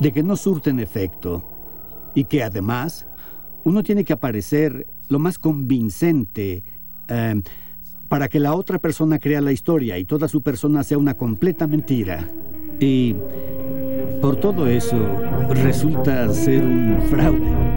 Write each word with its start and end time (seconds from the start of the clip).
De 0.00 0.12
que 0.12 0.22
no 0.22 0.36
surten 0.36 0.80
efecto 0.80 1.44
y 2.14 2.24
que 2.24 2.42
además 2.42 3.06
uno 3.64 3.82
tiene 3.82 4.04
que 4.04 4.12
aparecer 4.12 4.86
lo 5.08 5.18
más 5.18 5.38
convincente 5.38 6.62
eh, 7.08 7.42
para 8.08 8.28
que 8.28 8.40
la 8.40 8.54
otra 8.54 8.78
persona 8.78 9.18
crea 9.18 9.40
la 9.40 9.52
historia 9.52 9.98
y 9.98 10.04
toda 10.04 10.28
su 10.28 10.42
persona 10.42 10.82
sea 10.84 10.98
una 10.98 11.14
completa 11.14 11.66
mentira. 11.66 12.28
Y 12.80 13.14
por 14.20 14.36
todo 14.36 14.66
eso 14.66 14.96
resulta 15.50 16.32
ser 16.32 16.62
un 16.62 17.02
fraude. 17.10 17.68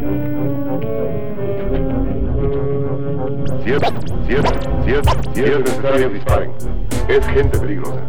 Cierto, 3.64 3.92
cierto, 4.26 4.50
cierto, 4.84 5.12
cierto, 5.34 6.10
disparen. 6.10 6.52
Es 7.08 7.26
gente 7.28 7.60
peligrosa. 7.60 8.02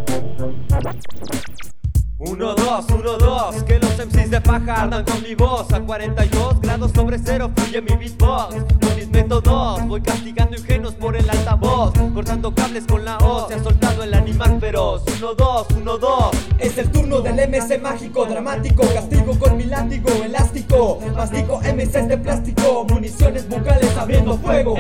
1, 2.25 2.55
2, 2.55 2.85
1, 2.89 3.19
2, 3.19 3.63
que 3.65 3.79
los 3.81 3.91
MCs 3.99 4.31
de 4.31 4.41
paja 4.41 4.83
ardan 4.83 5.05
con 5.05 5.23
mi 5.23 5.35
voz. 5.35 5.73
A 5.73 5.81
42 5.81 6.61
grados 6.61 6.93
sobre 6.93 7.19
cero 7.19 7.51
fluye 7.55 7.83
mi 7.83 7.97
beatbox. 7.97 8.55
Con 8.81 8.97
mis 8.97 9.09
métodos 9.11 9.87
voy 9.89 10.01
castigando 10.01 10.57
ingenuos 10.57 10.95
por 10.95 11.17
el 11.17 11.29
altavoz. 11.29 11.93
Cortando 12.15 12.55
cables 12.55 12.85
con 12.87 13.05
la 13.05 13.19
hoz, 13.19 13.49
se 13.49 13.55
ha 13.55 13.63
soltado 13.63 14.05
el 14.05 14.15
animal 14.15 14.61
feroz. 14.61 15.03
1, 15.17 15.35
2, 15.35 15.67
1, 15.79 15.99
2 15.99 16.31
Es 16.61 16.79
el 16.79 16.91
turno 16.93 17.21
del 17.21 17.35
MC 17.49 17.81
mágico, 17.81 18.25
dramático 18.27 18.85
Castigo 18.95 19.37
con 19.39 19.57
mi 19.57 19.65
látigo 19.65 20.09
elástico. 20.25 21.01
Mastico 21.17 21.61
MCs 21.61 22.09
de 22.09 22.19
plástico 22.19 22.87
Municiones 22.89 23.49
bucales 23.49 23.97
abriendo 23.97 24.39
fuego. 24.39 24.77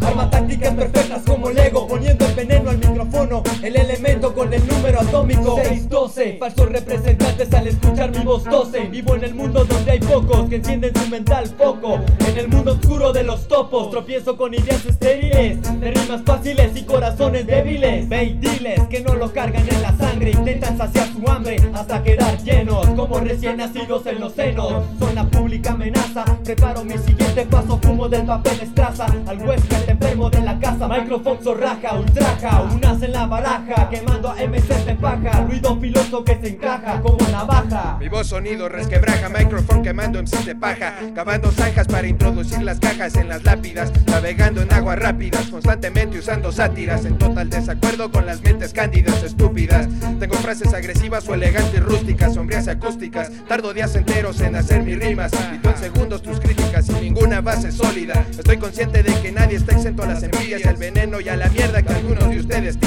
Arma 0.00 0.30
tácticas 0.30 0.74
perfectas 0.74 1.22
como 1.26 1.50
Lego 1.50 1.86
Poniendo 1.86 2.24
el 2.24 2.34
veneno 2.34 2.70
al 2.70 2.80
El 3.62 3.76
elemento 3.76 4.34
con 4.34 4.52
el 4.52 4.66
número 4.66 5.00
atómico. 5.00 5.56
612 5.56 6.36
Falsos 6.38 6.68
representantes 6.70 7.50
al 7.54 7.66
escuchar 7.66 8.10
mi 8.10 8.22
voz 8.22 8.44
12 8.44 8.88
Vivo 8.88 9.16
en 9.16 9.24
el 9.24 9.34
mundo 9.34 9.64
donde 9.64 9.92
hay 9.92 10.00
pocos 10.00 10.48
Que 10.50 10.56
encienden 10.56 10.92
su 10.94 11.08
mental 11.08 11.46
foco. 11.46 11.98
En 12.28 12.36
el 12.36 12.48
mundo 12.48 12.72
oscuro 12.72 13.10
de 13.14 13.22
los 13.22 13.48
topos 13.48 13.90
Tropiezo 13.90 14.36
con 14.36 14.52
ideas 14.52 14.84
estériles 14.84 15.80
De 15.80 15.90
rimas 15.92 16.20
fáciles 16.26 16.76
y 16.76 16.82
corazones 16.82 17.46
débiles. 17.46 18.06
Ve 18.06 18.38
que 18.90 19.00
no 19.00 19.14
lo 19.14 19.32
cargan 19.32 19.66
en 19.66 19.80
la 19.80 19.96
sangre 19.96 20.32
Intentan 20.32 20.76
saciar 20.76 21.08
su 21.10 21.30
hambre 21.30 21.56
hasta 21.72 22.02
quedar 22.02 22.36
llenos 22.42 22.86
Como 22.88 23.18
recién 23.20 23.56
nacidos 23.56 24.04
en 24.06 24.20
los 24.20 24.34
senos. 24.34 24.84
Son 24.98 25.14
la 25.14 25.24
pública 25.24 25.72
amenaza 25.72 26.26
Preparo 26.44 26.84
mi 26.84 26.98
siguiente 26.98 27.46
paso 27.46 27.78
Fumo 27.82 28.10
del 28.10 28.26
papel 28.26 28.60
estraza. 28.60 29.06
Al 29.26 29.38
huésped 29.40 29.88
enfermo 29.88 30.28
de 30.28 30.42
la 30.42 30.58
casa 30.58 30.86
Microphone 30.86 31.38
zorraja, 31.42 31.98
ultraja 31.98 32.62
En 32.90 33.12
la 33.12 33.24
baraja 33.24 33.88
Quemando 33.88 34.30
a 34.30 34.34
MCs 34.34 34.84
de 34.84 34.96
paja. 34.96 35.46
Ruido 35.46 35.78
filoso 35.80 36.24
que 36.24 36.36
se 36.40 36.48
encaja 36.48 37.00
como 37.00 37.18
navaja 37.30 37.96
Mi 38.00 38.08
voz 38.08 38.26
sonido 38.26 38.68
resquebraja 38.68 39.28
Microphone 39.28 39.82
quemando 39.82 40.20
MCs 40.20 40.44
de 40.44 40.56
paja. 40.56 40.94
Cavando 41.14 41.52
zanjas 41.52 41.86
para 41.86 42.08
introducir 42.08 42.60
las 42.62 42.80
cajas 42.80 43.14
en 43.14 43.28
las 43.28 43.44
lápidas. 43.44 43.92
Navegando 44.06 44.60
en 44.62 44.72
aguas 44.72 44.98
rápidas 44.98 45.46
Constantemente 45.46 46.18
usando 46.18 46.50
sátiras. 46.50 47.04
En 47.04 47.16
total 47.16 47.48
desacuerdo 47.48 48.10
con 48.10 48.26
las 48.26 48.42
mentes 48.42 48.72
cándidas 48.72 49.22
estúpidas. 49.22 49.88
Tengo 50.18 50.34
frases 50.34 50.74
agresivas 50.74 51.28
o 51.28 51.34
elegantes 51.34 51.82
rústicas 51.84 52.34
Sombrías 52.34 52.66
acústicas. 52.66 53.30
Tardo 53.46 53.72
días 53.72 53.94
enteros 53.94 54.40
en 54.40 54.56
hacer 54.56 54.82
mis 54.82 54.98
rimas. 54.98 55.30
Y 55.54 55.58
tú 55.58 55.68
en 55.68 55.76
segundos 55.76 56.22
tus 56.22 56.40
críticas 56.40 56.86
sin 56.86 57.00
ninguna 57.00 57.40
base 57.40 57.70
sólida. 57.70 58.26
Estoy 58.32 58.56
consciente 58.56 59.04
de 59.04 59.14
que 59.22 59.30
nadie 59.30 59.58
está 59.58 59.76
exento 59.76 60.02
a 60.02 60.06
las 60.06 60.24
envidias, 60.24 60.66
al 60.66 60.76
veneno 60.76 61.20
y 61.20 61.28
a 61.28 61.36
la 61.36 61.48
mierda 61.48 61.82
que 61.82 61.92
algunos 61.92 62.28
de 62.28 62.40
ustedes 62.40 62.79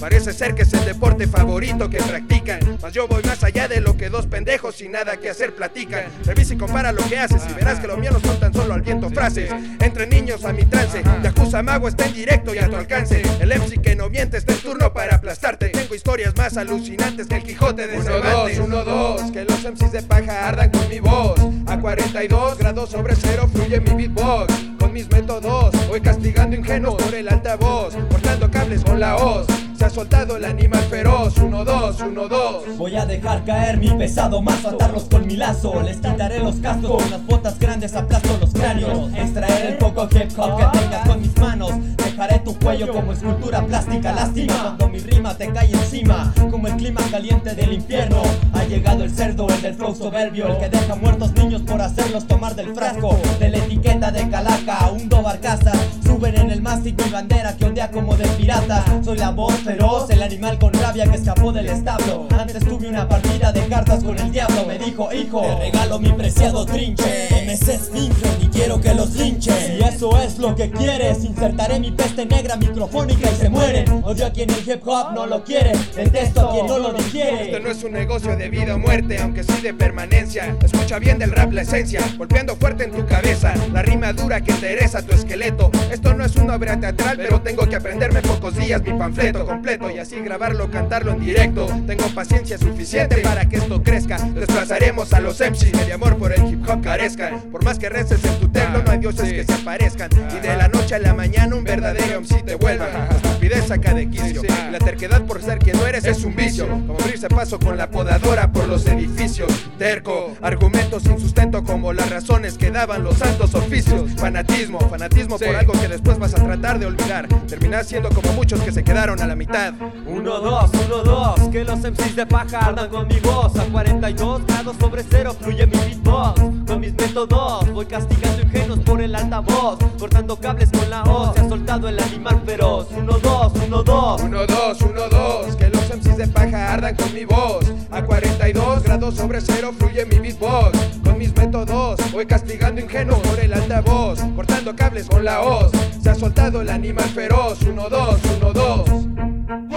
Parece 0.00 0.32
ser 0.32 0.54
que 0.54 0.62
es 0.62 0.72
el 0.72 0.84
deporte 0.84 1.26
favorito 1.26 1.88
que 1.88 1.98
practican, 1.98 2.60
mas 2.82 2.92
yo 2.92 3.08
voy 3.08 3.22
más 3.24 3.42
allá 3.42 3.66
de 3.66 3.80
lo 3.80 3.96
que 3.96 4.08
dos 4.08 4.26
pendejos 4.26 4.76
sin 4.76 4.92
nada 4.92 5.16
que 5.16 5.30
hacer 5.30 5.54
platican. 5.54 6.04
Revisa 6.24 6.54
y 6.54 6.56
compara 6.56 6.92
lo 6.92 7.02
que 7.08 7.18
haces 7.18 7.42
y 7.50 7.54
verás 7.54 7.80
que 7.80 7.86
lo 7.86 7.96
mío 7.96 8.10
no 8.12 8.20
son 8.20 8.38
tan 8.38 8.52
solo 8.52 8.74
al 8.74 8.82
viento 8.82 9.10
frases. 9.10 9.50
Entre 9.80 10.06
niños 10.06 10.44
a 10.44 10.52
mi 10.52 10.64
trance, 10.64 11.02
Yakuza 11.22 11.62
Mago 11.62 11.88
está 11.88 12.06
en 12.06 12.14
directo 12.14 12.54
y 12.54 12.58
a 12.58 12.68
tu 12.68 12.76
alcance. 12.76 13.22
El 13.40 13.48
MC 13.48 13.80
que 13.80 13.96
no 13.96 14.10
miente 14.10 14.36
está 14.36 14.52
en 14.52 14.60
turno 14.60 14.92
para 14.92 15.16
aplastarte. 15.16 15.70
Tengo 15.70 15.94
historias 15.94 16.36
más 16.36 16.56
alucinantes 16.56 17.26
que 17.26 17.36
el 17.36 17.42
Quijote 17.42 17.86
de 17.86 18.02
Cervantes. 18.02 18.58
1, 18.58 18.84
2, 18.84 19.32
que 19.32 19.44
los 19.44 19.64
MCs 19.64 19.92
de 19.92 20.02
paja 20.02 20.48
ardan 20.48 20.70
con 20.70 20.88
mi 20.88 21.00
voz. 21.00 21.40
A 21.66 21.78
42 21.78 22.58
grados 22.58 22.90
sobre 22.90 23.16
cero 23.16 23.48
fluye 23.52 23.80
mi 23.80 24.06
beatbox. 24.06 24.54
Con 24.78 24.92
mis 24.92 25.10
métodos 25.10 25.74
voy 25.88 26.00
castigando 26.00 26.54
ingenuos 26.54 27.02
por 27.02 27.14
el 27.14 27.28
altavoz, 27.28 27.94
cortando 28.10 28.50
cables 28.50 28.84
con 28.84 29.00
la 29.00 29.16
hoz. 29.36 29.65
Se 29.76 29.84
ha 29.84 29.90
soltado 29.90 30.38
el 30.38 30.44
animal 30.46 30.82
feroz, 30.84 31.36
1, 31.36 31.64
2, 31.64 32.00
1, 32.00 32.28
2. 32.28 32.78
Voy 32.78 32.96
a 32.96 33.04
dejar 33.04 33.44
caer 33.44 33.76
mi 33.76 33.90
pesado 33.90 34.40
mazo, 34.40 34.70
atarlos 34.70 35.04
con 35.04 35.26
mi 35.26 35.36
lazo. 35.36 35.82
Les 35.82 35.98
quitaré 35.98 36.38
los 36.38 36.56
cascos 36.56 37.02
con 37.02 37.10
las 37.10 37.26
botas 37.26 37.58
grandes, 37.58 37.94
aplasto 37.94 38.38
los 38.40 38.52
cráneos. 38.52 39.12
Extraer 39.14 39.66
el 39.66 39.76
poco 39.76 40.08
hip 40.12 40.30
hop 40.38 40.56
que 40.56 40.78
tengas 40.78 41.06
con 41.06 41.20
mis 41.20 41.36
manos. 41.38 41.72
Dejaré 41.96 42.38
tu 42.38 42.58
cuello 42.58 42.90
como 42.90 43.12
escultura 43.12 43.66
plástica, 43.66 44.12
lástima. 44.12 44.54
Cuando 44.62 44.88
mi 44.88 44.98
rima 44.98 45.36
te 45.36 45.52
cae 45.52 45.70
encima, 45.70 46.32
como 46.50 46.68
el 46.68 46.76
clima 46.76 47.02
caliente 47.10 47.54
del 47.54 47.74
infierno. 47.74 48.22
Ha 48.54 48.64
llegado 48.64 49.04
el 49.04 49.10
cerdo, 49.10 49.46
el 49.48 49.60
del 49.60 49.74
flow 49.74 49.94
soberbio, 49.94 50.46
el 50.46 50.58
que 50.58 50.70
deja 50.70 50.94
muertos 50.94 51.32
niños 51.34 51.60
por 51.62 51.82
hacerlos 51.82 52.26
tomar 52.26 52.54
del 52.54 52.74
frasco. 52.74 53.18
De 53.38 53.50
la 53.50 53.58
etiqueta 53.58 54.10
de 54.10 54.26
calaca, 54.30 54.90
hundo 54.90 55.22
barcazas. 55.22 55.78
Suben 56.02 56.38
en 56.38 56.50
el 56.50 56.62
mástil 56.62 56.96
mi 56.96 57.10
bandera 57.10 57.54
que 57.56 57.66
ondea 57.66 57.90
como 57.90 58.16
de 58.16 58.26
pirata. 58.28 58.82
Soy 59.04 59.18
la 59.18 59.32
voz 59.32 59.65
feroz, 59.66 60.08
el 60.10 60.22
animal 60.22 60.58
con 60.60 60.72
rabia 60.74 61.10
que 61.10 61.16
escapó 61.16 61.52
del 61.52 61.68
establo. 61.68 62.28
Antes 62.38 62.64
tuve 62.64 62.88
una 62.88 63.08
partida 63.08 63.50
de 63.50 63.66
cartas 63.66 64.04
con 64.04 64.16
el 64.16 64.30
diablo. 64.30 64.64
Me 64.64 64.78
dijo, 64.78 65.12
hijo, 65.12 65.40
te 65.40 65.56
regalo 65.56 65.98
mi 65.98 66.12
preciado 66.12 66.64
trinche. 66.64 67.28
MCs 67.44 67.90
fingen 67.92 68.42
y 68.42 68.46
quiero 68.46 68.80
que 68.80 68.94
los 68.94 69.14
linchen. 69.14 69.54
Si 69.54 69.82
eso 69.82 70.22
es 70.22 70.38
lo 70.38 70.54
que 70.54 70.70
quieres, 70.70 71.24
insertaré 71.24 71.80
mi 71.80 71.90
peste 71.90 72.26
negra 72.26 72.56
microfónica 72.56 73.28
y 73.30 73.34
se 73.34 73.48
mueren. 73.48 74.02
Odio 74.04 74.26
a 74.26 74.30
quien 74.30 74.48
el 74.50 74.60
hip 74.60 74.86
hop 74.86 75.12
no 75.14 75.26
lo 75.26 75.42
quiere, 75.42 75.72
detesto 75.96 76.48
a 76.48 76.52
quien 76.52 76.66
no 76.68 76.78
lo 76.78 76.92
digiere. 76.92 77.46
Esto 77.46 77.60
no 77.60 77.70
es 77.70 77.82
un 77.82 77.92
negocio 77.92 78.36
de 78.36 78.48
vida 78.48 78.76
o 78.76 78.78
muerte, 78.78 79.18
aunque 79.20 79.42
sí 79.42 79.60
de 79.62 79.74
permanencia. 79.74 80.56
Escucha 80.62 81.00
bien 81.00 81.18
del 81.18 81.32
rap 81.32 81.52
la 81.52 81.62
esencia, 81.62 82.00
golpeando 82.16 82.54
fuerte 82.54 82.84
en 82.84 82.92
tu 82.92 83.04
cabeza. 83.04 83.52
La 83.72 83.82
rima 83.82 84.12
dura 84.12 84.40
que 84.40 84.52
endereza 84.52 85.02
tu 85.02 85.12
esqueleto. 85.12 85.72
Esto 85.90 86.14
no 86.14 86.24
es 86.24 86.36
una 86.36 86.54
obra 86.54 86.78
teatral, 86.78 87.16
pero 87.16 87.40
tengo 87.40 87.68
que 87.68 87.74
aprenderme 87.74 88.20
en 88.20 88.26
pocos 88.26 88.54
días 88.54 88.80
mi 88.82 88.92
panfleto 88.92 89.55
completo 89.56 89.90
y 89.90 89.98
así 89.98 90.16
grabarlo, 90.16 90.70
cantarlo 90.70 91.12
en 91.12 91.20
directo. 91.20 91.66
Tengo 91.86 92.04
paciencia 92.14 92.58
suficiente 92.58 93.16
para 93.22 93.48
que 93.48 93.56
esto 93.56 93.82
crezca. 93.82 94.18
Desplazaremos 94.18 95.14
a 95.14 95.20
los 95.20 95.40
MCs 95.40 95.86
de 95.86 95.92
amor 95.94 96.18
por 96.18 96.32
el 96.34 96.46
hip 96.46 96.68
hop 96.68 96.82
carezcan. 96.82 97.40
Por 97.50 97.64
más 97.64 97.78
que 97.78 97.88
reces 97.88 98.22
en 98.22 98.38
tu 98.38 98.48
templo, 98.48 98.82
no 98.82 98.90
hay 98.90 98.98
dioses 98.98 99.32
que 99.32 99.44
se 99.44 99.54
aparezcan. 99.54 100.10
Y 100.36 100.40
de 100.40 100.56
la 100.56 100.68
noche 100.68 100.94
a 100.94 100.98
la 100.98 101.14
mañana 101.14 101.56
un 101.56 101.64
verdadero 101.64 102.20
MC 102.20 102.44
te 102.44 102.54
vuelva. 102.56 102.86
La 102.86 103.16
estupidez 103.16 103.66
saca 103.66 103.94
de 103.94 104.10
quicio. 104.10 104.42
Y 104.44 104.70
la 104.70 104.78
terquedad 104.78 105.22
por 105.22 105.42
ser 105.42 105.58
quien 105.58 105.78
no 105.78 105.86
eres 105.86 106.04
es 106.04 106.22
un 106.22 106.36
vicio. 106.36 106.68
Como 106.68 106.98
abrirse 107.00 107.28
paso 107.28 107.58
con 107.58 107.78
la 107.78 107.88
podadora 107.88 108.52
por 108.52 108.68
los 108.68 108.86
edificios. 108.86 109.50
Terco, 109.78 110.36
argumentos 110.42 111.04
sin 111.04 111.18
sustento 111.18 111.64
como 111.64 111.94
las 111.94 112.10
razones 112.10 112.58
que 112.58 112.70
daban 112.70 113.02
los 113.02 113.16
santos 113.16 113.54
oficios. 113.54 114.10
Fanatismo, 114.18 114.80
fanatismo 114.80 115.38
por 115.38 115.56
algo 115.56 115.72
que 115.72 115.88
después 115.88 116.18
vas 116.18 116.34
a 116.34 116.44
tratar 116.44 116.78
de 116.78 116.84
olvidar. 116.84 117.26
Terminas 117.48 117.86
siendo 117.86 118.10
como 118.10 118.34
muchos 118.34 118.60
que 118.60 118.70
se 118.70 118.84
quedaron 118.84 119.22
a 119.22 119.26
la 119.26 119.34
mitad. 119.34 119.45
1, 119.48 120.40
2, 120.40 120.70
1, 120.86 121.02
2, 121.04 121.48
que 121.52 121.64
los 121.64 121.78
MCs 121.78 122.16
de 122.16 122.26
paja 122.26 122.58
ardan 122.66 122.88
con 122.88 123.06
mi 123.06 123.20
voz. 123.20 123.56
A 123.56 123.64
42 123.66 124.44
grados 124.44 124.76
sobre 124.80 125.04
cero 125.08 125.36
fluye 125.40 125.66
mi 125.66 125.78
beatbox. 125.78 126.40
Con 126.66 126.80
mis 126.80 126.92
métodos 126.94 127.72
voy 127.72 127.86
castigando 127.86 128.42
ingenuos 128.42 128.80
por 128.80 129.00
el 129.00 129.14
altavoz. 129.14 129.78
Cortando 129.98 130.36
cables 130.36 130.70
con 130.72 130.90
la 130.90 131.04
hoz, 131.04 131.34
se 131.36 131.42
ha 131.42 131.48
soltado 131.48 131.88
el 131.88 131.98
animal 132.00 132.42
feroz. 132.44 132.88
1, 132.90 133.18
2, 133.18 133.52
1, 133.66 133.82
2 133.84 134.22
1, 134.22 134.46
2, 134.46 134.82
1, 134.82 135.08
2, 135.08 135.56
que 135.56 135.68
los 135.68 135.96
MCs 135.96 136.16
de 136.16 136.26
paja 136.26 136.72
ardan 136.72 136.96
con 136.96 137.14
mi 137.14 137.24
voz. 137.24 137.64
A 137.92 138.02
42 138.02 138.82
grados 138.82 139.14
sobre 139.14 139.40
cero 139.40 139.72
fluye 139.78 140.04
mi 140.06 140.18
beatbox. 140.18 140.76
Con 141.04 141.18
mis 141.18 141.34
métodos 141.36 142.00
voy 142.10 142.26
castigando 142.26 142.80
ingenuos 142.80 143.20
por 143.20 143.38
el 143.38 143.52
altavoz. 143.52 144.20
Cortando 144.34 144.74
cables 144.74 145.06
con 145.06 145.24
la 145.24 145.42
hoz, 145.42 145.70
se 146.02 146.10
ha 146.10 146.14
soltado 146.16 146.62
el 146.62 146.68
animal 146.68 147.08
feroz. 147.10 147.62
1, 147.62 147.88
2, 147.88 148.20
1, 148.38 148.52
2 148.52 149.35
1, 149.48 149.68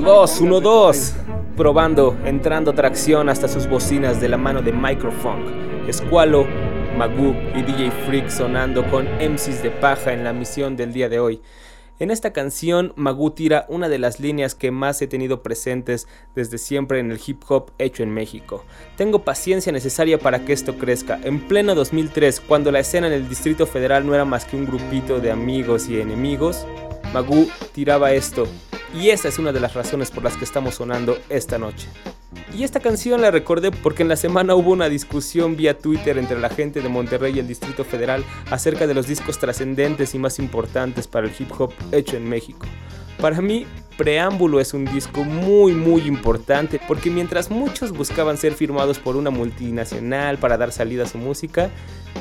2, 0.00 0.40
1, 0.40 0.60
2. 0.60 1.14
Probando, 1.56 2.16
entrando 2.24 2.72
tracción 2.72 3.28
hasta 3.28 3.46
sus 3.46 3.68
bocinas 3.68 4.20
de 4.20 4.28
la 4.28 4.36
mano 4.36 4.60
de 4.60 4.72
Microfunk. 4.72 5.46
Escualo, 5.86 6.48
Magoo 6.96 7.36
y 7.54 7.62
DJ 7.62 7.92
Freak 8.06 8.28
sonando 8.28 8.84
con 8.90 9.04
MCs 9.04 9.62
de 9.62 9.70
paja 9.70 10.12
en 10.12 10.24
la 10.24 10.32
misión 10.32 10.76
del 10.76 10.92
día 10.92 11.08
de 11.08 11.20
hoy. 11.20 11.40
En 12.00 12.10
esta 12.10 12.32
canción, 12.32 12.94
Magoo 12.96 13.30
tira 13.34 13.66
una 13.68 13.90
de 13.90 13.98
las 13.98 14.20
líneas 14.20 14.54
que 14.54 14.70
más 14.70 15.02
he 15.02 15.06
tenido 15.06 15.42
presentes 15.42 16.08
desde 16.34 16.56
siempre 16.56 16.98
en 16.98 17.10
el 17.10 17.20
hip 17.24 17.42
hop 17.46 17.72
hecho 17.76 18.02
en 18.02 18.08
México. 18.08 18.64
Tengo 18.96 19.22
paciencia 19.22 19.70
necesaria 19.70 20.18
para 20.18 20.46
que 20.46 20.54
esto 20.54 20.78
crezca. 20.78 21.20
En 21.22 21.46
pleno 21.46 21.74
2003, 21.74 22.40
cuando 22.40 22.72
la 22.72 22.78
escena 22.80 23.06
en 23.08 23.12
el 23.12 23.28
Distrito 23.28 23.66
Federal 23.66 24.06
no 24.06 24.14
era 24.14 24.24
más 24.24 24.46
que 24.46 24.56
un 24.56 24.64
grupito 24.64 25.20
de 25.20 25.30
amigos 25.30 25.90
y 25.90 26.00
enemigos, 26.00 26.66
Magoo 27.12 27.48
tiraba 27.72 28.12
esto. 28.12 28.46
Y 28.94 29.10
esa 29.10 29.28
es 29.28 29.38
una 29.38 29.52
de 29.52 29.60
las 29.60 29.74
razones 29.74 30.10
por 30.10 30.24
las 30.24 30.36
que 30.36 30.44
estamos 30.44 30.76
sonando 30.76 31.18
esta 31.28 31.58
noche. 31.58 31.88
Y 32.56 32.64
esta 32.64 32.80
canción 32.80 33.20
la 33.20 33.30
recordé 33.30 33.70
porque 33.70 34.02
en 34.02 34.08
la 34.08 34.16
semana 34.16 34.54
hubo 34.54 34.70
una 34.70 34.88
discusión 34.88 35.56
vía 35.56 35.78
Twitter 35.78 36.18
entre 36.18 36.38
la 36.38 36.48
gente 36.48 36.80
de 36.80 36.88
Monterrey 36.88 37.34
y 37.36 37.38
el 37.38 37.48
Distrito 37.48 37.84
Federal 37.84 38.24
acerca 38.50 38.86
de 38.86 38.94
los 38.94 39.06
discos 39.06 39.38
trascendentes 39.38 40.14
y 40.14 40.18
más 40.18 40.38
importantes 40.38 41.06
para 41.06 41.26
el 41.26 41.32
hip 41.38 41.50
hop 41.58 41.72
hecho 41.92 42.16
en 42.16 42.28
México. 42.28 42.66
Para 43.20 43.40
mí, 43.40 43.66
Preámbulo 43.96 44.60
es 44.60 44.72
un 44.72 44.86
disco 44.86 45.24
muy 45.24 45.74
muy 45.74 46.02
importante 46.02 46.80
porque 46.88 47.10
mientras 47.10 47.50
muchos 47.50 47.92
buscaban 47.92 48.38
ser 48.38 48.54
firmados 48.54 48.98
por 48.98 49.14
una 49.14 49.30
multinacional 49.30 50.38
para 50.38 50.56
dar 50.56 50.72
salida 50.72 51.04
a 51.04 51.06
su 51.06 51.18
música, 51.18 51.70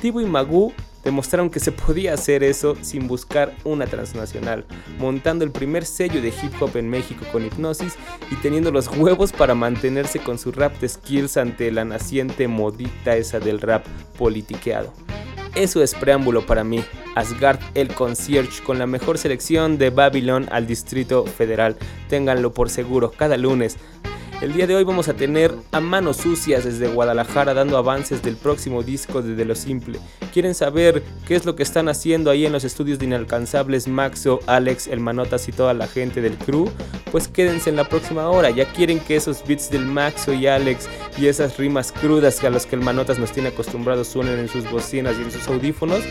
Tibo 0.02 0.20
y 0.20 0.26
Magoo 0.26 0.74
demostraron 1.04 1.50
que 1.50 1.60
se 1.60 1.72
podía 1.72 2.14
hacer 2.14 2.44
eso 2.44 2.76
sin 2.82 3.08
buscar 3.08 3.56
una 3.64 3.88
transnacional, 3.88 4.66
montando 4.98 5.46
el 5.46 5.52
primer 5.52 5.86
sello 5.86 6.22
de 6.22 6.30
hip 6.30 6.62
hop 6.62 6.78
en 6.78 6.90
México 6.90 7.26
con 7.32 7.46
Hipnosis 7.46 7.96
y 8.32 8.36
teniendo 8.36 8.72
los 8.72 8.88
huevos 8.88 9.32
para 9.32 9.56
mantenerse 9.56 10.20
con 10.20 10.38
su 10.38 10.52
rap 10.52 10.80
de 10.80 10.90
skills 10.90 11.38
ante 11.38 11.72
la 11.72 11.86
naciente 11.86 12.48
modita 12.48 13.16
esa 13.16 13.40
del 13.40 13.62
rap 13.62 13.86
politiqueado. 14.18 14.94
Eso 15.56 15.82
es 15.82 15.96
preámbulo 15.96 16.46
para 16.46 16.64
mí. 16.64 16.84
Asgard 17.16 17.60
el 17.74 17.90
concierge 17.90 18.64
con 18.64 18.78
la 18.78 18.86
mejor 18.86 19.18
selección 19.18 19.78
de 19.78 19.90
Babylon 19.90 20.48
al 20.52 20.68
Distrito 20.68 21.26
Federal. 21.26 21.76
Ténganlo 22.08 22.54
por 22.54 22.70
seguro, 22.70 23.12
cada 23.12 23.36
lunes 23.36 23.78
el 24.42 24.54
día 24.54 24.68
de 24.68 24.76
hoy 24.76 24.86
vamos 24.86 25.10
a 25.10 25.14
tener 25.14 25.54
a 25.72 25.82
manos 25.82 26.18
sucias 26.18 26.64
desde 26.64 26.88
Guadalajara 26.88 27.54
dando 27.54 27.78
avances 27.78 28.22
del 28.22 28.38
próximo 28.38 28.84
disco 28.84 29.22
de 29.22 29.36
De 29.36 29.44
Lo 29.44 29.54
Simple. 29.54 30.00
¿Quieren 30.32 30.56
saber 30.56 31.04
qué 31.28 31.36
es 31.36 31.46
lo 31.46 31.56
que 31.56 31.64
están 31.64 31.90
haciendo 31.90 32.32
ahí 32.32 32.46
en 32.46 32.54
los 32.54 32.64
estudios 32.64 33.00
de 33.00 33.06
Inalcanzables 33.06 33.88
Maxo, 33.90 34.40
Alex, 34.48 34.88
El 34.88 35.02
Manotas 35.02 35.50
y 35.50 35.52
toda 35.52 35.74
la 35.74 35.88
gente 35.88 36.22
del 36.22 36.38
crew? 36.38 36.70
Pues 37.12 37.28
quédense 37.28 37.70
en 37.70 37.76
la 37.76 37.90
próxima 37.90 38.30
hora. 38.30 38.50
¿Ya 38.50 38.72
quieren 38.72 39.00
que 39.00 39.18
esos 39.18 39.44
beats 39.46 39.70
del 39.70 39.86
Maxo 39.86 40.34
y 40.34 40.48
Alex 40.48 40.88
y 41.18 41.28
esas 41.28 41.58
rimas 41.58 41.92
crudas 41.92 42.42
a 42.44 42.50
los 42.50 42.66
que 42.66 42.78
el 42.78 42.82
Manotas 42.82 43.20
nos 43.20 43.34
tiene 43.34 43.50
acostumbrados 43.50 44.08
suenen 44.08 44.40
en 44.40 44.48
sus 44.48 44.70
bocinas 44.72 45.18
y 45.20 45.24
en 45.24 45.32
sus 45.32 45.48
audífonos? 45.50 46.02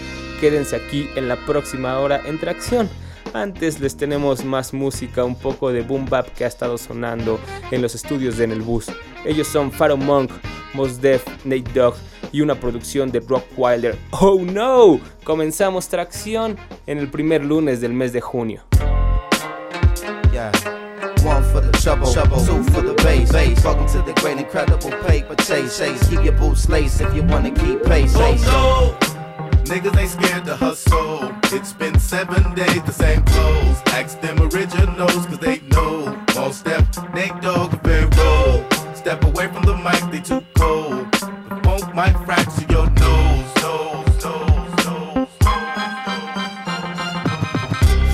Quédense 0.40 0.76
aquí 0.76 1.08
en 1.16 1.28
la 1.28 1.36
próxima 1.46 1.98
hora 1.98 2.20
entre 2.26 2.50
acción. 2.50 2.90
Antes 3.34 3.80
les 3.80 3.96
tenemos 3.96 4.44
más 4.44 4.72
música, 4.72 5.24
un 5.24 5.34
poco 5.34 5.70
de 5.70 5.82
boom 5.82 6.06
bap 6.06 6.28
que 6.34 6.44
ha 6.44 6.48
estado 6.48 6.78
sonando 6.78 7.38
en 7.70 7.82
los 7.82 7.94
estudios 7.94 8.36
de 8.36 8.44
En 8.44 8.52
el 8.52 8.62
Bus. 8.62 8.86
Ellos 9.24 9.46
son 9.46 9.70
Pharaoh 9.70 9.96
Monk, 9.96 10.30
Mos 10.74 11.00
Def, 11.00 11.24
Nate 11.44 11.70
Dogg 11.74 11.94
y 12.32 12.40
una 12.40 12.54
producción 12.54 13.10
de 13.10 13.20
Rock 13.20 13.44
Wilder. 13.56 13.98
¡Oh 14.10 14.40
no! 14.40 15.00
Comenzamos 15.24 15.88
tracción 15.88 16.56
en 16.86 16.98
el 16.98 17.10
primer 17.10 17.44
lunes 17.44 17.80
del 17.80 17.92
mes 17.92 18.12
de 18.12 18.20
junio. 18.20 18.62
Yeah. 20.32 20.52
One 21.24 21.42
for 21.52 21.60
the 21.60 21.72
trouble, 21.78 22.10
trouble. 22.12 22.38
two 22.38 22.62
for 22.72 22.82
the 22.82 22.94
bass. 23.02 23.32
bass. 23.32 23.64
Welcome 23.64 23.86
to 23.88 24.02
the 24.02 24.12
great 24.20 24.38
incredible 24.38 24.90
paper 25.06 25.34
chase. 25.36 25.78
chase. 25.78 26.08
Keep 26.08 26.24
your 26.24 26.34
boots 26.34 26.68
laced 26.68 27.00
if 27.00 27.14
you 27.14 27.22
wanna 27.24 27.50
keep 27.50 27.82
pace. 27.82 28.14
Oh 28.16 28.96
no! 28.98 29.08
Niggas 29.64 29.96
ain't 29.98 30.10
scared 30.10 30.44
to 30.44 30.54
hustle. 30.54 31.37
It's 31.50 31.72
been 31.72 31.98
seven 31.98 32.54
days, 32.54 32.82
the 32.82 32.92
same 32.92 33.22
clothes. 33.24 33.80
Ask 33.86 34.20
them 34.20 34.38
originals, 34.42 35.26
cause 35.26 35.38
they 35.38 35.60
know. 35.72 36.14
All 36.36 36.52
step, 36.52 36.84
Nate 37.14 37.40
Dogg, 37.40 37.72
very 37.82 38.04
roll. 38.04 38.64
Step 38.94 39.24
away 39.24 39.46
from 39.48 39.62
the 39.62 39.74
mic, 39.76 39.98
they 40.12 40.20
too 40.20 40.44
cold. 40.54 41.10
The 41.12 41.60
funk 41.64 41.94
might 41.94 42.16
fracture 42.26 42.66
your 42.68 42.90
nose, 42.90 43.54
nose, 43.62 44.24
nose, 44.24 44.84
nose. 44.84 45.28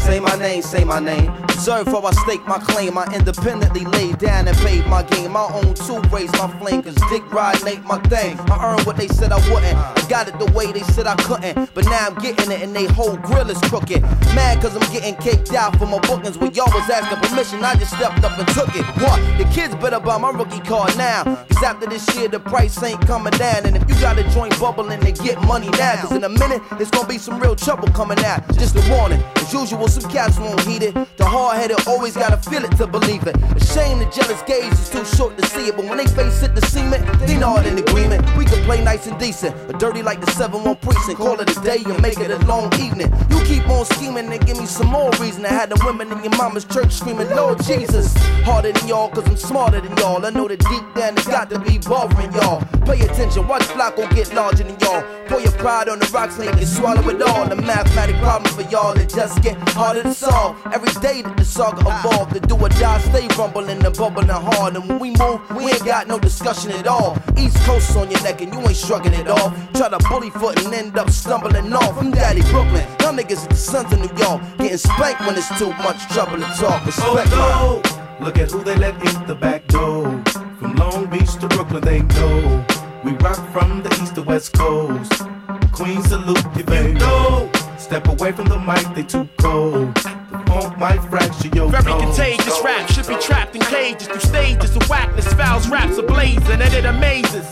Say 0.02 0.20
my 0.20 0.36
name, 0.38 0.62
say 0.62 0.84
my 0.84 1.00
name. 1.00 1.43
Observe 1.64 1.86
how 1.86 2.02
I 2.02 2.10
stake 2.10 2.46
my 2.46 2.58
claim. 2.58 2.98
I 2.98 3.06
independently 3.14 3.86
laid 3.86 4.18
down 4.18 4.46
and 4.46 4.56
paid 4.58 4.86
my 4.86 5.02
game. 5.02 5.32
My 5.32 5.48
own 5.50 5.72
two 5.72 5.98
raise 6.12 6.30
my 6.32 6.46
flame, 6.58 6.82
cause 6.82 6.94
dick 7.08 7.24
riding 7.32 7.66
ain't 7.66 7.86
my 7.86 7.98
thing. 8.00 8.38
I 8.50 8.74
earned 8.74 8.84
what 8.84 8.98
they 8.98 9.08
said 9.08 9.32
I 9.32 9.36
wouldn't. 9.48 9.74
I 9.74 10.06
got 10.06 10.28
it 10.28 10.38
the 10.38 10.52
way 10.52 10.72
they 10.72 10.82
said 10.92 11.06
I 11.06 11.16
couldn't. 11.16 11.72
But 11.72 11.86
now 11.86 12.08
I'm 12.08 12.16
getting 12.16 12.50
it 12.52 12.60
and 12.60 12.76
they 12.76 12.84
whole 12.84 13.16
grill 13.16 13.48
is 13.48 13.58
crooked. 13.62 14.02
Mad 14.36 14.60
cause 14.60 14.76
I'm 14.76 14.92
getting 14.92 15.14
caked 15.14 15.54
out 15.54 15.78
for 15.78 15.86
my 15.86 15.98
bookings. 16.00 16.36
When 16.36 16.52
y'all 16.52 16.68
was 16.68 16.90
asking 16.90 17.26
permission, 17.26 17.64
I 17.64 17.76
just 17.76 17.96
stepped 17.96 18.22
up 18.22 18.38
and 18.38 18.48
took 18.48 18.76
it. 18.76 18.84
What? 19.00 19.16
The 19.38 19.44
kids 19.50 19.74
better 19.76 20.00
buy 20.00 20.18
my 20.18 20.32
rookie 20.32 20.60
card 20.60 20.94
now. 20.98 21.24
Cause 21.24 21.62
after 21.62 21.86
this 21.86 22.04
year, 22.14 22.28
the 22.28 22.40
price 22.40 22.76
ain't 22.82 23.00
coming 23.06 23.32
down. 23.38 23.64
And 23.64 23.74
if 23.74 23.88
you 23.88 23.98
got 24.02 24.18
a 24.18 24.24
joint 24.34 24.52
bubbling, 24.60 25.00
they 25.00 25.12
get 25.12 25.40
money 25.44 25.70
now. 25.78 25.96
Cause 26.02 26.12
in 26.12 26.24
a 26.24 26.28
minute, 26.28 26.60
it's 26.72 26.90
gonna 26.90 27.08
be 27.08 27.16
some 27.16 27.40
real 27.40 27.56
trouble 27.56 27.88
coming 27.88 28.22
out. 28.22 28.46
Just 28.58 28.76
a 28.76 28.84
warning. 28.90 29.22
As 29.36 29.50
usual, 29.50 29.88
some 29.88 30.10
cats 30.10 30.38
won't 30.38 30.60
heed 30.60 30.82
it. 30.82 30.94
The 31.16 31.24
hard 31.24 31.53
headed 31.54 31.78
always 31.86 32.14
gotta 32.14 32.36
feel 32.36 32.64
it 32.64 32.76
to 32.76 32.86
believe 32.86 33.26
it. 33.26 33.36
Shame 33.72 33.98
the 33.98 34.06
jealous 34.06 34.42
gaze 34.42 34.72
is 34.72 34.90
too 34.90 35.04
short 35.16 35.36
to 35.38 35.46
see 35.46 35.68
it, 35.68 35.76
but 35.76 35.84
when 35.86 35.98
they 35.98 36.06
face 36.06 36.42
it, 36.42 36.54
the 36.54 36.60
cement, 36.66 37.04
they 37.20 37.36
know 37.38 37.56
it 37.56 37.66
in 37.66 37.78
agreement. 37.78 38.22
We 38.36 38.44
can 38.44 38.62
play 38.64 38.82
nice 38.82 39.06
and 39.06 39.18
decent, 39.18 39.54
or 39.68 39.78
dirty 39.78 40.02
like 40.02 40.20
the 40.20 40.30
7 40.32 40.62
1 40.62 40.76
precinct. 40.76 41.18
Call 41.18 41.40
it 41.40 41.56
a 41.56 41.60
day 41.60 41.82
and 41.84 42.00
make 42.00 42.18
it 42.18 42.30
a 42.30 42.38
long 42.46 42.72
evening. 42.80 43.12
You 43.30 43.40
keep 43.44 43.68
on 43.68 43.84
scheming 43.84 44.32
and 44.32 44.46
give 44.46 44.58
me 44.58 44.66
some 44.66 44.88
more 44.88 45.10
reason. 45.20 45.44
I 45.44 45.48
had 45.48 45.70
the 45.70 45.80
women 45.84 46.10
in 46.12 46.22
your 46.22 46.36
mama's 46.36 46.64
church 46.64 46.92
screaming, 46.92 47.30
Lord 47.30 47.62
Jesus. 47.64 48.14
Harder 48.44 48.72
than 48.72 48.88
y'all, 48.88 49.10
cause 49.10 49.26
I'm 49.26 49.36
smarter 49.36 49.80
than 49.80 49.96
y'all. 49.96 50.24
I 50.24 50.30
know 50.30 50.48
that 50.48 50.60
deep 50.60 50.84
down 50.94 51.16
it's 51.16 51.26
got 51.26 51.50
to 51.50 51.58
be 51.58 51.78
bothering 51.78 52.32
y'all. 52.34 52.60
Pay 52.84 53.00
attention, 53.00 53.46
watch 53.48 53.62
Flacco 53.62 54.08
get 54.14 54.32
larger 54.34 54.64
than 54.64 54.78
y'all. 54.80 55.02
Pour 55.26 55.40
your 55.40 55.52
pride 55.52 55.88
on 55.88 55.98
the 55.98 56.06
rocks 56.12 56.38
you 56.38 56.50
can 56.50 56.66
swallow 56.66 57.08
it 57.08 57.22
all. 57.22 57.48
The 57.48 57.56
mathematic 57.56 58.16
problem 58.16 58.52
for 58.52 58.62
y'all 58.70 58.94
that 58.94 59.08
just 59.08 59.42
get 59.42 59.56
harder 59.70 60.02
to 60.02 60.14
solve. 60.14 60.56
Every 60.72 60.92
day 61.00 61.22
that 61.22 61.36
the 61.36 61.43
saga 61.44 61.80
evolve, 61.80 62.32
the 62.32 62.40
do 62.40 62.56
or 62.56 62.68
die 62.68 62.98
stay 62.98 63.28
rumbling 63.38 63.84
and 63.84 63.96
bubbling 63.96 64.28
hard. 64.28 64.76
And 64.76 64.88
when 64.88 64.98
we 64.98 65.10
move, 65.16 65.40
we 65.56 65.64
ain't 65.64 65.84
got 65.84 66.08
no 66.08 66.18
discussion 66.18 66.70
at 66.72 66.86
all. 66.86 67.18
East 67.38 67.56
Coast 67.64 67.96
on 67.96 68.10
your 68.10 68.22
neck 68.22 68.40
and 68.40 68.52
you 68.52 68.60
ain't 68.60 68.76
shrugging 68.76 69.14
it 69.14 69.28
off. 69.28 69.52
Try 69.74 69.88
to 69.88 69.98
bully 70.08 70.30
foot 70.30 70.62
and 70.64 70.74
end 70.74 70.98
up 70.98 71.10
stumbling 71.10 71.72
off. 71.72 71.98
I'm 71.98 72.10
Daddy 72.10 72.42
Brooklyn, 72.42 72.86
y'all 73.00 73.12
niggas 73.12 73.44
are 73.44 73.48
the 73.48 73.56
sons 73.56 73.92
of 73.92 74.00
New 74.00 74.16
York. 74.16 74.42
Getting 74.58 74.78
spanked 74.78 75.20
when 75.20 75.36
it's 75.36 75.48
too 75.58 75.70
much 75.84 76.06
trouble 76.08 76.38
to 76.38 76.46
talk. 76.58 76.84
Respect 76.86 77.28
oh, 77.32 77.82
no. 77.82 78.24
Look 78.24 78.38
at 78.38 78.50
who 78.50 78.62
they 78.62 78.76
let 78.76 78.94
in 78.94 79.26
the 79.26 79.34
back 79.34 79.66
door. 79.66 80.22
From 80.58 80.76
Long 80.76 81.06
Beach 81.06 81.34
to 81.40 81.48
Brooklyn, 81.48 81.82
they 81.82 82.00
know. 82.02 82.64
We 83.04 83.12
rock 83.16 83.36
from 83.52 83.82
the 83.82 83.90
east 84.02 84.14
to 84.14 84.22
west 84.22 84.52
coast. 84.54 85.22
Queen 85.72 86.02
salute 86.02 86.42
you, 86.56 86.64
baby. 86.64 86.92
You 86.92 86.98
know. 86.98 87.50
Step 87.76 88.08
away 88.08 88.32
from 88.32 88.46
the 88.46 88.58
mic, 88.58 88.94
they 88.94 89.02
too 89.02 89.28
cold. 89.38 89.94
Funk 90.54 90.78
might 90.78 91.02
fracture 91.10 91.48
your 91.48 91.68
Very 91.68 91.82
contagious 91.98 92.60
rap 92.62 92.88
should 92.88 93.08
be 93.08 93.16
trapped 93.16 93.56
in 93.56 93.62
cages 93.62 94.06
through 94.06 94.20
stages 94.20 94.76
of 94.76 94.88
whackness. 94.88 95.26
Fouls 95.34 95.68
raps 95.68 95.96
ablazing, 95.96 96.60
and 96.60 96.72
it 96.72 96.84
amazes. 96.84 97.44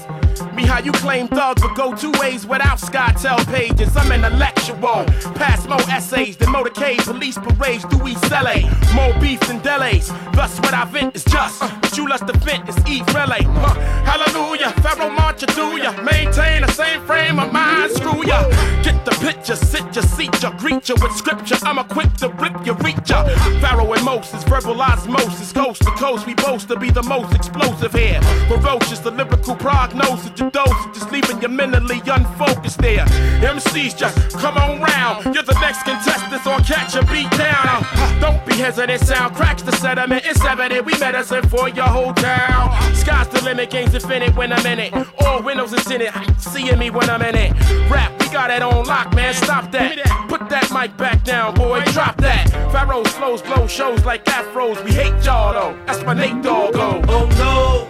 Me 0.54 0.64
how 0.64 0.78
you 0.78 0.92
claim 0.92 1.26
thugs 1.26 1.60
but 1.60 1.74
go 1.74 1.96
two 1.96 2.12
ways 2.20 2.46
without 2.46 2.78
SkyTel 2.78 3.44
pages. 3.46 3.96
I'm 3.96 4.12
intellectual. 4.12 5.04
Pass 5.34 5.66
more 5.66 5.82
essays 5.90 6.36
than 6.36 6.50
motorcade, 6.50 7.02
police 7.02 7.38
parades 7.38 7.84
through 7.86 8.06
East 8.06 8.30
LA. 8.30 8.70
More 8.94 9.12
beef 9.20 9.40
than 9.40 9.58
delays. 9.62 10.06
Thus 10.32 10.56
what 10.60 10.72
I 10.72 10.84
vent 10.84 11.16
is 11.16 11.24
just. 11.24 11.81
You 11.94 12.08
lust 12.08 12.26
to 12.26 12.32
vent 12.38 12.68
is 12.68 12.76
eat 12.88 13.06
relay. 13.12 13.42
Huh. 13.42 13.74
Hallelujah, 14.08 14.70
Pharaoh 14.80 15.10
march 15.10 15.40
do 15.40 15.76
ya. 15.76 15.92
Maintain 16.02 16.62
the 16.62 16.72
same 16.72 17.00
frame 17.02 17.38
of 17.38 17.52
mind, 17.52 17.90
screw 17.92 18.24
ya. 18.26 18.48
Get 18.82 19.04
the 19.04 19.10
picture, 19.20 19.56
sit 19.56 19.84
ya, 19.94 20.00
seat 20.00 20.42
ya, 20.42 20.50
greet 20.56 20.88
ya 20.88 20.94
with 21.02 21.12
scripture. 21.12 21.56
I'm 21.62 21.78
equipped 21.78 22.18
to 22.20 22.28
rip 22.28 22.64
ya, 22.64 22.74
reach 22.80 23.10
ya. 23.10 23.24
Pharaoh 23.60 23.92
and 23.92 24.04
Moses, 24.04 24.42
verbal 24.44 24.80
osmosis, 24.80 25.52
coast 25.52 25.82
to 25.82 25.90
coast. 25.90 26.26
We 26.26 26.34
boast 26.34 26.68
to 26.68 26.78
be 26.78 26.90
the 26.90 27.02
most 27.02 27.34
explosive 27.34 27.92
here. 27.92 28.20
Ferocious, 28.48 29.00
the 29.00 29.10
lyrical 29.10 29.54
prognosis, 29.56 30.32
your 30.38 30.50
dosage, 30.50 30.94
just 30.94 31.12
leaving 31.12 31.42
you 31.42 31.48
mentally 31.48 32.00
unfocused 32.06 32.78
there. 32.78 33.04
MCs 33.40 33.96
just 33.96 34.38
come 34.38 34.56
on 34.56 34.80
round. 34.80 35.34
You're 35.34 35.44
the 35.44 35.58
next 35.60 35.82
contestant 35.82 36.46
on 36.46 36.64
Catch 36.64 36.96
a 36.96 37.04
Beat 37.12 37.30
Down. 37.32 37.84
Don't 38.20 38.44
be 38.46 38.54
hesitant, 38.54 39.02
sound 39.02 39.34
cracks 39.34 39.62
the 39.62 39.72
sediment. 39.72 40.22
It's 40.24 40.42
evident 40.44 40.86
we 40.86 40.98
medicine 40.98 41.46
for 41.48 41.68
your 41.82 41.90
whole 41.90 42.14
town. 42.14 42.70
Sky's 42.94 43.28
the 43.28 43.42
limit, 43.42 43.70
game's 43.70 43.94
infinite 43.94 44.34
when 44.36 44.52
I'm 44.52 44.64
in 44.66 44.78
it. 44.78 44.92
All 45.20 45.42
windows 45.42 45.72
is 45.72 45.90
in 45.90 46.00
it, 46.00 46.12
seeing 46.38 46.78
me 46.78 46.90
when 46.90 47.10
I'm 47.10 47.22
in 47.22 47.34
it. 47.34 47.52
Rap, 47.90 48.10
we 48.20 48.28
got 48.28 48.50
it 48.50 48.62
on 48.62 48.84
lock, 48.84 49.14
man. 49.14 49.34
Stop 49.34 49.70
that. 49.72 49.98
Put 50.28 50.48
that 50.48 50.70
mic 50.72 50.96
back 50.96 51.24
down, 51.24 51.54
boy. 51.54 51.82
Drop 51.86 52.16
that. 52.18 52.50
Pharaoh's 52.72 53.10
flows 53.12 53.42
blow 53.42 53.66
shows 53.66 54.04
like 54.04 54.24
afros. 54.26 54.82
We 54.84 54.92
hate 54.92 55.24
y'all 55.24 55.52
though. 55.52 55.84
That's 55.86 56.02
my 56.04 56.14
Nate 56.14 56.42
Doggo. 56.42 57.02
Oh 57.08 57.26
no. 57.42 57.86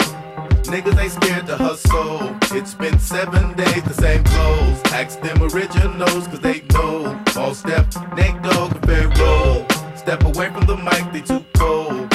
Niggas 0.73 0.99
ain't 0.99 1.13
scared 1.13 1.47
to 1.47 1.57
hustle. 1.57 2.35
It's 2.57 2.75
been 2.75 2.99
seven 2.99 3.53
days, 3.55 3.83
the 3.83 3.95
same 3.95 4.25
clothes. 4.25 4.81
Ask 4.93 5.21
them 5.21 5.43
originals, 5.43 6.27
cause 6.29 6.41
they 6.41 6.63
know. 6.73 7.23
All 7.37 7.55
step, 7.55 7.87
Nate 8.17 8.41
Dogg, 8.43 8.73
and 8.75 8.87
Pharaoh. 8.87 9.67
Step 9.97 10.25
away 10.25 10.49
from 10.51 10.65
the 10.65 10.77
mic, 10.77 11.13
they 11.13 11.21
too 11.21 11.45
cold. 11.55 12.11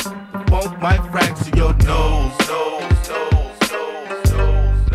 My 0.76 0.98
fracture 1.12 1.56
your 1.56 1.74
nose. 1.86 2.38
nose, 2.48 3.10
nose, 3.10 3.70
nose, 3.72 4.32
nose, 4.32 4.90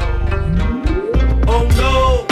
Oh 1.49 1.67
no! 1.77 2.27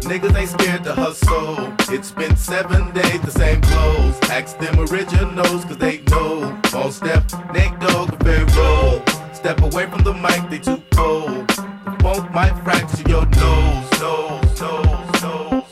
Niggas 0.00 0.34
ain't 0.36 0.50
scared 0.50 0.84
to 0.84 0.94
hustle. 0.94 1.72
It's 1.94 2.10
been 2.10 2.34
seven 2.36 2.90
days, 2.92 3.20
the 3.20 3.30
same 3.30 3.60
clothes. 3.60 4.18
Ask 4.30 4.58
them 4.58 4.80
originals, 4.80 5.64
cause 5.66 5.76
they 5.76 6.00
know. 6.10 6.58
All 6.74 6.90
step, 6.90 7.22
Nate 7.52 7.78
Dogg, 7.80 8.12
and 8.12 8.22
Pharaoh. 8.24 9.02
Step 9.34 9.60
away 9.62 9.86
from 9.86 10.02
the 10.02 10.14
mic, 10.14 10.48
they 10.50 10.58
too 10.58 10.82
cold. 10.92 11.46
Both 11.98 12.28
might 12.32 12.58
fracture 12.64 13.08
your 13.08 13.26
nose, 13.26 13.90
nose, 14.00 14.60
nose, 14.60 15.22
nose. 15.22 15.64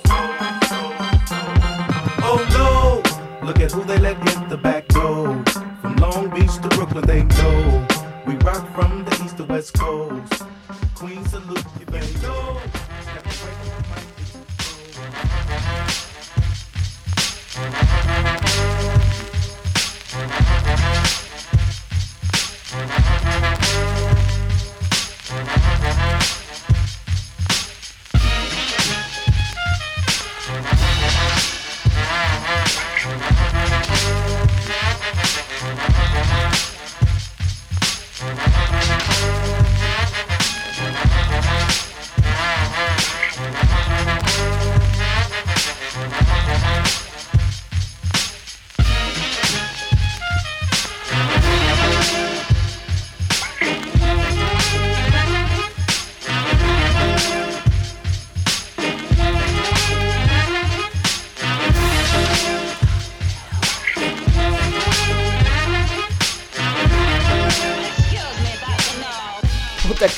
Oh 2.22 2.46
no! 2.52 3.46
Look 3.46 3.60
at 3.60 3.72
who 3.72 3.82
they 3.84 3.98
let 3.98 4.16
in 4.34 4.48
the 4.48 4.58
back 4.58 4.86
door 4.88 5.37
streets 6.48 6.68
to 6.68 6.76
Brooklyn, 6.76 7.06
they 7.06 7.22
know. 7.24 7.87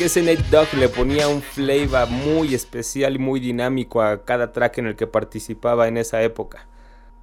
Que 0.00 0.06
ese 0.06 0.22
Nate 0.22 0.42
Dogg 0.50 0.72
le 0.78 0.88
ponía 0.88 1.28
un 1.28 1.42
flavor 1.42 2.08
muy 2.08 2.54
especial 2.54 3.16
y 3.16 3.18
muy 3.18 3.38
dinámico 3.38 4.00
a 4.00 4.24
cada 4.24 4.50
track 4.50 4.78
en 4.78 4.86
el 4.86 4.96
que 4.96 5.06
participaba 5.06 5.88
en 5.88 5.98
esa 5.98 6.22
época. 6.22 6.66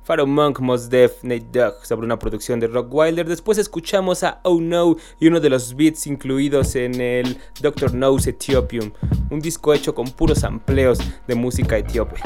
Pharaoh 0.03 0.27
Monk, 0.27 0.59
Mos 0.59 0.87
Def, 0.87 1.23
Nate 1.23 1.47
Dogg 1.51 1.83
sobre 1.83 2.05
una 2.05 2.19
producción 2.19 2.59
de 2.59 2.67
Rock 2.67 2.93
Wilder. 2.93 3.27
Después 3.27 3.57
escuchamos 3.57 4.21
a 4.21 4.41
Oh 4.43 4.61
No 4.61 4.95
y 5.19 5.25
uno 5.25 5.39
de 5.39 5.49
los 5.49 5.75
beats 5.75 6.05
incluidos 6.05 6.75
en 6.75 7.01
el 7.01 7.39
Dr. 7.59 7.93
Knows 7.93 8.27
Ethiopium, 8.27 8.91
un 9.31 9.39
disco 9.39 9.73
hecho 9.73 9.95
con 9.95 10.11
puros 10.11 10.43
amplios 10.43 10.99
de 11.27 11.33
música 11.33 11.79
etíope. 11.79 12.21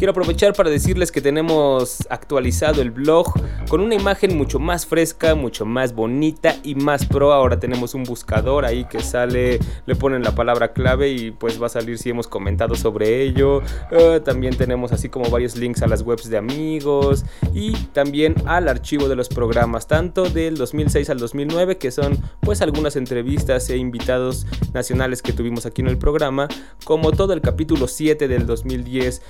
Quiero 0.00 0.12
aprovechar 0.12 0.54
para 0.54 0.70
decirles 0.70 1.12
que 1.12 1.20
tenemos 1.20 1.98
actualizado 2.08 2.80
el 2.80 2.90
blog 2.90 3.34
con 3.68 3.82
una 3.82 3.94
imagen 3.94 4.34
mucho 4.34 4.58
más 4.58 4.86
fresca, 4.86 5.34
mucho 5.34 5.66
más 5.66 5.94
bonita 5.94 6.56
y 6.62 6.74
más 6.74 7.04
pro. 7.04 7.34
Ahora 7.34 7.60
tenemos 7.60 7.92
un 7.92 8.04
buscador 8.04 8.64
ahí 8.64 8.86
que 8.86 9.00
sale, 9.00 9.58
le 9.84 9.96
ponen 9.96 10.22
la 10.22 10.34
palabra 10.34 10.72
clave 10.72 11.10
y 11.10 11.32
pues 11.32 11.60
va 11.60 11.66
a 11.66 11.68
salir 11.68 11.98
si 11.98 12.08
hemos 12.08 12.28
comentado 12.28 12.76
sobre 12.76 13.20
ello. 13.20 13.60
Eh, 13.90 14.22
también 14.24 14.56
tenemos 14.56 14.90
así 14.90 15.10
como 15.10 15.28
varios 15.28 15.54
links 15.56 15.82
a 15.82 15.86
las 15.86 16.00
webs 16.00 16.30
de 16.30 16.38
amigos 16.38 17.26
y 17.52 17.72
también 17.92 18.36
al 18.46 18.68
archivo 18.68 19.06
de 19.06 19.16
los 19.16 19.28
programas, 19.28 19.86
tanto 19.86 20.30
del 20.30 20.56
2006 20.56 21.10
al 21.10 21.18
2009, 21.18 21.76
que 21.76 21.90
son 21.90 22.16
pues 22.40 22.62
algunas 22.62 22.96
entrevistas 22.96 23.68
e 23.68 23.76
invitados 23.76 24.46
nacionales 24.72 25.20
que 25.20 25.34
tuvimos 25.34 25.66
aquí 25.66 25.82
en 25.82 25.88
el 25.88 25.98
programa, 25.98 26.48
como 26.84 27.12
todo 27.12 27.34
el 27.34 27.42
capítulo 27.42 27.86
7 27.86 28.28
del 28.28 28.46
2010. 28.46 29.20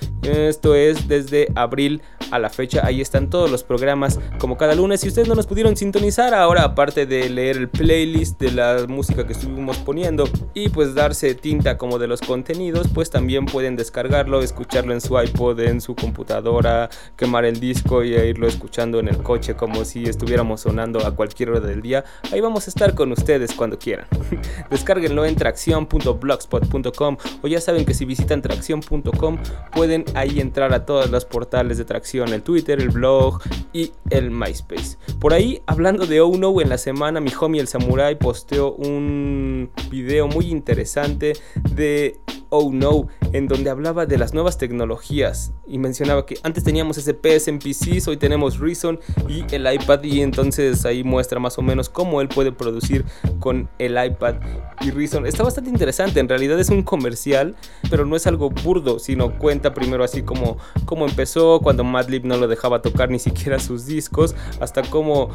Esto 0.60 0.74
es 0.74 1.08
desde 1.08 1.50
abril 1.54 2.02
a 2.30 2.38
la 2.38 2.50
fecha. 2.50 2.82
Ahí 2.84 3.00
están 3.00 3.30
todos 3.30 3.50
los 3.50 3.64
programas 3.64 4.20
como 4.38 4.58
cada 4.58 4.74
lunes. 4.74 5.00
Si 5.00 5.08
ustedes 5.08 5.26
no 5.26 5.34
nos 5.34 5.46
pudieron 5.46 5.74
sintonizar 5.74 6.34
ahora, 6.34 6.64
aparte 6.64 7.06
de 7.06 7.30
leer 7.30 7.56
el 7.56 7.70
playlist 7.70 8.38
de 8.38 8.52
la 8.52 8.84
música 8.86 9.26
que 9.26 9.32
estuvimos 9.32 9.78
poniendo 9.78 10.28
y 10.52 10.68
pues 10.68 10.94
darse 10.94 11.34
tinta 11.34 11.78
como 11.78 11.98
de 11.98 12.08
los 12.08 12.20
contenidos, 12.20 12.88
pues 12.92 13.08
también 13.08 13.46
pueden 13.46 13.74
descargarlo, 13.74 14.42
escucharlo 14.42 14.92
en 14.92 15.00
su 15.00 15.18
iPod, 15.18 15.58
en 15.60 15.80
su 15.80 15.94
computadora, 15.94 16.90
quemar 17.16 17.46
el 17.46 17.58
disco 17.58 18.04
y 18.04 18.12
irlo 18.12 18.46
escuchando 18.46 19.00
en 19.00 19.08
el 19.08 19.16
coche 19.22 19.54
como 19.54 19.86
si 19.86 20.04
estuviéramos 20.04 20.60
sonando 20.60 21.06
a 21.06 21.16
cualquier 21.16 21.52
hora 21.52 21.60
del 21.60 21.80
día. 21.80 22.04
Ahí 22.32 22.42
vamos 22.42 22.66
a 22.66 22.70
estar 22.70 22.94
con 22.94 23.10
ustedes 23.12 23.54
cuando 23.54 23.78
quieran. 23.78 24.06
Descárguenlo 24.70 25.24
en 25.24 25.36
tracción.blogspot.com 25.36 27.16
o 27.40 27.48
ya 27.48 27.62
saben 27.62 27.86
que 27.86 27.94
si 27.94 28.04
visitan 28.04 28.42
tracción.com 28.42 29.38
pueden 29.72 30.04
ahí 30.14 30.38
entrar 30.38 30.49
a 30.58 30.84
todos 30.84 31.10
los 31.10 31.24
portales 31.24 31.78
de 31.78 31.84
tracción, 31.84 32.32
el 32.32 32.42
Twitter, 32.42 32.80
el 32.80 32.90
blog 32.90 33.40
y 33.72 33.92
el 34.10 34.30
MySpace. 34.30 34.98
Por 35.20 35.32
ahí, 35.32 35.62
hablando 35.66 36.06
de 36.06 36.20
Oh 36.20 36.36
No, 36.36 36.60
en 36.60 36.68
la 36.68 36.76
semana 36.76 37.20
mi 37.20 37.30
homie 37.38 37.60
el 37.60 37.68
Samurai 37.68 38.18
posteó 38.18 38.72
un 38.72 39.70
video 39.90 40.26
muy 40.26 40.46
interesante 40.46 41.34
de 41.70 42.18
Oh 42.50 42.70
No, 42.72 43.06
en 43.32 43.46
donde 43.46 43.70
hablaba 43.70 44.06
de 44.06 44.18
las 44.18 44.34
nuevas 44.34 44.58
tecnologías 44.58 45.52
y 45.68 45.78
mencionaba 45.78 46.26
que 46.26 46.36
antes 46.42 46.64
teníamos 46.64 46.96
SPS 46.96 47.46
en 47.48 47.60
PCs, 47.60 48.08
hoy 48.08 48.16
tenemos 48.16 48.58
Reason 48.58 48.98
y 49.28 49.44
el 49.54 49.72
iPad 49.72 50.02
y 50.02 50.20
entonces 50.20 50.84
ahí 50.84 51.04
muestra 51.04 51.38
más 51.38 51.58
o 51.58 51.62
menos 51.62 51.88
cómo 51.88 52.20
él 52.20 52.28
puede 52.28 52.50
producir 52.50 53.04
con 53.38 53.68
el 53.78 53.92
iPad 54.04 54.36
y 54.80 54.90
Reason. 54.90 55.26
Está 55.26 55.44
bastante 55.44 55.70
interesante, 55.70 56.18
en 56.18 56.28
realidad 56.28 56.58
es 56.58 56.70
un 56.70 56.82
comercial, 56.82 57.54
pero 57.88 58.04
no 58.04 58.16
es 58.16 58.26
algo 58.26 58.50
burdo, 58.50 58.98
sino 58.98 59.38
cuenta 59.38 59.72
primero 59.72 60.02
así 60.02 60.22
como 60.22 60.58
cómo 60.86 61.06
empezó, 61.06 61.60
cuando 61.60 61.84
Madlib 61.84 62.24
no 62.24 62.36
lo 62.36 62.48
dejaba 62.48 62.82
tocar 62.82 63.10
ni 63.10 63.20
siquiera 63.20 63.60
sus 63.60 63.86
discos, 63.86 64.34
hasta 64.58 64.82
cómo 64.82 65.30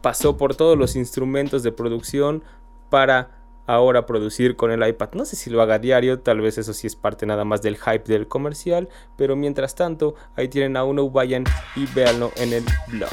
pasó 0.00 0.36
por 0.36 0.54
todos 0.54 0.78
los 0.78 0.94
instrumentos 0.94 1.64
de 1.64 1.72
producción 1.72 2.44
para 2.88 3.41
ahora 3.66 4.06
producir 4.06 4.56
con 4.56 4.70
el 4.70 4.86
iPad. 4.86 5.10
No 5.12 5.24
sé 5.24 5.36
si 5.36 5.50
lo 5.50 5.62
haga 5.62 5.78
diario, 5.78 6.20
tal 6.20 6.40
vez 6.40 6.58
eso 6.58 6.72
sí 6.72 6.86
es 6.86 6.96
parte 6.96 7.26
nada 7.26 7.44
más 7.44 7.62
del 7.62 7.76
hype 7.76 8.04
del 8.04 8.28
comercial, 8.28 8.88
pero 9.16 9.36
mientras 9.36 9.74
tanto, 9.74 10.14
ahí 10.36 10.48
tienen 10.48 10.76
a 10.76 10.84
uno, 10.84 11.08
vayan 11.10 11.44
y 11.76 11.86
véanlo 11.86 12.32
en 12.36 12.52
el 12.52 12.64
blog. 12.88 13.10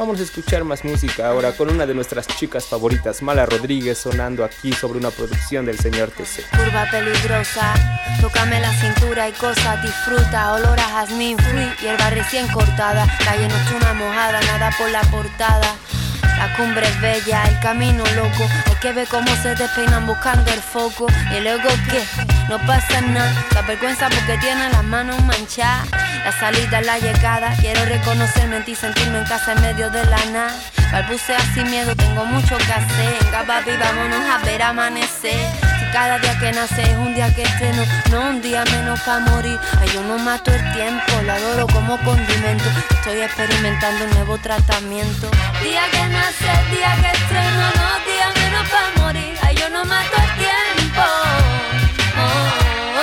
Vamos 0.00 0.18
a 0.18 0.22
escuchar 0.22 0.64
más 0.64 0.82
música 0.82 1.28
ahora 1.28 1.52
con 1.52 1.68
una 1.68 1.84
de 1.84 1.92
nuestras 1.92 2.26
chicas 2.26 2.64
favoritas, 2.64 3.20
Mala 3.20 3.44
Rodríguez, 3.44 3.98
sonando 3.98 4.44
aquí 4.44 4.72
sobre 4.72 4.98
una 4.98 5.10
producción 5.10 5.66
del 5.66 5.78
señor 5.78 6.10
TC. 6.10 6.40
Curva 6.56 6.86
peligrosa, 6.90 7.74
tócame 8.22 8.60
la 8.60 8.72
cintura 8.72 9.28
y 9.28 9.32
cosas, 9.32 9.82
disfruta, 9.82 10.54
olor 10.54 10.80
a 10.80 10.84
jazmín, 10.84 11.36
hierba 11.82 12.08
recién 12.08 12.48
cortada, 12.48 13.06
calle 13.26 13.46
nocturna 13.46 13.92
mojada, 13.92 14.40
nada 14.40 14.70
por 14.78 14.90
la 14.90 15.02
portada. 15.02 15.76
La 16.36 16.54
cumbre 16.56 16.86
es 16.86 17.00
bella, 17.00 17.42
el 17.44 17.58
camino 17.60 18.04
loco. 18.16 18.48
Hay 18.66 18.76
que 18.80 18.92
ver 18.92 19.06
cómo 19.08 19.28
se 19.42 19.54
despeinan 19.54 20.06
buscando 20.06 20.50
el 20.52 20.60
foco. 20.60 21.06
Y 21.36 21.40
luego 21.40 21.68
que 21.90 22.02
no 22.48 22.58
pasa 22.66 23.00
nada. 23.00 23.32
La 23.54 23.62
vergüenza 23.62 24.08
porque 24.08 24.38
tiene 24.38 24.68
las 24.70 24.84
manos 24.84 25.22
manchadas. 25.24 25.88
La 26.24 26.32
salida, 26.32 26.80
la 26.80 26.98
llegada. 26.98 27.54
Quiero 27.60 27.84
reconocerme 27.84 28.58
en 28.58 28.64
ti, 28.64 28.74
sentirme 28.74 29.18
en 29.18 29.24
casa 29.24 29.52
en 29.52 29.60
medio 29.60 29.90
de 29.90 30.04
la 30.06 30.24
nada. 30.26 30.54
Balbucea 30.92 31.38
sin 31.54 31.70
miedo, 31.70 31.94
tengo 31.94 32.24
mucho 32.24 32.56
que 32.58 32.72
hacer. 32.72 33.16
Venga, 33.22 33.44
papi, 33.44 33.70
vámonos 33.78 34.28
a 34.28 34.38
ver 34.44 34.62
amanecer. 34.62 35.69
Cada 35.92 36.18
día 36.18 36.38
que 36.38 36.52
nace 36.52 36.82
es 36.82 36.96
un 36.96 37.14
día 37.14 37.34
que 37.34 37.42
estreno, 37.42 37.82
no 38.10 38.20
un 38.30 38.40
día 38.40 38.64
menos 38.64 39.00
para 39.00 39.18
morir. 39.20 39.58
Ay, 39.80 39.88
yo 39.92 40.02
no 40.02 40.18
mato 40.18 40.52
el 40.52 40.72
tiempo, 40.72 41.12
lo 41.24 41.32
adoro 41.32 41.66
como 41.66 41.98
condimento. 42.04 42.64
Estoy 42.90 43.20
experimentando 43.20 44.04
un 44.04 44.10
nuevo 44.12 44.38
tratamiento. 44.38 45.28
Día 45.62 45.82
que 45.90 46.06
nace, 46.06 46.52
día 46.70 46.94
que 47.02 47.10
estreno, 47.10 47.70
no 47.80 47.98
día 48.06 48.30
menos 48.40 48.68
para 48.70 48.90
morir. 49.04 49.36
Ay, 49.42 49.56
yo 49.56 49.68
no 49.68 49.84
mato 49.84 50.16
el 50.16 50.30
tiempo. 50.38 51.02
Oh, 52.16 52.48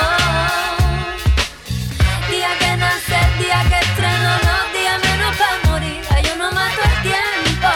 oh. 0.00 0.48
Día 2.30 2.50
que 2.58 2.76
nace, 2.76 3.18
día 3.38 3.62
que 3.68 3.78
estreno, 3.86 4.30
no 4.46 4.56
día 4.72 4.98
menos 4.98 5.36
para 5.36 5.58
morir. 5.70 6.00
Ay, 6.10 6.22
yo 6.24 6.36
no 6.36 6.50
mato 6.52 6.80
el 6.82 7.02
tiempo. 7.02 7.68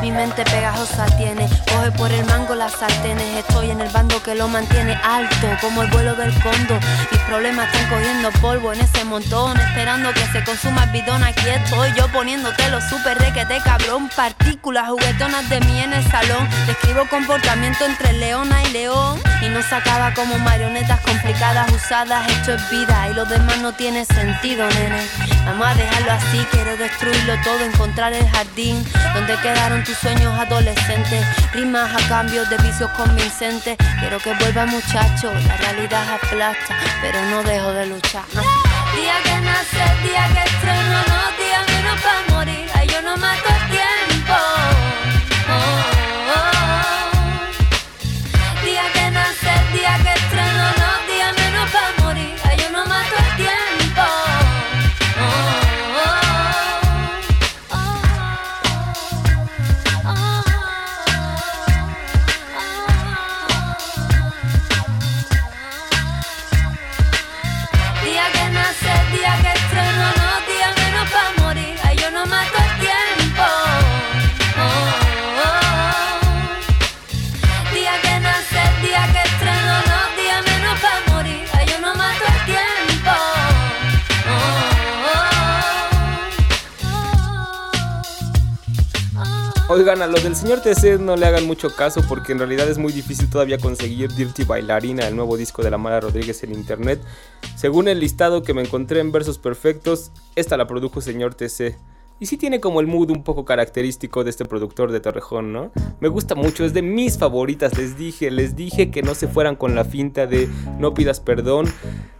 Mi 0.00 0.10
mente 0.10 0.44
tiene. 1.16 1.48
Coge 1.68 1.90
por 1.92 2.12
el 2.12 2.24
mango 2.26 2.54
las 2.54 2.72
sartenes, 2.72 3.38
estoy 3.38 3.70
en 3.70 3.80
el 3.80 3.88
bando 3.88 4.22
que 4.22 4.34
lo 4.34 4.48
mantiene 4.48 4.94
alto, 5.02 5.46
como 5.60 5.82
el 5.82 5.90
vuelo 5.90 6.14
del 6.14 6.32
condo. 6.42 6.78
Mis 7.10 7.20
problemas 7.22 7.66
están 7.68 7.88
cogiendo 7.88 8.30
polvo 8.32 8.72
en 8.72 8.80
ese 8.80 9.04
montón, 9.04 9.58
esperando 9.58 10.12
que 10.12 10.26
se 10.26 10.44
consuma 10.44 10.84
el 10.84 10.90
bidón. 10.90 11.24
Aquí 11.24 11.48
estoy 11.48 11.92
yo 11.94 12.08
poniéndote 12.08 12.68
los 12.68 12.84
super 12.84 13.18
requete 13.18 13.60
cabrón, 13.64 14.10
partículas 14.14 14.88
juguetonas 14.88 15.48
de 15.48 15.60
mí 15.60 15.80
en 15.80 15.94
el 15.94 16.04
salón. 16.10 16.48
Describo 16.66 17.08
comportamiento 17.08 17.86
entre 17.86 18.12
leona 18.12 18.62
y 18.64 18.72
león, 18.72 19.20
y 19.40 19.48
no 19.48 19.62
se 19.62 19.74
acaba 19.74 20.12
como 20.12 20.38
marionetas 20.38 21.00
complicadas 21.00 21.72
usadas. 21.72 22.30
Esto 22.30 22.54
es 22.54 22.70
vida 22.70 23.08
y 23.10 23.14
lo 23.14 23.24
demás 23.24 23.58
no 23.58 23.72
tiene 23.72 24.04
sentido, 24.04 24.66
nene. 24.68 25.00
Vamos 25.46 25.66
a 25.66 25.74
dejarlo 25.74 26.12
así, 26.12 26.46
quiero 26.50 26.76
destruirlo 26.76 27.34
todo, 27.42 27.60
encontrar 27.64 28.12
el 28.12 28.28
jardín 28.28 28.84
donde 29.14 29.34
quedaron 29.36 29.82
tus 29.84 29.96
sueños 29.96 30.38
adolescentes. 30.38 30.73
Rimas 31.52 31.90
a 31.94 32.08
cambio 32.08 32.44
de 32.46 32.56
vicios 32.58 32.90
convincentes. 32.90 33.76
Quiero 34.00 34.18
que 34.18 34.34
vuelva 34.34 34.66
muchacho, 34.66 35.32
la 35.46 35.56
realidad 35.56 36.04
aplasta, 36.14 36.76
pero 37.00 37.20
no 37.30 37.42
dejo 37.42 37.72
de 37.72 37.86
luchar. 37.86 38.24
Día 38.32 39.14
que 39.24 39.40
nace, 39.40 39.84
día 40.02 40.28
que 40.32 40.42
estreno, 40.50 40.98
no, 41.08 41.20
día 41.38 41.64
menos 41.68 42.00
para 42.02 42.36
morir. 42.36 42.70
Ay, 42.74 42.88
yo 42.88 43.02
no 43.02 43.16
mato 43.16 43.43
Oigan, 89.74 90.02
a 90.02 90.06
los 90.06 90.22
del 90.22 90.36
señor 90.36 90.60
TC 90.60 91.00
no 91.00 91.16
le 91.16 91.26
hagan 91.26 91.48
mucho 91.48 91.74
caso 91.74 92.00
porque 92.08 92.30
en 92.30 92.38
realidad 92.38 92.68
es 92.68 92.78
muy 92.78 92.92
difícil 92.92 93.28
todavía 93.28 93.58
conseguir 93.58 94.14
Dirty 94.14 94.44
Bailarina, 94.44 95.08
el 95.08 95.16
nuevo 95.16 95.36
disco 95.36 95.64
de 95.64 95.70
la 95.72 95.78
Mara 95.78 95.98
Rodríguez 95.98 96.44
en 96.44 96.52
internet. 96.52 97.02
Según 97.56 97.88
el 97.88 97.98
listado 97.98 98.44
que 98.44 98.54
me 98.54 98.62
encontré 98.62 99.00
en 99.00 99.10
Versos 99.10 99.38
Perfectos, 99.38 100.12
esta 100.36 100.56
la 100.56 100.68
produjo 100.68 101.00
señor 101.00 101.34
TC. 101.34 101.76
Y 102.24 102.26
sí 102.26 102.38
tiene 102.38 102.58
como 102.58 102.80
el 102.80 102.86
mood 102.86 103.10
un 103.10 103.22
poco 103.22 103.44
característico 103.44 104.24
de 104.24 104.30
este 104.30 104.46
productor 104.46 104.90
de 104.90 104.98
Torrejón, 104.98 105.52
¿no? 105.52 105.72
Me 106.00 106.08
gusta 106.08 106.34
mucho, 106.34 106.64
es 106.64 106.72
de 106.72 106.80
mis 106.80 107.18
favoritas, 107.18 107.76
les 107.76 107.98
dije, 107.98 108.30
les 108.30 108.56
dije 108.56 108.90
que 108.90 109.02
no 109.02 109.14
se 109.14 109.28
fueran 109.28 109.56
con 109.56 109.74
la 109.74 109.84
finta 109.84 110.26
de 110.26 110.48
no 110.78 110.94
pidas 110.94 111.20
perdón. 111.20 111.66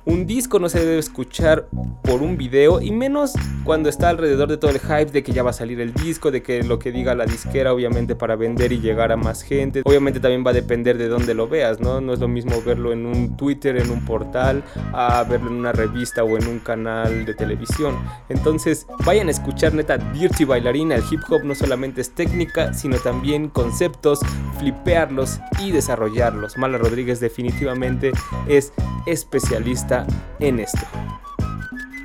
Un 0.07 0.27
disco 0.27 0.59
no 0.59 0.69
se 0.69 0.81
debe 0.81 0.99
escuchar 0.99 1.67
por 2.03 2.21
un 2.21 2.37
video 2.37 2.83
y 2.83 2.91
menos 2.91 3.33
cuando 3.65 3.89
está 3.89 4.11
alrededor 4.11 4.51
de 4.51 4.59
todo 4.59 4.71
el 4.71 4.79
hype 4.79 5.07
de 5.07 5.23
que 5.23 5.33
ya 5.33 5.43
va 5.43 5.49
a 5.49 5.55
salir 5.55 5.81
el 5.81 5.95
disco, 5.95 6.31
de 6.31 6.43
que 6.43 6.63
lo 6.63 6.79
que 6.79 6.93
diga 6.93 7.15
la 7.15 7.25
disquera 7.25 7.73
obviamente 7.73 8.15
para 8.15 8.37
vender 8.37 8.73
y 8.73 8.81
llegar 8.81 9.13
a 9.13 9.17
más 9.17 9.41
gente. 9.41 9.81
Obviamente 9.87 10.21
también 10.21 10.45
va 10.47 10.51
a 10.51 10.55
depender 10.55 10.99
de 10.99 11.09
dónde 11.09 11.33
lo 11.33 11.49
veas, 11.49 11.81
¿no? 11.81 12.03
No 12.03 12.13
es 12.13 12.19
lo 12.21 12.29
mismo 12.29 12.61
verlo 12.61 12.93
en 12.93 13.07
un 13.07 13.39
Twitter, 13.39 13.79
en 13.79 13.91
un 13.91 14.05
portal, 14.05 14.63
a 14.93 15.25
verlo 15.25 15.49
en 15.49 15.57
una 15.57 15.73
revista 15.73 16.23
o 16.23 16.37
en 16.37 16.49
un 16.49 16.59
canal 16.59 17.25
de 17.25 17.33
televisión. 17.33 17.97
Entonces 18.29 18.87
vayan 19.07 19.29
a 19.29 19.31
escuchar 19.31 19.73
neta 19.73 19.94
Dirty 19.99 20.45
Bailarina. 20.45 20.97
El 20.97 21.05
hip 21.11 21.21
hop 21.29 21.45
no 21.45 21.55
solamente 21.55 22.01
es 22.01 22.11
técnica, 22.11 22.75
sino 22.75 22.99
también 22.99 23.49
conceptos, 23.49 24.21
flipearlos 24.59 25.41
y 25.61 25.71
desarrollarlos. 25.71 26.57
Mala 26.57 26.79
Rodríguez 26.79 27.21
definitivamente 27.21 28.13
es 28.49 28.73
especialista 29.07 30.07
en 30.41 30.61
esto. 30.61 30.87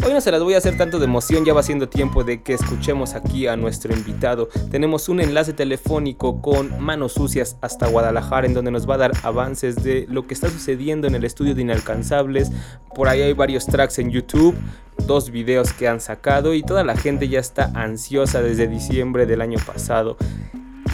Hoy 0.05 0.13
no 0.13 0.21
se 0.21 0.31
las 0.31 0.41
voy 0.41 0.53
a 0.53 0.59
hacer 0.59 0.77
tanto 0.77 0.97
de 0.97 1.05
emoción, 1.05 1.43
ya 1.43 1.53
va 1.53 1.61
siendo 1.61 1.89
tiempo 1.89 2.23
de 2.23 2.41
que 2.41 2.53
escuchemos 2.53 3.15
aquí 3.15 3.47
a 3.47 3.57
nuestro 3.57 3.93
invitado. 3.93 4.47
Tenemos 4.71 5.09
un 5.09 5.19
enlace 5.19 5.51
telefónico 5.51 6.41
con 6.41 6.81
Manos 6.81 7.13
Sucias 7.13 7.57
hasta 7.59 7.87
Guadalajara 7.87 8.47
en 8.47 8.53
donde 8.53 8.71
nos 8.71 8.89
va 8.89 8.95
a 8.95 8.99
dar 8.99 9.11
avances 9.23 9.83
de 9.83 10.07
lo 10.09 10.25
que 10.25 10.33
está 10.33 10.49
sucediendo 10.49 11.05
en 11.07 11.15
el 11.15 11.25
estudio 11.25 11.53
de 11.53 11.63
Inalcanzables. 11.63 12.49
Por 12.95 13.09
ahí 13.09 13.21
hay 13.21 13.33
varios 13.33 13.65
tracks 13.65 13.99
en 13.99 14.09
YouTube, 14.09 14.55
dos 15.05 15.31
videos 15.31 15.73
que 15.73 15.87
han 15.87 15.99
sacado 15.99 16.53
y 16.53 16.63
toda 16.63 16.83
la 16.83 16.95
gente 16.95 17.27
ya 17.27 17.39
está 17.39 17.71
ansiosa 17.73 18.41
desde 18.41 18.67
diciembre 18.67 19.25
del 19.25 19.41
año 19.41 19.59
pasado. 19.65 20.17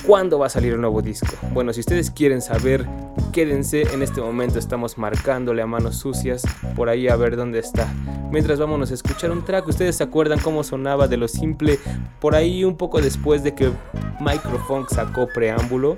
¿Cuándo 0.05 0.37
va 0.37 0.45
a 0.45 0.49
salir 0.49 0.73
el 0.73 0.81
nuevo 0.81 1.01
disco? 1.01 1.33
Bueno, 1.51 1.73
si 1.73 1.79
ustedes 1.79 2.11
quieren 2.11 2.41
saber, 2.41 2.85
quédense. 3.31 3.83
En 3.93 4.03
este 4.03 4.21
momento 4.21 4.59
estamos 4.59 4.99
marcándole 4.99 5.63
a 5.63 5.65
manos 5.65 5.97
sucias 5.97 6.43
por 6.75 6.89
ahí 6.89 7.07
a 7.07 7.15
ver 7.15 7.35
dónde 7.35 7.59
está. 7.59 7.91
Mientras 8.31 8.59
vámonos 8.59 8.91
a 8.91 8.93
escuchar 8.93 9.31
un 9.31 9.43
track, 9.43 9.67
ustedes 9.67 9.95
se 9.95 10.03
acuerdan 10.03 10.39
cómo 10.39 10.63
sonaba 10.63 11.07
de 11.07 11.17
lo 11.17 11.27
simple 11.27 11.79
por 12.19 12.35
ahí 12.35 12.63
un 12.63 12.77
poco 12.77 13.01
después 13.01 13.43
de 13.43 13.55
que 13.55 13.71
Microfunk 14.19 14.89
sacó 14.89 15.27
preámbulo. 15.27 15.97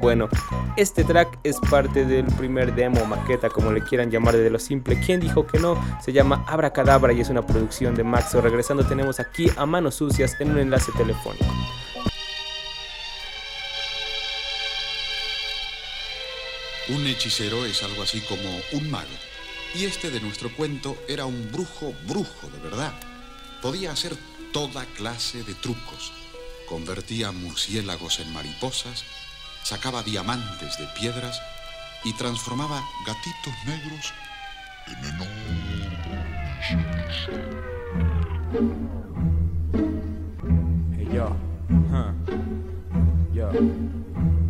Bueno, 0.00 0.30
este 0.78 1.04
track 1.04 1.38
es 1.44 1.58
parte 1.70 2.06
del 2.06 2.24
primer 2.24 2.74
demo, 2.74 3.04
maqueta, 3.04 3.50
como 3.50 3.70
le 3.70 3.82
quieran 3.82 4.10
llamar 4.10 4.34
de 4.34 4.48
lo 4.48 4.58
simple. 4.58 4.98
¿Quién 4.98 5.20
dijo 5.20 5.46
que 5.46 5.58
no? 5.58 5.78
Se 6.02 6.10
llama 6.10 6.42
Abracadabra 6.48 7.12
y 7.12 7.20
es 7.20 7.28
una 7.28 7.46
producción 7.46 7.94
de 7.94 8.02
Maxo. 8.02 8.40
Regresando 8.40 8.82
tenemos 8.86 9.20
aquí 9.20 9.50
a 9.58 9.66
Manos 9.66 9.96
Sucias 9.96 10.40
en 10.40 10.52
un 10.52 10.58
enlace 10.58 10.90
telefónico. 10.92 11.44
Un 16.88 17.06
hechicero 17.06 17.66
es 17.66 17.82
algo 17.82 18.02
así 18.02 18.22
como 18.22 18.48
un 18.72 18.90
mago. 18.90 19.06
Y 19.74 19.84
este 19.84 20.10
de 20.10 20.20
nuestro 20.20 20.50
cuento 20.56 20.96
era 21.08 21.26
un 21.26 21.52
brujo 21.52 21.92
brujo 22.08 22.48
de 22.54 22.58
verdad. 22.58 22.94
Podía 23.60 23.92
hacer 23.92 24.16
toda 24.54 24.86
clase 24.96 25.44
de 25.44 25.52
trucos. 25.52 26.10
Convertía 26.66 27.32
murciélagos 27.32 28.18
en 28.20 28.32
mariposas, 28.32 29.04
sacaba 29.62 30.02
diamantes 30.02 30.78
de 30.78 30.86
piedras 30.98 31.40
y 32.04 32.12
transformaba 32.14 32.82
gatitos 33.06 33.54
negros 33.66 34.12
en 34.86 35.04
enormes. 35.04 35.40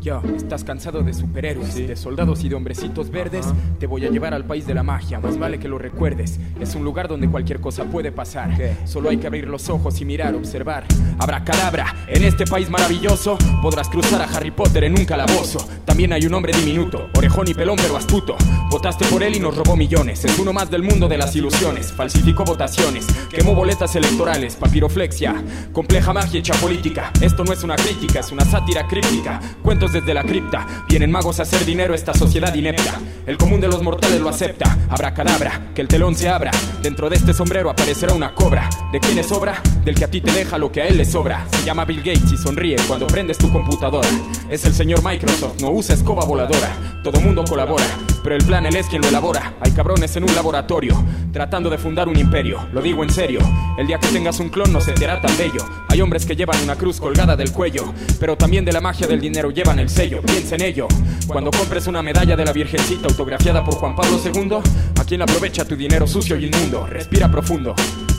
Yo, 0.01 0.23
¿estás 0.35 0.65
cansado 0.65 1.03
de 1.03 1.13
superhéroes, 1.13 1.75
de 1.75 1.95
soldados 1.95 2.43
y 2.43 2.49
de 2.49 2.55
hombrecitos 2.55 3.11
verdes? 3.11 3.47
Te 3.79 3.87
voy 3.87 4.07
a 4.07 4.11
llevar 4.11 4.33
al 4.33 4.47
país 4.47 4.67
de 4.67 4.73
la 4.73 4.83
magia, 4.83 5.21
más 5.21 5.39
vale 5.39 5.59
que 5.59 5.69
lo 5.69 5.77
recuerdes. 5.77 6.41
Es 6.59 6.75
un 6.75 6.85
lugar 6.85 7.07
donde 7.07 7.29
cualquier 7.29 7.61
cosa 7.61 7.85
puede 7.85 8.11
pasar. 8.11 8.51
Solo 8.87 9.11
hay 9.11 9.19
que 9.19 9.27
abrir 9.27 9.47
los 9.47 9.69
ojos 9.69 10.01
y 10.01 10.07
mirar, 10.07 10.35
observar. 10.35 10.85
Habrá 11.19 11.45
cadabra, 11.45 11.95
en 12.07 12.25
este 12.25 12.47
país 12.47 12.71
maravilloso 12.71 13.37
podrás 13.61 13.91
cruzar 13.91 14.23
a 14.23 14.25
Harry 14.25 14.51
Potter 14.51 14.85
en 14.85 14.99
un 14.99 15.05
calabozo. 15.05 15.59
También 15.85 16.15
hay 16.15 16.25
un 16.25 16.33
hombre 16.33 16.55
diminuto, 16.57 17.11
orejón 17.15 17.49
y 17.49 17.55
pelón 17.55 17.77
pero 17.77 17.99
astuto. 17.99 18.37
Votaste 18.71 19.05
por 19.07 19.23
él 19.23 19.37
y 19.37 19.41
nos 19.41 19.55
robó 19.55 19.77
millones. 19.77 20.25
Es 20.25 20.39
uno 20.39 20.55
más 20.55 20.71
del 20.71 20.83
mundo 20.83 21.09
de 21.09 21.19
las 21.19 21.37
ilusiones. 21.37 21.93
Falsificó 21.93 22.45
votaciones, 22.45 23.07
quemó 23.29 23.55
boletas 23.55 23.95
electorales, 23.97 24.57
papiroflexia, 24.57 25.35
compleja 25.75 26.15
magia 26.15 26.41
hecha 26.41 26.55
política. 26.55 27.13
Esto 27.21 27.45
no 27.45 27.53
es 27.53 27.63
una 27.65 27.77
crítica, 27.77 28.21
es 28.21 28.33
una 28.33 28.47
sátira 28.47 28.87
críptica. 28.89 29.41
Cuentos 29.63 29.90
desde 29.93 30.15
la 30.15 30.23
cripta. 30.23 30.67
Vienen 30.89 31.11
magos 31.11 31.39
a 31.39 31.43
hacer 31.43 31.65
dinero 31.65 31.95
esta 31.95 32.15
sociedad 32.15 32.55
inepta. 32.55 32.99
El 33.27 33.37
común 33.37 33.61
de 33.61 33.69
los 33.69 33.83
mortales 33.83 34.21
lo 34.21 34.29
acepta. 34.29 34.79
Habrá 34.89 35.15
cadabra, 35.15 35.71
que 35.75 35.83
el 35.83 35.89
telón 35.89 36.15
se 36.15 36.29
abra. 36.29 36.51
Dentro 36.83 37.09
de 37.09 37.17
este 37.17 37.35
sombrero 37.35 37.71
aparecerá 37.71 38.13
una 38.15 38.35
cobra. 38.35 38.69
¿De 38.93 39.01
quién 39.01 39.19
es 39.19 39.31
obra? 39.31 39.63
Del 39.85 39.95
que 39.95 40.05
a 40.05 40.11
ti 40.11 40.21
te 40.21 40.33
deja 40.33 40.59
lo 40.59 40.73
que 40.73 40.83
a 40.83 40.87
él 40.87 40.97
le 40.97 41.05
sobra. 41.05 41.47
Se 41.53 41.65
llama 41.65 41.85
Bill 41.85 42.03
Gates 42.03 42.33
y 42.33 42.37
sonríe 42.37 42.77
cuando 42.89 43.07
prendes 43.07 43.39
tu 43.39 43.51
computadora. 43.53 44.09
Es 44.49 44.65
el 44.65 44.73
señor 44.73 45.05
Microsoft, 45.05 45.61
no 45.61 45.71
usa 45.71 45.95
escoba 45.95 46.25
voladora. 46.25 46.73
Todo 47.03 47.21
mundo 47.21 47.45
colabora, 47.49 47.85
pero 48.23 48.37
el 48.37 48.45
plan 48.45 48.67
él 48.67 48.77
es 48.77 48.87
quien 48.87 49.01
lo 49.01 49.09
elabora. 49.09 49.55
Hay 49.61 49.73
cabrones 49.73 50.15
en 50.17 50.25
un 50.25 50.35
laboratorio, 50.35 51.03
tratando 51.33 51.71
de 51.71 51.79
fundar 51.79 52.09
un 52.09 52.19
imperio. 52.19 52.59
Lo 52.73 52.83
digo 52.83 53.03
en 53.03 53.11
serio, 53.11 53.41
el 53.79 53.87
día 53.87 53.99
que 53.99 54.09
tengas 54.09 54.39
un 54.39 54.51
clon 54.51 54.73
no 54.73 54.81
se 54.81 54.93
te 54.93 55.07
hará 55.07 55.21
tan 55.21 55.37
bello. 55.39 55.65
Hay 55.89 56.03
hombres 56.03 56.27
que 56.27 56.37
llevan 56.37 56.63
una 56.63 56.77
cruz 56.77 57.01
colgada 57.01 57.37
del 57.37 57.53
cuello, 57.53 57.93
pero 58.19 58.37
también 58.37 58.65
de 58.65 58.73
la 58.73 58.81
magia 58.81 59.07
del 59.07 59.21
dinero 59.21 59.51
llevan 59.51 59.79
el 59.81 59.89
sello, 59.89 60.23
piensa 60.23 60.55
en 60.55 60.63
ello. 60.63 60.87
Cuando 61.27 61.51
compres 61.51 61.87
una 61.87 62.03
medalla 62.03 62.37
de 62.37 62.45
la 62.45 62.53
Virgencita 62.53 63.09
autografiada 63.09 63.65
por 63.65 63.75
Juan 63.75 63.97
Pablo 63.97 64.21
II, 64.25 64.59
¿a 65.01 65.05
quién 65.05 65.23
aprovecha 65.23 65.65
tu 65.65 65.77
dinero 65.77 66.07
sucio 66.07 66.37
y 66.37 66.47
inmundo? 66.47 66.87
Respira 66.87 67.31
profundo. 67.31 67.75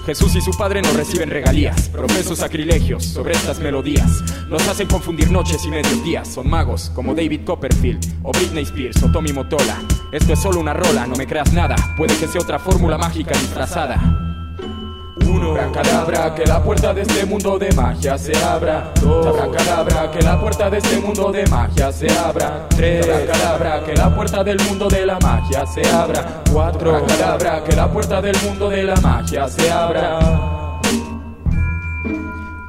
Jesús 0.06 0.36
y 0.36 0.42
su 0.42 0.52
padre 0.52 0.82
no 0.82 0.92
reciben 0.94 1.30
regalías. 1.30 1.90
Profesos 1.90 2.40
sacrilegios 2.40 3.06
sobre 3.06 3.34
estas 3.34 3.60
melodías. 3.60 4.24
Nos 4.50 4.68
hacen 4.68 4.88
confundir 4.88 5.30
noches 5.30 5.64
y 5.66 5.70
medios 5.70 6.04
días. 6.04 6.28
Son 6.28 6.50
magos 6.50 6.92
como 6.96 7.14
David 7.14 7.42
Copperfield 7.46 8.04
o 8.24 8.32
Britney 8.32 8.64
Spears 8.64 9.04
o 9.04 9.12
Tommy 9.12 9.32
Motola. 9.32 9.80
Esto 10.12 10.34
es 10.34 10.40
solo 10.40 10.60
una 10.60 10.74
rola, 10.74 11.06
no 11.06 11.16
me 11.16 11.28
creas 11.28 11.54
nada. 11.54 11.76
Puede 11.96 12.16
que 12.18 12.28
sea 12.28 12.42
otra 12.42 12.60
fórmula 12.60 12.98
mágica 12.98 13.38
disfrazada. 13.38 14.31
Uno, 15.28 15.54
cadabra, 15.72 16.34
que 16.36 16.46
la 16.46 16.64
puerta 16.64 16.94
de 16.94 17.02
este 17.02 17.26
mundo 17.26 17.58
de 17.58 17.72
magia 17.74 18.18
se 18.18 18.36
abra. 18.38 18.92
Dos, 19.02 19.36
cadabra, 19.52 20.12
que 20.12 20.22
la 20.22 20.40
puerta 20.40 20.70
de 20.70 20.78
este 20.78 21.00
mundo 21.00 21.32
de 21.32 21.46
magia 21.48 21.92
se 21.92 22.10
abra. 22.10 22.68
Tres, 22.70 23.06
cadabra, 23.06 23.84
que 23.84 23.94
la 23.94 24.16
puerta 24.16 24.44
del 24.44 24.60
mundo 24.62 24.88
de 24.88 25.06
la 25.06 25.20
magia 25.20 25.66
se 25.66 25.88
abra. 25.90 26.44
Cuatro, 26.52 27.06
cadabra, 27.06 27.64
que 27.64 27.76
la 27.76 27.92
puerta 27.92 28.22
del 28.22 28.36
mundo 28.44 28.70
de 28.70 28.84
la 28.84 28.96
magia 28.98 29.48
se 29.48 29.72
abra. 29.72 30.20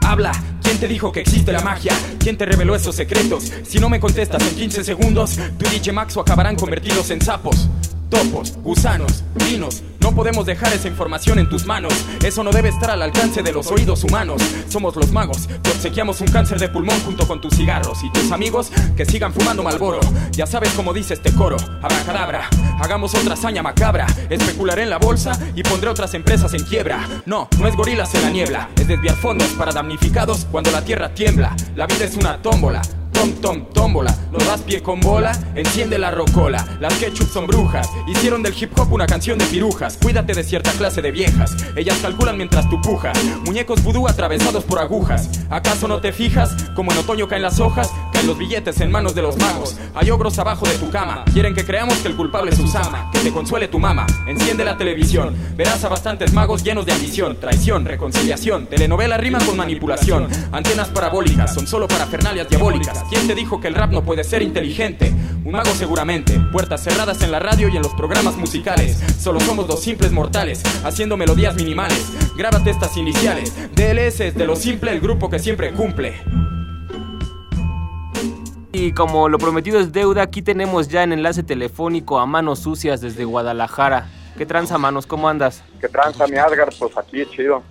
Habla, 0.03 0.33
¿Quién 0.63 0.79
te 0.79 0.89
dijo 0.89 1.13
que 1.13 1.21
existe 1.21 1.53
la 1.53 1.61
magia? 1.61 1.93
¿Quién 2.19 2.39
te 2.39 2.47
reveló 2.47 2.75
esos 2.75 2.95
secretos? 2.95 3.53
Si 3.65 3.79
no 3.79 3.89
me 3.89 4.01
contestas 4.01 4.43
en 4.43 4.55
15 4.55 4.85
segundos, 4.85 5.39
tu 5.59 5.69
DJ 5.69 5.93
Maxo 5.93 6.21
acabarán 6.21 6.57
convertidos 6.57 7.11
en 7.11 7.21
sapos 7.21 7.69
topos, 8.13 8.59
gusanos, 8.63 9.25
vinos. 9.49 9.83
No 9.99 10.15
podemos 10.15 10.45
dejar 10.45 10.71
esa 10.75 10.87
información 10.87 11.39
en 11.39 11.49
tus 11.49 11.65
manos. 11.65 11.95
Eso 12.23 12.45
no 12.45 12.51
debe 12.51 12.69
estar 12.69 12.91
al 12.91 13.01
alcance 13.01 13.43
de 13.43 13.53
los 13.53 13.71
oídos 13.71 14.05
humanos. 14.05 14.43
Somos 14.69 14.95
los 14.97 15.11
magos, 15.13 15.49
te 15.63 15.71
obsequiamos 15.71 16.21
un 16.21 16.29
cáncer 16.29 16.59
de 16.59 16.69
pulmón 16.69 17.01
junto 17.01 17.27
con 17.27 17.41
tus 17.41 17.55
cigarros. 17.57 18.05
Y 18.05 18.11
tus 18.11 18.31
amigos 18.31 18.71
que 18.97 19.07
sigan 19.07 19.33
fumando 19.33 19.63
malboro. 19.63 20.01
Ya 20.33 20.47
sabes 20.47 20.73
cómo 20.73 20.93
dice 20.93 21.15
este 21.15 21.33
coro: 21.33 21.57
Abracadabra, 21.81 22.51
hagamos 22.81 23.15
otra 23.15 23.33
hazaña 23.33 23.63
macabra. 23.63 24.07
Especularé 24.29 24.83
en 24.83 24.91
la 24.91 24.99
bolsa 24.99 25.39
y 25.55 25.63
pondré 25.63 25.89
otras 25.89 26.13
empresas 26.13 26.53
en 26.53 26.65
quiebra. 26.65 27.09
No, 27.25 27.49
no 27.59 27.67
es 27.67 27.75
gorilas 27.75 28.15
en 28.15 28.23
la 28.23 28.31
niebla, 28.31 28.69
es 28.77 28.89
desviar 28.89 29.17
fondos 29.17 29.49
para 29.51 29.73
damnificados 29.73 30.47
cuando 30.51 30.71
la 30.71 30.85
tierra 30.85 31.15
tiembla. 31.15 31.57
La 31.77 31.87
vida 31.87 32.05
es 32.05 32.17
una 32.17 32.43
tómbola 32.43 32.83
tom 33.23 33.33
tom 33.41 33.65
tómbola, 33.73 34.17
no 34.33 34.39
das 34.39 34.63
pie 34.63 34.83
con 34.83 34.99
bola, 34.99 35.33
enciende 35.55 35.97
la 35.97 36.11
rocola. 36.11 36.67
Las 36.81 36.95
ketchup 36.95 37.29
son 37.33 37.47
brujas, 37.47 37.89
hicieron 38.09 38.43
del 38.43 38.55
hip 38.59 38.77
hop 38.77 38.93
una 38.93 39.07
canción 39.07 39.39
de 39.39 39.45
pirujas. 39.47 39.97
Cuídate 40.03 40.35
de 40.35 40.43
cierta 40.43 40.73
clase 40.73 41.03
de 41.03 41.13
viejas, 41.13 41.57
ellas 41.77 41.99
calculan 42.03 42.37
mientras 42.37 42.69
tú 42.69 42.81
pujas. 42.81 43.17
Muñecos 43.45 43.83
vudú 43.85 44.09
atravesados 44.09 44.65
por 44.65 44.81
agujas. 44.81 45.29
¿Acaso 45.51 45.87
no 45.87 46.01
te 46.01 46.13
fijas? 46.13 46.51
Como 46.75 46.91
en 46.91 46.99
otoño 46.99 47.29
caen 47.29 47.43
las 47.43 47.61
hojas, 47.61 47.93
caen 48.13 48.27
los 48.27 48.39
billetes 48.39 48.81
en 48.81 48.91
manos 48.91 49.15
de 49.15 49.23
los 49.23 49.37
magos. 49.37 49.77
Hay 49.95 50.11
ogros 50.11 50.39
abajo 50.41 50.67
de 50.67 50.75
tu 50.75 50.91
cama, 50.91 51.25
quieren 51.33 51.55
que 51.55 51.65
creamos 51.65 51.99
que 51.99 52.09
el 52.09 52.17
culpable 52.17 52.51
es 52.51 52.59
Usama, 52.59 53.09
que 53.13 53.21
te 53.21 53.31
consuele 53.31 53.69
tu 53.69 53.79
mama. 53.79 54.07
Enciende 54.27 54.65
la 54.65 54.77
televisión, 54.77 55.37
verás 55.57 55.85
a 55.85 55.89
bastantes 55.89 56.33
magos 56.33 56.65
llenos 56.65 56.87
de 56.87 56.93
ambición, 56.93 57.39
traición, 57.39 57.85
reconciliación. 57.85 58.67
Telenovela 58.67 59.17
rima 59.17 59.39
con 59.39 59.57
manipulación. 59.57 60.29
Antenas 60.51 60.89
parabólicas 60.89 61.55
son 61.55 61.69
solo 61.69 61.87
parafernalias 61.87 62.49
diabólicas. 62.49 63.05
¿Quién 63.13 63.27
te 63.27 63.35
dijo 63.35 63.61
que 63.61 63.69
el 63.69 63.75
rap 63.75 63.91
no 63.91 64.03
puede 64.03 64.25
ser 64.25 64.41
inteligente? 64.41 65.13
Un 65.45 65.53
mago 65.53 65.69
seguramente. 65.73 66.33
Puertas 66.51 66.83
cerradas 66.83 67.21
en 67.21 67.31
la 67.31 67.41
radio 67.41 67.69
y 67.69 67.77
en 67.77 67.83
los 67.83 67.93
programas 67.93 68.39
musicales. 68.39 68.97
Solo 69.21 69.39
somos 69.39 69.69
dos 69.69 69.83
simples 69.83 70.13
mortales, 70.13 70.63
haciendo 70.83 71.19
melodías 71.19 71.55
minimales. 71.55 72.11
Grábate 72.39 72.71
estas 72.71 72.97
iniciales. 72.97 73.53
DLS 73.75 74.21
es 74.21 74.35
de 74.35 74.47
lo 74.47 74.57
simple, 74.57 74.93
el 74.93 75.01
grupo 75.01 75.29
que 75.29 75.39
siempre 75.39 75.73
cumple. 75.73 76.15
Y 78.73 78.93
como 78.93 79.29
lo 79.29 79.37
prometido 79.37 79.79
es 79.79 79.93
deuda, 79.93 80.23
aquí 80.23 80.41
tenemos 80.41 80.89
ya 80.89 81.03
en 81.03 81.13
enlace 81.13 81.43
telefónico 81.43 82.19
a 82.19 82.25
Manos 82.25 82.61
Sucias 82.61 83.03
desde 83.03 83.27
Guadalajara. 83.27 84.09
¿Qué 84.39 84.47
tranza, 84.47 84.79
Manos? 84.79 85.07
¿Cómo 85.07 85.29
andas? 85.29 85.63
¿Qué 85.83 85.89
tranza, 85.89 86.27
mi 86.29 86.39
Asgard? 86.39 86.73
Pues 86.79 86.97
aquí, 86.97 87.27
chido. 87.27 87.63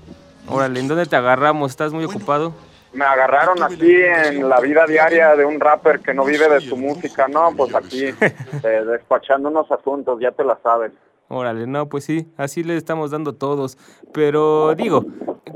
Órale, 0.47 0.79
¿en 0.79 0.87
dónde 0.87 1.07
te 1.07 1.15
agarramos? 1.15 1.71
¿Estás 1.71 1.93
muy 1.93 2.03
ocupado? 2.03 2.53
Me 2.93 3.05
agarraron 3.05 3.63
aquí 3.63 3.91
en 3.91 4.49
la 4.49 4.59
vida 4.59 4.85
diaria 4.85 5.35
de 5.35 5.45
un 5.45 5.59
rapper 5.59 5.99
que 6.01 6.13
no 6.13 6.25
vive 6.25 6.49
de 6.49 6.59
su 6.59 6.75
música, 6.75 7.27
¿no? 7.27 7.51
Pues 7.55 7.73
aquí, 7.73 8.05
eh, 8.05 8.83
despachando 8.85 9.49
unos 9.49 9.71
asuntos, 9.71 10.19
ya 10.19 10.31
te 10.31 10.43
la 10.43 10.59
sabes. 10.61 10.91
Órale, 11.29 11.65
no, 11.65 11.87
pues 11.87 12.03
sí, 12.03 12.27
así 12.35 12.61
le 12.61 12.75
estamos 12.75 13.11
dando 13.11 13.33
todos. 13.33 13.77
Pero 14.11 14.75
digo, 14.75 15.05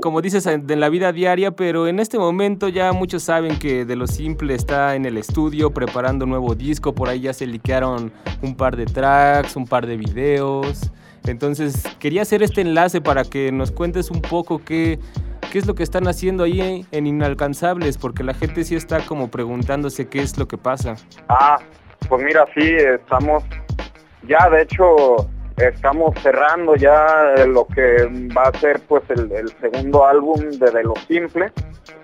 como 0.00 0.22
dices, 0.22 0.46
en 0.46 0.80
la 0.80 0.88
vida 0.88 1.12
diaria, 1.12 1.50
pero 1.50 1.86
en 1.86 1.98
este 1.98 2.18
momento 2.18 2.68
ya 2.68 2.94
muchos 2.94 3.22
saben 3.24 3.58
que 3.58 3.84
De 3.84 3.94
Lo 3.94 4.06
Simple 4.06 4.54
está 4.54 4.94
en 4.94 5.04
el 5.04 5.18
estudio 5.18 5.72
preparando 5.72 6.24
un 6.24 6.30
nuevo 6.30 6.54
disco. 6.54 6.94
Por 6.94 7.10
ahí 7.10 7.20
ya 7.20 7.34
se 7.34 7.46
liquearon 7.46 8.10
un 8.40 8.56
par 8.56 8.74
de 8.76 8.86
tracks, 8.86 9.54
un 9.56 9.66
par 9.66 9.86
de 9.86 9.98
videos. 9.98 10.90
Entonces, 11.26 11.84
quería 11.98 12.22
hacer 12.22 12.42
este 12.42 12.62
enlace 12.62 13.02
para 13.02 13.24
que 13.24 13.52
nos 13.52 13.70
cuentes 13.70 14.10
un 14.10 14.22
poco 14.22 14.62
qué, 14.64 14.98
qué 15.50 15.58
es 15.58 15.66
lo 15.66 15.74
que 15.74 15.82
están 15.82 16.08
haciendo 16.08 16.44
ahí 16.44 16.86
en 16.90 17.06
Inalcanzables, 17.06 17.98
porque 17.98 18.22
la 18.22 18.34
gente 18.34 18.64
sí 18.64 18.74
está 18.74 19.04
como 19.06 19.28
preguntándose 19.30 20.08
qué 20.08 20.20
es 20.20 20.38
lo 20.38 20.46
que 20.48 20.58
pasa. 20.58 20.96
Ah, 21.28 21.58
pues 22.08 22.24
mira, 22.24 22.46
sí, 22.54 22.76
estamos, 22.76 23.44
ya 24.26 24.48
de 24.50 24.62
hecho, 24.62 25.28
estamos 25.56 26.14
cerrando 26.22 26.76
ya 26.76 27.34
lo 27.46 27.66
que 27.66 28.08
va 28.36 28.44
a 28.44 28.58
ser 28.58 28.80
pues 28.86 29.02
el, 29.08 29.30
el 29.32 29.48
segundo 29.60 30.04
álbum 30.04 30.40
de 30.50 30.70
De 30.70 30.84
Lo 30.84 30.94
Simple. 31.08 31.52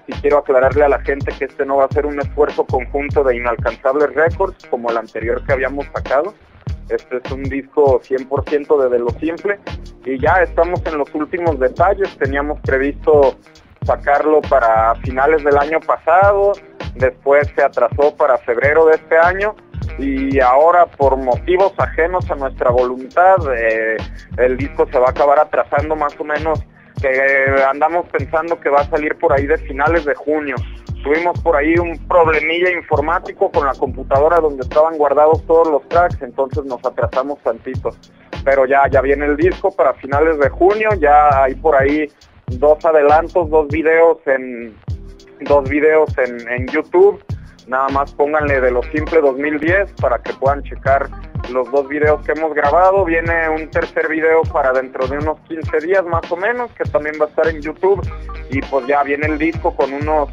Y 0.08 0.12
quiero 0.14 0.38
aclararle 0.38 0.84
a 0.84 0.88
la 0.88 1.00
gente 1.00 1.32
que 1.38 1.44
este 1.44 1.64
no 1.64 1.76
va 1.76 1.84
a 1.84 1.88
ser 1.88 2.06
un 2.06 2.18
esfuerzo 2.20 2.64
conjunto 2.64 3.22
de 3.22 3.36
Inalcanzables 3.36 4.12
Records 4.14 4.66
como 4.66 4.90
el 4.90 4.96
anterior 4.96 5.44
que 5.44 5.52
habíamos 5.52 5.86
sacado. 5.94 6.34
Este 6.88 7.20
es 7.24 7.32
un 7.32 7.44
disco 7.44 8.00
100% 8.00 8.82
de, 8.82 8.88
de 8.90 8.98
lo 8.98 9.10
simple 9.10 9.58
y 10.04 10.18
ya 10.20 10.42
estamos 10.42 10.84
en 10.86 10.98
los 10.98 11.14
últimos 11.14 11.58
detalles. 11.58 12.16
Teníamos 12.18 12.60
previsto 12.60 13.36
sacarlo 13.84 14.40
para 14.42 14.94
finales 14.96 15.42
del 15.44 15.58
año 15.58 15.80
pasado, 15.80 16.52
después 16.94 17.48
se 17.54 17.62
atrasó 17.62 18.14
para 18.16 18.38
febrero 18.38 18.86
de 18.86 18.96
este 18.96 19.16
año. 19.16 19.54
Y 19.98 20.40
ahora 20.40 20.86
por 20.86 21.16
motivos 21.16 21.72
ajenos 21.76 22.30
a 22.30 22.36
nuestra 22.36 22.70
voluntad 22.70 23.36
eh, 23.54 23.96
el 24.38 24.56
disco 24.56 24.86
se 24.90 24.98
va 24.98 25.08
a 25.08 25.10
acabar 25.10 25.38
atrasando 25.40 25.96
más 25.96 26.18
o 26.18 26.24
menos 26.24 26.64
que 27.02 27.64
andamos 27.68 28.06
pensando 28.08 28.58
que 28.60 28.70
va 28.70 28.80
a 28.80 28.84
salir 28.84 29.16
por 29.16 29.32
ahí 29.32 29.46
de 29.46 29.58
finales 29.58 30.04
de 30.04 30.14
junio. 30.14 30.54
Tuvimos 31.02 31.38
por 31.40 31.56
ahí 31.56 31.74
un 31.74 31.98
problemilla 32.06 32.70
informático 32.70 33.50
con 33.50 33.66
la 33.66 33.74
computadora 33.74 34.38
donde 34.38 34.62
estaban 34.62 34.96
guardados 34.96 35.44
todos 35.46 35.68
los 35.68 35.86
tracks, 35.88 36.22
entonces 36.22 36.64
nos 36.64 36.84
atrasamos 36.84 37.40
tantito. 37.40 37.90
Pero 38.44 38.66
ya, 38.66 38.88
ya 38.88 39.00
viene 39.00 39.26
el 39.26 39.36
disco 39.36 39.74
para 39.74 39.94
finales 39.94 40.38
de 40.38 40.48
junio, 40.48 40.90
ya 41.00 41.42
hay 41.42 41.56
por 41.56 41.74
ahí 41.74 42.08
dos 42.46 42.84
adelantos, 42.84 43.50
dos 43.50 43.66
videos 43.68 44.18
en 44.26 44.76
dos 45.40 45.68
videos 45.68 46.16
en, 46.18 46.48
en 46.48 46.68
YouTube. 46.68 47.20
Nada 47.66 47.88
más 47.88 48.12
pónganle 48.14 48.60
de 48.60 48.70
lo 48.70 48.82
simple 48.84 49.20
2010 49.20 49.94
para 50.00 50.18
que 50.18 50.32
puedan 50.34 50.62
checar 50.62 51.08
los 51.50 51.70
dos 51.70 51.88
videos 51.88 52.24
que 52.24 52.32
hemos 52.32 52.54
grabado. 52.54 53.04
Viene 53.04 53.48
un 53.48 53.68
tercer 53.70 54.08
video 54.08 54.42
para 54.52 54.72
dentro 54.72 55.06
de 55.06 55.18
unos 55.18 55.38
15 55.48 55.78
días 55.86 56.04
más 56.04 56.30
o 56.30 56.36
menos, 56.36 56.70
que 56.72 56.84
también 56.84 57.16
va 57.20 57.26
a 57.26 57.28
estar 57.28 57.48
en 57.48 57.60
YouTube. 57.60 58.00
Y 58.50 58.60
pues 58.62 58.86
ya 58.86 59.02
viene 59.02 59.26
el 59.26 59.38
disco 59.38 59.74
con 59.74 59.92
unos 59.92 60.30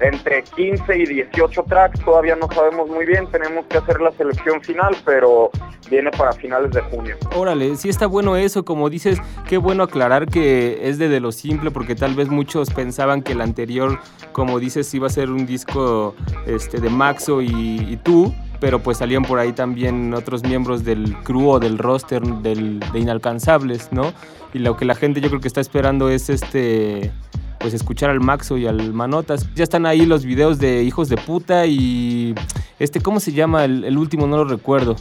entre 0.00 0.42
15 0.42 0.96
y 0.96 1.06
18 1.06 1.64
tracks, 1.64 2.00
todavía 2.04 2.36
no 2.36 2.48
sabemos 2.52 2.88
muy 2.88 3.06
bien, 3.06 3.26
tenemos 3.30 3.64
que 3.66 3.78
hacer 3.78 4.00
la 4.00 4.12
selección 4.12 4.60
final, 4.62 4.94
pero 5.04 5.50
viene 5.90 6.10
para 6.10 6.32
finales 6.32 6.70
de 6.72 6.82
junio. 6.82 7.16
Órale, 7.34 7.74
sí 7.76 7.88
está 7.88 8.06
bueno 8.06 8.36
eso, 8.36 8.64
como 8.64 8.90
dices, 8.90 9.18
qué 9.48 9.56
bueno 9.56 9.84
aclarar 9.84 10.26
que 10.26 10.88
es 10.88 10.98
de, 10.98 11.20
lo 11.20 11.32
simple, 11.32 11.70
porque 11.70 11.94
tal 11.94 12.14
vez 12.14 12.28
muchos 12.28 12.70
pensaban 12.70 13.22
que 13.22 13.32
el 13.32 13.40
anterior, 13.40 13.98
como 14.32 14.58
dices, 14.58 14.92
iba 14.94 15.06
a 15.06 15.10
ser 15.10 15.30
un 15.30 15.46
disco 15.46 16.14
este, 16.46 16.78
de 16.78 16.90
Maxo 16.90 17.40
y 17.40 17.98
tú, 18.02 18.34
pero 18.60 18.82
pues 18.82 18.98
salían 18.98 19.22
por 19.22 19.38
ahí 19.38 19.52
también 19.52 20.14
otros 20.14 20.42
miembros 20.42 20.84
del 20.84 21.16
crew 21.24 21.48
o 21.48 21.58
del 21.58 21.78
roster 21.78 22.22
del, 22.22 22.80
de 22.80 22.98
Inalcanzables, 22.98 23.92
¿no? 23.92 24.12
Y 24.54 24.58
lo 24.58 24.76
que 24.76 24.84
la 24.84 24.94
gente 24.94 25.20
yo 25.20 25.28
creo 25.28 25.40
que 25.40 25.48
está 25.48 25.60
esperando 25.60 26.08
es 26.08 26.30
este 26.30 27.12
pues 27.58 27.74
escuchar 27.74 28.10
al 28.10 28.20
Maxo 28.20 28.56
y 28.58 28.66
al 28.66 28.92
Manotas. 28.92 29.52
Ya 29.54 29.64
están 29.64 29.86
ahí 29.86 30.06
los 30.06 30.24
videos 30.24 30.58
de 30.58 30.82
Hijos 30.82 31.08
de 31.08 31.16
Puta 31.16 31.66
y 31.66 32.34
este, 32.78 33.00
¿cómo 33.00 33.18
se 33.20 33.32
llama? 33.32 33.64
El, 33.64 33.84
el 33.84 33.98
último 33.98 34.26
no 34.26 34.36
lo 34.36 34.44
recuerdo. 34.44 34.96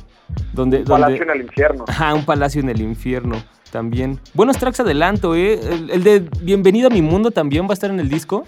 Donde, 0.54 0.80
Un 0.80 0.86
palacio 0.86 1.18
donde... 1.18 1.34
en 1.34 1.39
el 1.39 1.46
infierno. 1.46 1.86
Ajá, 1.88 2.13
un 2.13 2.26
palacio 2.26 2.62
en 2.62 2.70
el 2.70 2.82
infierno 2.82 3.36
también. 3.72 4.20
Buenos 4.34 4.58
tracks 4.58 4.80
adelanto, 4.80 5.36
¿eh? 5.36 5.60
El, 5.62 5.91
el 5.91 6.04
de 6.04 6.20
Bienvenido 6.41 6.88
a 6.88 6.89
mi 6.89 7.02
mundo 7.02 7.32
también 7.32 7.65
va 7.65 7.72
a 7.72 7.74
estar 7.74 7.91
en 7.91 8.00
el 8.00 8.10
disco. 8.10 8.46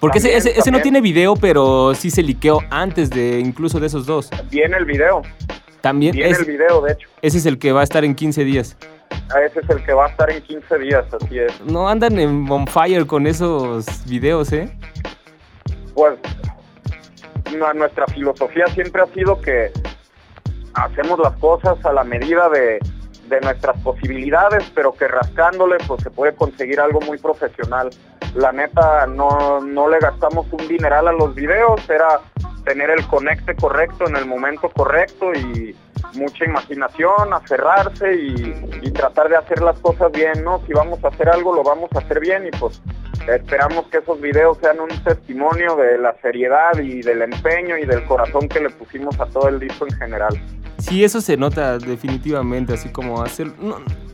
Porque 0.00 0.20
También, 0.20 0.38
ese, 0.38 0.50
ese, 0.50 0.60
ese 0.60 0.70
no 0.70 0.80
tiene 0.80 1.00
video, 1.00 1.34
pero 1.34 1.92
sí 1.94 2.10
se 2.10 2.22
liqueó 2.22 2.60
antes 2.70 3.10
de 3.10 3.40
incluso 3.40 3.80
de 3.80 3.88
esos 3.88 4.06
dos. 4.06 4.30
Viene 4.50 4.76
el 4.76 4.84
video, 4.84 5.22
También 5.80 6.12
viene 6.14 6.30
es- 6.30 6.38
el 6.38 6.44
video 6.44 6.80
de 6.82 6.92
hecho. 6.92 7.08
ese 7.20 7.38
es 7.38 7.46
el 7.46 7.58
que 7.58 7.72
va 7.72 7.80
a 7.80 7.84
estar 7.84 8.04
en 8.04 8.14
15 8.14 8.44
días. 8.44 8.76
Ah, 9.30 9.40
Ese 9.42 9.60
es 9.60 9.68
el 9.70 9.84
que 9.84 9.92
va 9.92 10.06
a 10.06 10.08
estar 10.10 10.30
en 10.30 10.42
15 10.42 10.78
días, 10.78 11.04
así 11.12 11.38
es. 11.38 11.60
No 11.62 11.88
andan 11.88 12.18
en 12.18 12.50
on 12.50 12.66
fire 12.66 13.06
con 13.06 13.26
esos 13.26 13.86
videos, 14.06 14.52
¿eh? 14.52 14.70
Pues 15.94 16.14
nu- 17.56 17.74
nuestra 17.78 18.06
filosofía 18.06 18.66
siempre 18.68 19.02
ha 19.02 19.06
sido 19.06 19.40
que 19.40 19.70
hacemos 20.74 21.18
las 21.18 21.32
cosas 21.38 21.84
a 21.84 21.92
la 21.92 22.04
medida 22.04 22.48
de, 22.50 22.78
de 23.28 23.40
nuestras 23.40 23.78
posibilidades, 23.82 24.70
pero 24.74 24.92
que 24.92 25.08
rascándole 25.08 25.76
pues 25.86 26.02
se 26.02 26.10
puede 26.10 26.34
conseguir 26.34 26.80
algo 26.80 27.00
muy 27.00 27.18
profesional. 27.18 27.90
La 28.34 28.52
neta 28.52 29.06
no, 29.06 29.60
no 29.60 29.88
le 29.88 29.98
gastamos 29.98 30.46
un 30.52 30.68
dineral 30.68 31.08
a 31.08 31.12
los 31.12 31.34
videos, 31.34 31.88
era 31.88 32.20
tener 32.64 32.90
el 32.90 33.06
conecte 33.06 33.56
correcto 33.56 34.06
en 34.06 34.16
el 34.16 34.26
momento 34.26 34.68
correcto 34.68 35.32
y 35.32 35.74
mucha 36.14 36.44
imaginación, 36.44 37.32
aferrarse 37.32 38.14
y, 38.14 38.90
tratar 38.92 39.28
de 39.28 39.36
hacer 39.36 39.62
las 39.62 39.78
cosas 39.78 40.10
bien, 40.10 40.42
¿no? 40.42 40.60
Si 40.66 40.72
vamos 40.72 40.98
a 41.04 41.08
hacer 41.08 41.28
algo, 41.28 41.54
lo 41.54 41.62
vamos 41.62 41.88
a 41.94 41.98
hacer 42.00 42.18
bien 42.18 42.48
y 42.48 42.50
pues 42.58 42.82
esperamos 43.28 43.86
que 43.86 43.98
esos 43.98 44.20
videos 44.20 44.58
sean 44.60 44.80
un 44.80 44.88
testimonio 45.04 45.76
de 45.76 45.98
la 45.98 46.16
seriedad 46.20 46.76
y 46.82 47.00
del 47.02 47.22
empeño 47.22 47.78
y 47.78 47.86
del 47.86 48.04
corazón 48.06 48.48
que 48.48 48.58
le 48.58 48.70
pusimos 48.70 49.20
a 49.20 49.26
todo 49.26 49.48
el 49.48 49.60
disco 49.60 49.86
en 49.86 49.96
general. 49.96 50.34
Sí, 50.78 51.04
eso 51.04 51.20
se 51.20 51.36
nota 51.36 51.78
definitivamente, 51.78 52.72
así 52.72 52.90
como 52.90 53.22
hacer, 53.22 53.52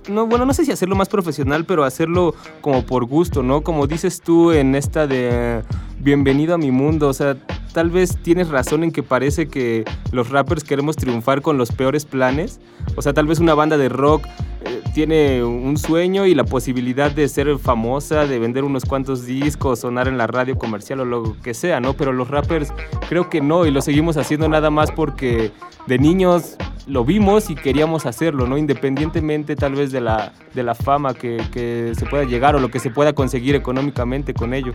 no, 0.09 0.27
bueno, 0.27 0.45
no 0.45 0.55
sé 0.55 0.65
si 0.65 0.73
hacerlo 0.73 0.97
más 0.97 1.09
profesional, 1.09 1.65
pero 1.65 1.85
hacerlo 1.85 2.35
como 2.61 2.85
por 2.85 3.05
gusto, 3.05 3.43
¿no? 3.43 3.63
Como 3.63 3.87
dices 3.87 4.21
tú 4.21 4.53
en 4.53 4.75
esta 4.75 5.07
de 5.07 5.63
bienvenido 5.99 6.55
a 6.55 6.59
mi 6.59 6.71
mundo, 6.71 7.09
o 7.09 7.15
sea, 7.15 7.37
tal 7.73 7.91
vez 7.91 8.17
tienes 8.23 8.49
razón 8.49 8.85
en 8.85 8.93
que 8.93 9.03
parece 9.03 9.49
que 9.49 9.85
los 10.13 10.31
rappers 10.31 10.65
queremos 10.65 10.97
triunfar 10.97 11.43
con 11.43 11.59
los 11.59 11.73
peores 11.73 12.05
planes, 12.05 12.61
o 12.97 13.03
sea, 13.03 13.13
tal 13.13 13.27
vez 13.27 13.39
una 13.39 13.55
banda 13.55 13.77
de 13.77 13.89
rock 13.89 14.27
eh, 14.65 14.83
tiene 14.95 15.43
un 15.43 15.77
sueño 15.77 16.25
y 16.25 16.37
la 16.37 16.45
posibilidad 16.45 17.11
de 17.11 17.27
ser 17.29 17.59
famosa, 17.59 18.27
de 18.27 18.39
vender 18.39 18.63
unos 18.63 18.85
cuantos 18.85 19.27
discos, 19.27 19.81
sonar 19.81 20.07
en 20.07 20.17
la 20.17 20.29
radio 20.29 20.57
comercial 20.57 21.01
o 21.01 21.05
lo 21.05 21.37
que 21.43 21.53
sea, 21.53 21.81
¿no? 21.81 21.95
Pero 21.95 22.13
los 22.13 22.29
rappers 22.29 22.73
creo 23.09 23.29
que 23.29 23.41
no 23.41 23.67
y 23.67 23.73
lo 23.73 23.83
seguimos 23.83 24.17
haciendo 24.17 24.49
nada 24.49 24.71
más 24.71 24.93
porque 24.93 25.51
de 25.89 25.99
niños 25.99 26.57
lo 26.87 27.05
vimos 27.05 27.51
y 27.51 27.57
queríamos 27.57 28.07
hacerlo, 28.07 28.47
¿no? 28.47 28.57
Independientemente 28.57 29.57
tal 29.57 29.75
vez 29.75 29.91
de 29.91 30.01
la, 30.01 30.33
de 30.55 30.63
la 30.63 30.77
fama 30.77 31.13
que, 31.13 31.43
que 31.53 31.93
se 31.99 32.07
pueda 32.07 32.23
llegar 32.23 32.55
o 32.55 32.61
lo 32.61 32.71
que 32.71 32.79
se 32.79 32.91
pueda 32.91 33.13
conseguir 33.15 33.57
económicamente 33.57 34.33
con 34.33 34.55
ello. 34.55 34.73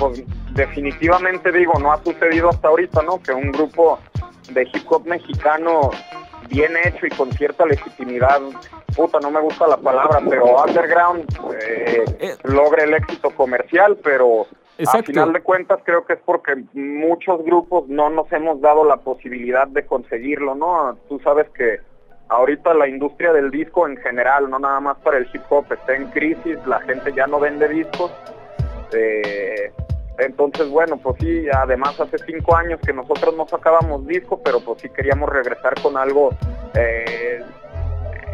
Pues 0.00 0.24
definitivamente 0.52 1.52
digo, 1.52 1.74
no 1.78 1.92
ha 1.92 2.02
sucedido 2.02 2.50
hasta 2.50 2.66
ahorita, 2.66 3.02
¿no? 3.02 3.22
Que 3.22 3.32
un 3.32 3.52
grupo 3.52 4.00
de 4.52 4.62
hip 4.64 4.84
hop 4.90 5.06
mexicano 5.06 5.90
bien 6.48 6.72
hecho 6.84 7.06
y 7.06 7.10
con 7.10 7.32
cierta 7.32 7.66
legitimidad, 7.66 8.40
puta, 8.96 9.18
no 9.20 9.30
me 9.30 9.40
gusta 9.40 9.66
la 9.66 9.76
palabra, 9.76 10.20
pero 10.28 10.62
underground 10.62 11.24
eh, 11.60 12.36
logre 12.44 12.84
el 12.84 12.94
éxito 12.94 13.30
comercial, 13.30 13.96
pero 14.02 14.46
a 14.86 15.02
final 15.02 15.32
de 15.32 15.40
cuentas 15.40 15.80
creo 15.84 16.04
que 16.04 16.14
es 16.14 16.18
porque 16.24 16.64
muchos 16.72 17.44
grupos 17.44 17.88
no 17.88 18.10
nos 18.10 18.30
hemos 18.32 18.60
dado 18.60 18.84
la 18.84 18.96
posibilidad 18.96 19.68
de 19.68 19.86
conseguirlo, 19.86 20.54
¿no? 20.54 20.96
Tú 21.08 21.20
sabes 21.20 21.48
que 21.50 21.80
ahorita 22.28 22.74
la 22.74 22.88
industria 22.88 23.32
del 23.32 23.50
disco 23.50 23.86
en 23.86 23.96
general, 23.98 24.50
no 24.50 24.58
nada 24.58 24.80
más 24.80 24.96
para 24.98 25.18
el 25.18 25.28
hip 25.32 25.42
hop, 25.48 25.66
está 25.72 25.94
en 25.94 26.06
crisis, 26.06 26.58
la 26.66 26.80
gente 26.80 27.12
ya 27.12 27.26
no 27.26 27.38
vende 27.38 27.68
discos. 27.68 28.10
Eh, 28.92 29.72
entonces, 30.18 30.68
bueno, 30.70 30.96
pues 30.96 31.16
sí, 31.20 31.46
además 31.52 31.98
hace 32.00 32.18
cinco 32.18 32.56
años 32.56 32.80
que 32.84 32.92
nosotros 32.92 33.34
no 33.36 33.46
sacábamos 33.48 34.06
disco, 34.06 34.40
pero 34.44 34.60
pues 34.60 34.80
sí 34.80 34.88
queríamos 34.88 35.28
regresar 35.28 35.74
con 35.82 35.96
algo 35.96 36.30
eh, 36.74 37.42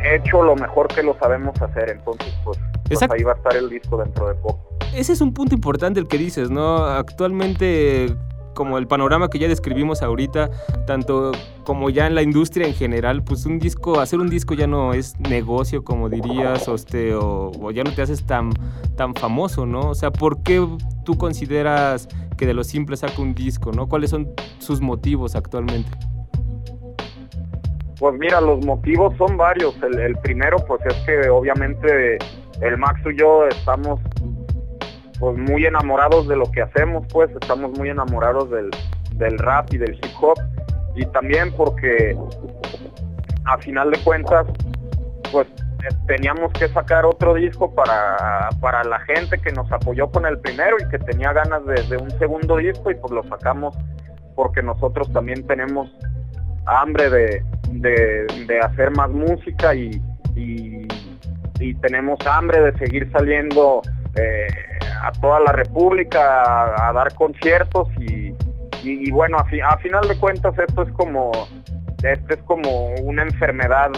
hecho 0.04 0.42
lo 0.42 0.56
mejor 0.56 0.88
que 0.88 1.02
lo 1.02 1.18
sabemos 1.18 1.60
hacer. 1.62 1.90
Entonces, 1.90 2.34
pues, 2.44 2.58
pues 2.86 3.02
ahí 3.10 3.22
va 3.22 3.32
a 3.32 3.36
estar 3.36 3.56
el 3.56 3.68
disco 3.68 3.96
dentro 3.96 4.28
de 4.28 4.34
poco. 4.34 4.60
Ese 4.94 5.12
es 5.12 5.20
un 5.20 5.32
punto 5.32 5.54
importante 5.54 6.00
el 6.00 6.08
que 6.08 6.18
dices, 6.18 6.50
¿no? 6.50 6.84
Actualmente 6.84 8.14
como 8.60 8.76
el 8.76 8.86
panorama 8.86 9.30
que 9.30 9.38
ya 9.38 9.48
describimos 9.48 10.02
ahorita, 10.02 10.50
tanto 10.86 11.32
como 11.64 11.88
ya 11.88 12.06
en 12.06 12.14
la 12.14 12.20
industria 12.20 12.66
en 12.66 12.74
general, 12.74 13.24
pues 13.24 13.46
un 13.46 13.58
disco, 13.58 14.00
hacer 14.00 14.18
un 14.18 14.28
disco 14.28 14.52
ya 14.52 14.66
no 14.66 14.92
es 14.92 15.18
negocio, 15.18 15.82
como 15.82 16.10
dirías, 16.10 16.68
o, 16.68 16.74
este, 16.74 17.14
o, 17.14 17.70
ya 17.70 17.84
no 17.84 17.90
te 17.94 18.02
haces 18.02 18.26
tan, 18.26 18.50
tan 18.98 19.14
famoso, 19.14 19.64
¿no? 19.64 19.88
O 19.88 19.94
sea, 19.94 20.10
¿por 20.10 20.42
qué 20.42 20.62
tú 21.06 21.16
consideras 21.16 22.06
que 22.36 22.44
de 22.44 22.52
lo 22.52 22.62
simple 22.62 22.98
saca 22.98 23.22
un 23.22 23.34
disco, 23.34 23.72
¿no? 23.72 23.88
¿Cuáles 23.88 24.10
son 24.10 24.28
sus 24.58 24.82
motivos 24.82 25.36
actualmente? 25.36 25.88
Pues 27.98 28.14
mira, 28.18 28.42
los 28.42 28.62
motivos 28.66 29.16
son 29.16 29.38
varios. 29.38 29.74
El 29.82 30.18
primero, 30.18 30.58
pues 30.68 30.82
es 30.84 30.94
que 31.06 31.30
obviamente 31.30 32.18
el 32.60 32.76
Max 32.76 33.00
y 33.10 33.18
yo 33.18 33.46
estamos 33.46 34.00
pues 35.20 35.36
muy 35.36 35.66
enamorados 35.66 36.26
de 36.26 36.34
lo 36.34 36.50
que 36.50 36.62
hacemos, 36.62 37.06
pues 37.12 37.30
estamos 37.40 37.78
muy 37.78 37.90
enamorados 37.90 38.50
del, 38.50 38.70
del 39.12 39.38
rap 39.38 39.72
y 39.72 39.78
del 39.78 39.94
hip 39.94 40.14
hop. 40.20 40.38
Y 40.96 41.04
también 41.06 41.52
porque 41.56 42.16
a 43.44 43.58
final 43.58 43.90
de 43.90 43.98
cuentas 43.98 44.46
pues 45.30 45.46
teníamos 46.06 46.52
que 46.52 46.68
sacar 46.68 47.04
otro 47.06 47.34
disco 47.34 47.74
para, 47.74 48.48
para 48.60 48.82
la 48.84 49.00
gente 49.00 49.38
que 49.38 49.52
nos 49.52 49.70
apoyó 49.70 50.10
con 50.10 50.26
el 50.26 50.38
primero 50.38 50.76
y 50.78 50.88
que 50.88 50.98
tenía 50.98 51.32
ganas 51.32 51.62
de, 51.64 51.96
un 51.96 52.10
segundo 52.18 52.56
disco 52.56 52.90
y 52.90 52.94
pues 52.94 53.12
lo 53.12 53.22
sacamos 53.24 53.76
porque 54.34 54.62
nosotros 54.62 55.12
también 55.12 55.46
tenemos 55.46 55.90
hambre 56.66 57.10
de, 57.10 57.42
de, 57.70 58.60
hacer 58.60 58.90
más 58.90 59.10
música 59.10 59.74
y, 59.74 60.02
y, 60.34 60.86
y, 61.58 61.74
tenemos 61.76 62.18
hambre 62.26 62.60
de 62.60 62.78
seguir 62.78 63.10
saliendo 63.12 63.82
eh, 64.16 64.46
a 65.00 65.12
toda 65.12 65.40
la 65.40 65.52
República 65.52 66.88
a, 66.88 66.92
dar 66.92 67.14
conciertos 67.14 67.88
y, 67.98 69.10
bueno, 69.10 69.38
a, 69.38 69.72
a, 69.72 69.78
final 69.78 70.08
de 70.08 70.16
cuentas 70.18 70.54
esto 70.58 70.82
es 70.82 70.92
como 70.92 71.32
esto 72.02 72.34
es 72.34 72.40
como 72.44 72.94
una 73.02 73.22
enfermedad 73.22 73.90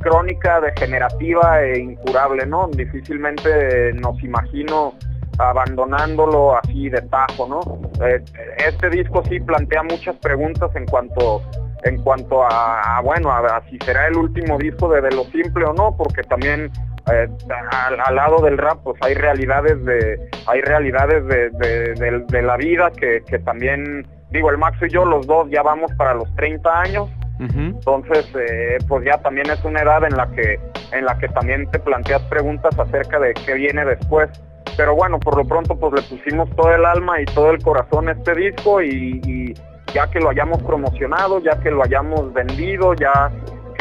crónica, 0.00 0.60
degenerativa 0.60 1.62
e 1.62 1.80
incurable, 1.80 2.46
¿no? 2.46 2.68
Difícilmente 2.68 3.92
nos 3.94 4.22
imagino 4.22 4.94
abandonándolo 5.38 6.56
así 6.56 6.88
de 6.88 7.02
tajo, 7.02 7.46
¿no? 7.48 7.60
Eh, 8.06 8.22
este 8.56 8.88
disco 8.88 9.22
sí 9.28 9.38
plantea 9.40 9.82
muchas 9.82 10.16
preguntas 10.16 10.70
en 10.76 10.86
cuanto 10.86 11.42
en 11.84 12.00
cuanto 12.00 12.44
a, 12.44 13.00
bueno, 13.02 13.32
a, 13.32 13.60
si 13.68 13.76
será 13.84 14.06
el 14.06 14.16
último 14.16 14.56
disco 14.56 14.88
de, 14.88 15.00
de 15.00 15.10
lo 15.10 15.24
simple 15.24 15.64
o 15.64 15.72
no, 15.72 15.96
porque 15.96 16.22
también 16.22 16.70
eh, 17.10 17.28
al, 17.72 18.14
lado 18.14 18.42
del 18.42 18.58
rap 18.58 18.78
pues 18.84 18.96
hay 19.02 19.14
realidades 19.14 19.84
de 19.84 20.20
hay 20.46 20.60
realidades 20.60 21.26
de, 21.26 22.42
la 22.42 22.56
vida 22.56 22.90
que, 22.92 23.20
también 23.44 24.06
digo 24.30 24.50
el 24.50 24.58
Max 24.58 24.78
y 24.82 24.88
yo 24.88 25.04
los 25.04 25.26
dos 25.26 25.48
ya 25.50 25.62
vamos 25.62 25.92
para 25.96 26.14
los 26.14 26.32
30 26.36 26.80
años. 26.80 27.10
Entonces 27.40 28.24
eh, 28.36 28.78
pues 28.86 29.04
ya 29.04 29.18
también 29.18 29.50
es 29.50 29.64
una 29.64 29.82
edad 29.82 30.04
en 30.04 30.16
la 30.16 30.30
que 30.30 30.60
en 30.92 31.04
la 31.04 31.18
que 31.18 31.26
también 31.28 31.68
te 31.72 31.80
planteas 31.80 32.22
preguntas 32.22 32.78
acerca 32.78 33.18
de 33.18 33.34
qué 33.34 33.54
viene 33.54 33.84
después. 33.84 34.30
Pero 34.76 34.94
bueno 34.94 35.18
por 35.18 35.36
lo 35.36 35.44
pronto 35.44 35.76
pues 35.76 35.92
le 35.92 36.02
pusimos 36.16 36.48
todo 36.54 36.72
el 36.72 36.84
alma 36.84 37.20
y 37.20 37.24
todo 37.24 37.50
el 37.50 37.60
corazón 37.60 38.08
a 38.08 38.12
este 38.12 38.34
disco 38.36 38.80
y 38.80 39.54
ya 39.92 40.08
que 40.08 40.20
lo 40.20 40.30
hayamos 40.30 40.62
promocionado 40.62 41.40
ya 41.40 41.58
que 41.60 41.70
lo 41.70 41.82
hayamos 41.82 42.32
vendido 42.32 42.94
ya 42.94 43.30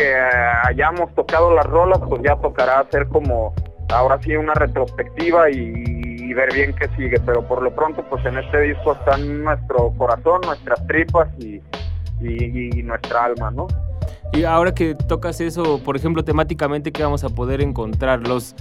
que 0.01 0.15
hayamos 0.63 1.13
tocado 1.13 1.53
las 1.53 1.65
rolas, 1.65 1.99
pues 2.07 2.21
ya 2.23 2.35
tocará 2.37 2.79
hacer 2.79 3.07
como 3.07 3.53
ahora 3.89 4.19
sí 4.21 4.35
una 4.35 4.53
retrospectiva 4.53 5.49
y, 5.49 6.33
ver 6.33 6.53
bien 6.53 6.73
qué 6.73 6.87
sigue, 6.95 7.19
pero 7.25 7.45
por 7.45 7.61
lo 7.61 7.75
pronto 7.75 8.05
pues 8.09 8.25
en 8.25 8.37
este 8.37 8.61
disco 8.61 8.93
están 8.93 9.43
nuestro 9.43 9.93
corazón, 9.97 10.39
nuestras 10.45 10.87
tripas 10.87 11.27
y, 11.39 11.61
nuestra 12.83 13.25
alma, 13.25 13.51
¿no? 13.51 13.67
Y 14.31 14.45
ahora 14.45 14.73
que 14.73 14.95
tocas 14.95 15.41
eso, 15.41 15.83
por 15.83 15.97
ejemplo, 15.97 16.23
temáticamente, 16.23 16.93
¿qué 16.93 17.03
vamos 17.03 17.25
a 17.25 17.29
poder 17.29 17.59
encontrar? 17.59 18.25
Los, 18.25 18.55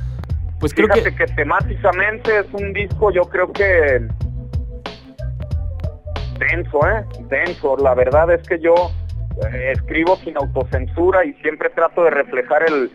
pues 0.58 0.74
creo 0.74 0.88
que... 0.88 1.14
que 1.14 1.26
temáticamente 1.26 2.40
es 2.40 2.46
un 2.52 2.72
disco, 2.72 3.12
yo 3.12 3.22
creo 3.22 3.52
que 3.52 4.08
denso, 6.40 6.80
¿eh? 6.88 7.04
Denso. 7.28 7.76
La 7.76 7.94
verdad 7.94 8.32
es 8.32 8.46
que 8.48 8.58
yo 8.58 8.74
eh, 8.74 8.99
escribo 9.72 10.16
sin 10.16 10.36
autocensura 10.36 11.24
y 11.24 11.32
siempre 11.34 11.70
trato 11.70 12.04
de 12.04 12.10
reflejar 12.10 12.64
el, 12.64 12.90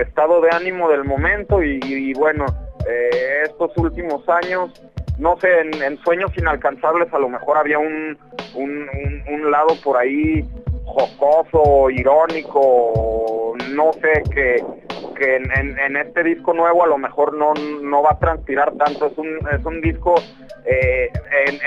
estado 0.00 0.40
de 0.40 0.50
ánimo 0.50 0.88
del 0.88 1.04
momento 1.04 1.62
y, 1.62 2.12
bueno, 2.14 2.46
eh, 2.88 3.42
estos 3.44 3.76
últimos 3.76 4.26
años, 4.28 4.70
no 5.18 5.36
sé, 5.40 5.48
en, 5.60 5.98
Sueños 5.98 6.30
Inalcanzables 6.36 7.12
a 7.12 7.18
lo 7.18 7.28
mejor 7.28 7.58
había 7.58 7.78
un, 7.78 8.16
un, 8.54 9.50
lado 9.50 9.74
por 9.82 9.98
ahí 9.98 10.44
jocoso, 10.84 11.90
irónico, 11.90 13.54
no 13.72 13.92
sé, 13.94 14.22
que, 14.32 14.64
que 15.16 15.36
en, 15.36 15.96
este 15.96 16.22
disco 16.22 16.54
nuevo 16.54 16.84
a 16.84 16.86
lo 16.86 16.98
mejor 16.98 17.34
no, 17.34 17.54
no 17.54 18.02
va 18.02 18.12
a 18.12 18.18
transpirar 18.18 18.72
tanto, 18.76 19.06
es 19.06 19.18
un, 19.18 19.38
es 19.52 19.64
un 19.64 19.80
disco 19.80 20.14
eh, 20.66 21.10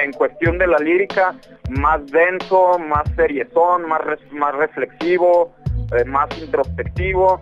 en, 0.03 0.11
cuestión 0.13 0.57
de 0.57 0.65
la 0.65 0.77
lírica 0.79 1.35
más 1.69 2.05
denso, 2.07 2.79
más 2.79 3.03
seriezón, 3.15 3.87
más, 3.87 4.01
más 4.31 4.55
reflexivo, 4.55 5.53
eh, 5.97 6.05
más 6.05 6.27
introspectivo. 6.41 7.41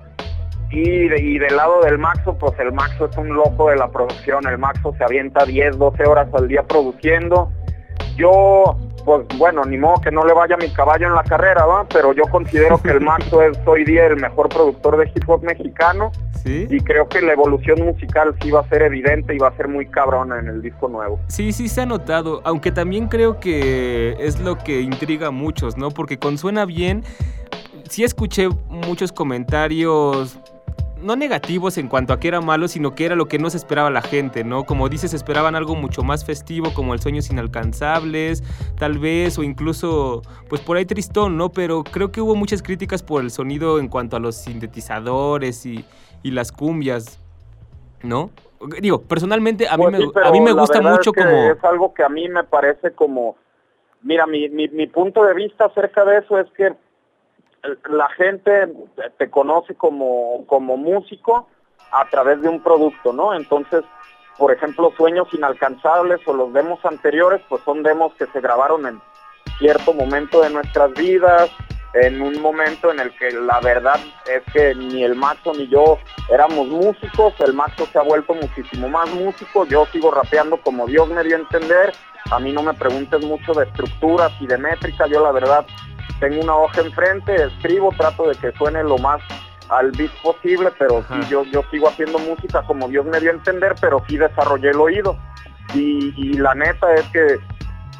Y, 0.72 1.14
y, 1.14 1.38
del 1.38 1.56
lado 1.56 1.82
del 1.82 1.98
Maxo, 1.98 2.38
pues 2.38 2.54
el 2.60 2.74
Maxo 2.74 3.06
es 3.06 3.18
un 3.18 3.30
loco 3.30 3.70
de 3.70 3.78
la 3.78 3.88
producción, 3.90 4.46
el 4.48 4.58
Maxo 4.58 4.94
se 4.98 5.04
avienta 5.04 5.46
10, 5.46 5.78
12 5.78 6.04
horas 6.04 6.28
al 6.34 6.48
día 6.48 6.64
produciendo. 6.64 7.52
Yo 8.16 8.78
pues 9.06 9.28
bueno, 9.38 9.64
ni 9.64 9.78
modo 9.78 10.02
que 10.02 10.12
no 10.12 10.26
le 10.26 10.34
vaya 10.34 10.58
mi 10.58 10.68
caballo 10.70 11.06
en 11.08 11.14
la 11.14 11.24
carrera, 11.24 11.66
¿va? 11.66 11.86
Pero 11.88 12.12
yo 12.14 12.24
considero 12.24 12.82
que 12.82 12.90
el 12.90 13.02
Maxo 13.02 13.42
es 13.44 13.58
hoy 13.66 13.86
día 13.86 14.08
el 14.08 14.18
mejor 14.18 14.50
productor 14.50 14.98
de 14.98 15.12
hip 15.14 15.30
hop 15.30 15.44
mexicano. 15.44 16.12
Y 16.48 16.80
creo 16.82 17.10
que 17.10 17.22
la 17.22 17.34
evolución 17.34 17.84
musical 17.84 18.36
sí 18.40 18.52
va 18.52 18.60
a 18.60 18.70
ser 18.70 18.84
evidente 18.84 19.34
y 19.34 19.40
va 19.40 19.48
a 19.48 19.58
ser 19.58 19.68
muy 19.68 19.88
cabrona 19.88 20.38
en 20.38 20.48
el 20.48 20.62
disco 20.62 20.88
nuevo. 20.88 21.20
Sí, 21.28 21.52
sí 21.52 21.68
se 21.68 21.82
ha 21.82 21.86
notado, 21.88 22.42
aunque 22.44 22.72
también 22.72 23.08
creo 23.08 23.40
que 23.40 24.16
es 24.20 24.40
lo 24.40 24.56
que 24.56 24.82
intriga 24.82 25.30
a 25.30 25.32
muchos, 25.32 25.76
¿no? 25.76 25.90
Porque 25.90 26.20
con 26.20 26.38
Suena 26.38 26.66
Bien, 26.66 27.04
sí 27.90 28.04
escuché 28.04 28.48
muchos 28.70 29.12
comentarios 29.12 30.40
no 31.02 31.16
negativos 31.16 31.78
en 31.78 31.88
cuanto 31.88 32.14
a 32.14 32.20
que 32.20 32.28
era 32.28 32.42
malo, 32.42 32.68
sino 32.68 32.96
que 32.96 33.06
era 33.06 33.16
lo 33.16 33.28
que 33.28 33.38
no 33.38 33.50
se 33.50 33.58
esperaba 33.58 33.90
la 33.90 34.02
gente, 34.02 34.44
¿no? 34.44 34.64
Como 34.64 34.90
dices, 34.90 35.14
esperaban 35.14 35.56
algo 35.56 35.76
mucho 35.76 36.04
más 36.04 36.26
festivo, 36.26 36.74
como 36.74 36.94
el 36.94 37.00
Sueños 37.00 37.30
Inalcanzables, 37.30 38.44
tal 38.78 38.98
vez, 38.98 39.38
o 39.38 39.44
incluso, 39.44 40.22
pues 40.50 40.62
por 40.62 40.78
ahí 40.78 40.86
tristón, 40.86 41.38
¿no? 41.38 41.50
Pero 41.50 41.84
creo 41.84 42.12
que 42.12 42.22
hubo 42.22 42.36
muchas 42.36 42.62
críticas 42.62 43.04
por 43.04 43.22
el 43.22 43.32
sonido 43.32 43.80
en 43.80 43.88
cuanto 43.88 44.16
a 44.16 44.20
los 44.20 44.36
sintetizadores 44.36 45.66
y, 45.66 45.86
las 46.24 46.52
cumbias, 46.52 47.20
¿no? 48.02 48.32
Digo, 48.82 49.00
personalmente 49.00 49.68
a 49.68 49.78
mí 49.78 49.84
pues 49.84 50.00
me, 50.16 50.22
a 50.28 50.32
mí 50.32 50.42
me 50.42 50.54
gusta 50.54 50.82
mucho 50.82 51.12
es 51.16 51.24
como... 51.24 51.52
Es 51.52 51.64
algo 51.64 51.94
que 51.94 52.04
a 52.04 52.10
mí 52.10 52.28
me 52.30 52.44
parece 52.44 52.94
como... 52.94 53.36
Mira, 54.02 54.26
mi, 54.26 54.50
mi, 54.50 54.68
mi 54.70 54.88
punto 54.88 55.24
de 55.24 55.36
vista 55.36 55.66
acerca 55.66 56.04
de 56.04 56.18
eso 56.18 56.40
es 56.40 56.48
que 56.58 56.74
la 57.90 58.10
gente 58.10 58.68
te 59.18 59.30
conoce 59.30 59.76
como, 59.76 60.46
como 60.48 60.78
músico 60.78 61.48
a 61.92 62.10
través 62.10 62.42
de 62.42 62.50
un 62.50 62.62
producto, 62.62 63.14
¿no? 63.14 63.34
Entonces, 63.34 63.84
por 64.38 64.52
ejemplo, 64.52 64.92
Sueños 64.98 65.28
Inalcanzables 65.34 66.20
o 66.28 66.34
los 66.34 66.52
demos 66.54 66.84
anteriores, 66.86 67.42
pues 67.48 67.62
son 67.64 67.84
demos 67.84 68.14
que 68.16 68.26
se 68.28 68.42
grabaron 68.42 68.86
en 68.86 69.02
cierto 69.58 69.94
momento 69.94 70.42
de 70.42 70.50
nuestras 70.50 70.94
vidas, 70.94 71.50
en 71.94 72.22
un 72.22 72.42
momento 72.42 72.92
en 72.92 73.00
el 73.00 73.16
que 73.18 73.32
la 73.32 73.62
verdad 73.62 73.98
es 74.26 74.44
que 74.54 74.76
ni 74.76 75.04
el 75.04 75.16
Maxo 75.16 75.54
ni 75.54 75.68
yo 75.70 75.98
éramos 76.30 76.68
músicos, 76.68 77.34
el 77.40 77.54
Maxo 77.54 77.86
se 77.86 77.98
ha 77.98 78.02
vuelto 78.02 78.34
muchísimo 78.34 78.90
más 78.90 79.10
músico, 79.14 79.66
yo 79.66 79.86
sigo 79.86 80.12
rapeando 80.12 80.58
como 80.58 80.88
Dios 80.88 81.08
me 81.08 81.24
dio 81.24 81.38
a 81.38 81.40
entender, 81.40 81.94
a 82.32 82.40
mí 82.40 82.52
no 82.52 82.64
me 82.64 82.74
preguntes 82.74 83.24
mucho 83.24 83.54
de 83.54 83.64
estructuras 83.64 84.34
y 84.42 84.48
de 84.48 84.58
métrica, 84.58 85.08
yo 85.08 85.24
la 85.24 85.32
verdad 85.32 85.66
tengo 86.20 86.42
una 86.42 86.56
hoja 86.56 86.82
enfrente, 86.82 87.36
escribo, 87.36 87.92
trato 87.98 88.28
de 88.28 88.36
que 88.36 88.52
suene 88.54 88.84
lo 88.84 88.98
más 88.98 89.22
al 89.70 89.92
beat 89.92 90.12
posible, 90.22 90.72
pero 90.78 91.04
sí, 91.04 91.16
yo, 91.30 91.44
yo 91.46 91.64
sigo 91.72 91.90
haciendo 91.90 92.20
música 92.20 92.62
como 92.64 92.88
Dios 92.88 93.06
me 93.06 93.20
dio 93.20 93.32
a 93.32 93.34
entender, 93.34 93.76
pero 93.82 94.04
sí 94.08 94.18
desarrollé 94.18 94.70
el 94.70 94.80
oído. 94.80 95.18
Y, 95.74 96.34
la 96.38 96.54
neta 96.54 96.94
es 96.94 97.04
que 97.10 97.40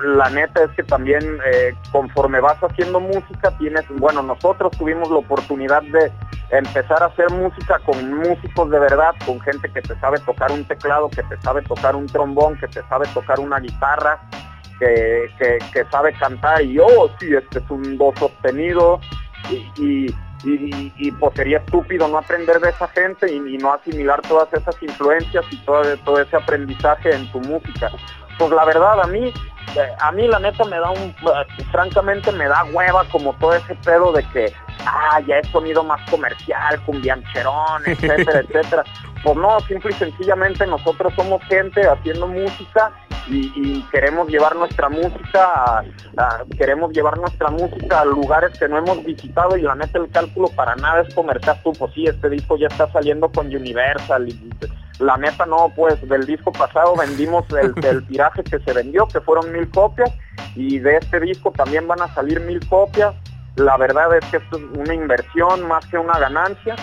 la 0.04 0.30
neta 0.30 0.64
es 0.64 0.72
que 0.72 0.84
también 0.84 1.40
eh, 1.46 1.74
conforme 1.92 2.40
vas 2.42 2.58
haciendo 2.62 3.00
música 3.00 3.58
tienes, 3.58 3.86
bueno, 3.98 4.22
nosotros 4.22 4.72
tuvimos 4.78 5.10
la 5.10 5.18
oportunidad 5.18 5.82
de 5.84 6.12
empezar 6.52 7.02
a 7.02 7.08
hacer 7.08 7.32
música 7.32 7.80
con 7.80 8.14
músicos 8.14 8.70
de 8.70 8.80
verdad, 8.80 9.12
con 9.26 9.40
gente 9.42 9.70
que 9.72 9.82
te 9.82 9.98
sabe 10.00 10.20
tocar 10.20 10.52
un 10.52 10.66
teclado, 10.66 11.10
que 11.10 11.24
te 11.24 11.42
sabe 11.42 11.62
tocar 11.64 11.96
un 11.96 12.08
trombón, 12.08 12.58
que 12.58 12.68
te 12.68 12.82
sabe 12.88 13.08
tocar 13.14 13.40
una 13.40 13.60
guitarra, 13.60 14.20
que, 14.80 15.60
que, 15.74 15.86
sabe 15.92 16.14
cantar. 16.14 16.62
Y 16.64 16.80
oh 16.80 17.10
sí 17.20 17.34
este 17.34 17.60
es 17.60 17.70
un 17.70 17.98
do 17.98 18.14
sostenido. 18.18 19.00
Y, 19.78 20.08
y, 20.44 21.12
pues 21.20 21.34
sería 21.36 21.58
estúpido 21.58 22.08
no 22.08 22.20
aprender 22.20 22.60
de 22.60 22.70
esa 22.70 22.88
gente 22.90 23.32
y, 23.32 23.58
no 23.58 23.74
asimilar 23.74 24.22
todas 24.22 24.52
esas 24.54 24.82
influencias 24.82 25.46
y 25.52 25.58
todo, 25.66 25.98
todo 25.98 26.20
ese 26.20 26.36
aprendizaje 26.36 27.16
en 27.16 27.32
tu 27.32 27.40
música. 27.40 27.92
Pues 28.38 28.52
la 28.52 28.66
verdad 28.66 29.02
a 29.02 29.08
mí 29.08 29.34
a 30.00 30.12
mí 30.12 30.28
la 30.28 30.40
neta 30.40 30.64
me 30.66 30.78
da 30.78 30.90
un 30.92 31.16
francamente 31.72 32.32
me 32.32 32.48
da 32.48 32.64
hueva 32.66 33.04
como 33.12 33.34
todo 33.36 33.54
ese 33.54 33.76
pedo 33.76 34.14
de 34.14 34.24
que 34.30 34.54
ah 34.86 35.20
ya 35.28 35.40
es 35.40 35.48
sonido 35.48 35.84
más 35.84 36.02
comercial 36.10 36.82
cumbiancherón 36.86 37.84
etcétera 37.86 38.40
etcétera. 38.48 38.84
Pues 39.24 39.38
no 39.38 39.60
simple 39.62 39.92
y 39.92 39.94
sencillamente 39.96 40.68
nosotros 40.68 41.14
somos 41.16 41.44
gente 41.46 41.82
haciendo 41.88 42.28
música 42.28 42.92
y, 43.28 43.82
queremos 43.92 44.28
llevar 44.28 44.56
nuestra 44.56 44.88
música 44.88 45.84
a, 46.18 46.44
queremos 46.58 46.92
llevar 46.92 47.18
nuestra 47.18 47.50
música 47.50 48.02
a 48.02 48.06
lugares 48.06 48.58
que 48.60 48.68
no 48.68 48.78
hemos 48.78 49.04
visitado 49.04 49.58
y 49.58 49.62
la 49.62 49.74
neta 49.76 49.98
el 49.98 50.10
cálculo 50.12 50.50
para 50.50 50.76
nada 50.76 51.02
es 51.02 51.14
comercial. 51.16 51.60
Tú 51.64 51.74
pues 51.74 51.94
sí 51.94 52.06
este 52.06 52.30
disco 52.30 52.58
ya 52.58 52.68
está 52.68 52.92
saliendo 52.92 53.32
con 53.32 53.48
Universal 53.48 54.30
y, 54.30 54.50
la 55.00 55.18
neta 55.18 55.46
no 55.46 55.72
pues 55.76 56.08
del 56.08 56.26
disco 56.26 56.52
pasado 56.52 56.96
vendimos 56.96 57.46
el, 57.52 57.74
tiraje 58.08 58.44
que 58.44 58.60
se 58.60 58.74
vendió 58.74 59.08
que 59.08 59.20
fueron 59.20 59.52
mil 59.52 59.70
copias 59.70 60.12
y 60.56 60.80
de 60.80 60.98
este 60.98 61.20
disco 61.20 61.52
también 61.52 61.88
van 61.88 62.02
a 62.02 62.14
salir 62.14 62.40
mil 62.40 62.66
copias 62.68 63.14
la 63.56 63.78
verdad 63.78 64.16
es 64.18 64.26
que 64.30 64.38
esto 64.38 64.58
es 64.58 64.64
una 64.78 64.94
inversión 64.94 65.68
más 65.68 65.86
que 65.88 65.98
una 65.98 66.18
ganancia 66.20 66.76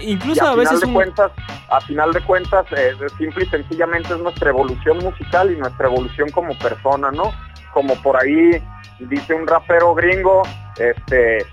Incluso 0.00 0.46
a, 0.46 0.54
veces. 0.54 0.80
de 0.80 0.92
cuentas, 0.92 1.32
a 1.68 1.80
final 1.80 2.12
de 2.12 2.20
cuentas, 2.20 2.66
eh, 2.76 2.94
simple 3.18 3.44
y 3.44 3.48
sencillamente 3.48 4.14
es 4.14 4.20
nuestra 4.20 4.50
evolución 4.50 4.98
musical 4.98 5.50
y 5.50 5.56
nuestra 5.56 5.88
evolución 5.88 6.30
como 6.30 6.56
persona, 6.58 7.10
¿no? 7.10 7.32
Como 7.72 7.94
por 8.02 8.16
ahí 8.16 8.62
dice 9.00 9.34
un 9.34 9.46
rapero 9.46 9.94
gringo, 9.94 10.42
este, 10.78 11.44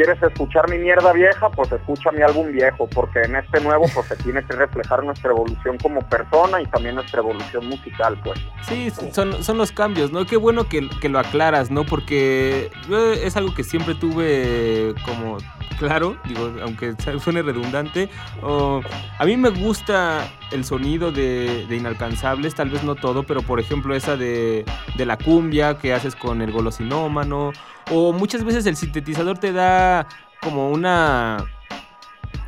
¿quieres 0.00 0.22
escuchar 0.22 0.70
mi 0.70 0.78
mierda 0.78 1.12
vieja? 1.12 1.50
Pues 1.50 1.70
escucha 1.72 2.10
mi 2.10 2.22
álbum 2.22 2.50
viejo, 2.50 2.88
porque 2.88 3.20
en 3.20 3.36
este 3.36 3.60
nuevo 3.60 3.84
pues 3.92 4.06
se 4.06 4.16
tiene 4.16 4.42
que 4.46 4.56
reflejar 4.56 5.04
nuestra 5.04 5.30
evolución 5.30 5.76
como 5.76 6.00
persona 6.08 6.62
y 6.62 6.66
también 6.66 6.94
nuestra 6.94 7.20
evolución 7.20 7.66
musical, 7.66 8.18
pues. 8.24 8.40
Sí, 8.62 8.90
son, 9.12 9.44
son 9.44 9.58
los 9.58 9.72
cambios, 9.72 10.10
¿no? 10.10 10.24
Qué 10.24 10.38
bueno 10.38 10.64
que, 10.70 10.88
que 11.02 11.10
lo 11.10 11.18
aclaras, 11.18 11.70
¿no? 11.70 11.84
Porque 11.84 12.70
es 13.22 13.36
algo 13.36 13.52
que 13.52 13.62
siempre 13.62 13.94
tuve 13.94 14.94
como 15.04 15.36
claro, 15.80 16.16
digo, 16.26 16.52
aunque 16.62 16.94
suene 17.18 17.42
redundante. 17.42 18.10
a 19.18 19.24
mí 19.24 19.36
me 19.36 19.48
gusta 19.48 20.30
el 20.52 20.64
sonido 20.64 21.10
de, 21.10 21.66
Inalcanzables, 21.70 22.54
tal 22.54 22.68
vez 22.68 22.84
no 22.84 22.94
todo, 22.94 23.22
pero 23.22 23.40
por 23.40 23.60
ejemplo 23.60 23.94
esa 23.94 24.16
de, 24.16 24.64
la 24.98 25.16
cumbia 25.16 25.78
que 25.78 25.94
haces 25.94 26.14
con 26.14 26.42
el 26.42 26.52
golosinómano, 26.52 27.52
o 27.90 28.12
muchas 28.12 28.44
veces 28.44 28.66
el 28.66 28.76
sintetizador 28.76 29.38
te 29.38 29.52
da 29.52 30.06
como 30.42 30.70
una 30.70 31.44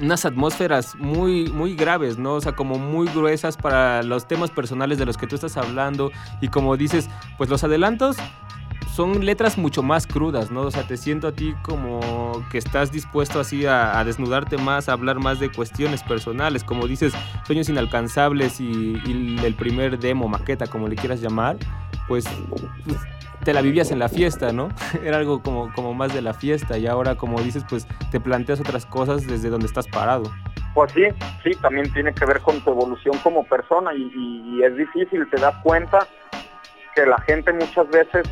unas 0.00 0.24
atmósferas 0.24 0.96
muy, 0.96 1.48
muy 1.48 1.76
graves, 1.76 2.18
¿no? 2.18 2.34
O 2.34 2.40
sea, 2.40 2.52
como 2.52 2.78
muy 2.78 3.06
gruesas 3.08 3.56
para 3.56 4.02
los 4.02 4.26
temas 4.26 4.50
personales 4.50 4.98
de 4.98 5.06
los 5.06 5.16
que 5.16 5.26
tú 5.26 5.36
estás 5.36 5.56
hablando. 5.56 6.10
Y 6.40 6.48
como 6.48 6.76
dices, 6.76 7.08
pues 7.38 7.48
los 7.48 7.62
adelantos 7.62 8.16
son 8.94 9.24
letras 9.24 9.56
mucho 9.56 9.82
más 9.82 10.06
crudas, 10.06 10.50
¿no? 10.50 10.62
O 10.62 10.70
sea, 10.70 10.86
te 10.86 10.96
siento 10.96 11.28
a 11.28 11.32
ti 11.32 11.54
como 11.62 12.44
que 12.50 12.58
estás 12.58 12.92
dispuesto 12.92 13.40
así 13.40 13.64
a, 13.64 14.02
desnudarte 14.04 14.58
más, 14.58 14.88
a 14.88 14.92
hablar 14.92 15.18
más 15.18 15.40
de 15.40 15.50
cuestiones 15.50 16.02
personales, 16.02 16.62
como 16.62 16.86
dices, 16.86 17.14
sueños 17.46 17.68
inalcanzables 17.68 18.60
y, 18.60 19.00
el 19.44 19.54
primer 19.54 19.98
demo, 19.98 20.28
maqueta, 20.28 20.66
como 20.66 20.88
le 20.88 20.96
quieras 20.96 21.20
llamar, 21.20 21.56
pues, 22.06 22.24
te 23.44 23.52
la 23.52 23.60
vivías 23.60 23.90
en 23.90 23.98
la 23.98 24.08
fiesta, 24.08 24.52
¿no? 24.52 24.68
Era 25.04 25.18
algo 25.18 25.42
como, 25.42 25.72
como 25.72 25.94
más 25.94 26.14
de 26.14 26.22
la 26.22 26.34
fiesta 26.34 26.78
y 26.78 26.86
ahora, 26.86 27.16
como 27.16 27.40
dices, 27.40 27.64
pues 27.68 27.86
te 28.10 28.20
planteas 28.20 28.60
otras 28.60 28.86
cosas 28.86 29.26
desde 29.26 29.50
donde 29.50 29.66
estás 29.66 29.86
parado. 29.88 30.24
Pues 30.74 30.92
sí, 30.92 31.04
sí, 31.42 31.50
también 31.60 31.92
tiene 31.92 32.14
que 32.14 32.24
ver 32.24 32.40
con 32.40 32.60
tu 32.60 32.70
evolución 32.70 33.16
como 33.22 33.44
persona 33.44 33.92
y, 33.94 34.10
y 34.14 34.62
es 34.62 34.76
difícil, 34.76 35.28
te 35.30 35.40
das 35.40 35.54
cuenta 35.62 36.06
que 36.94 37.06
la 37.06 37.18
gente 37.22 37.52
muchas 37.52 37.88
veces 37.90 38.26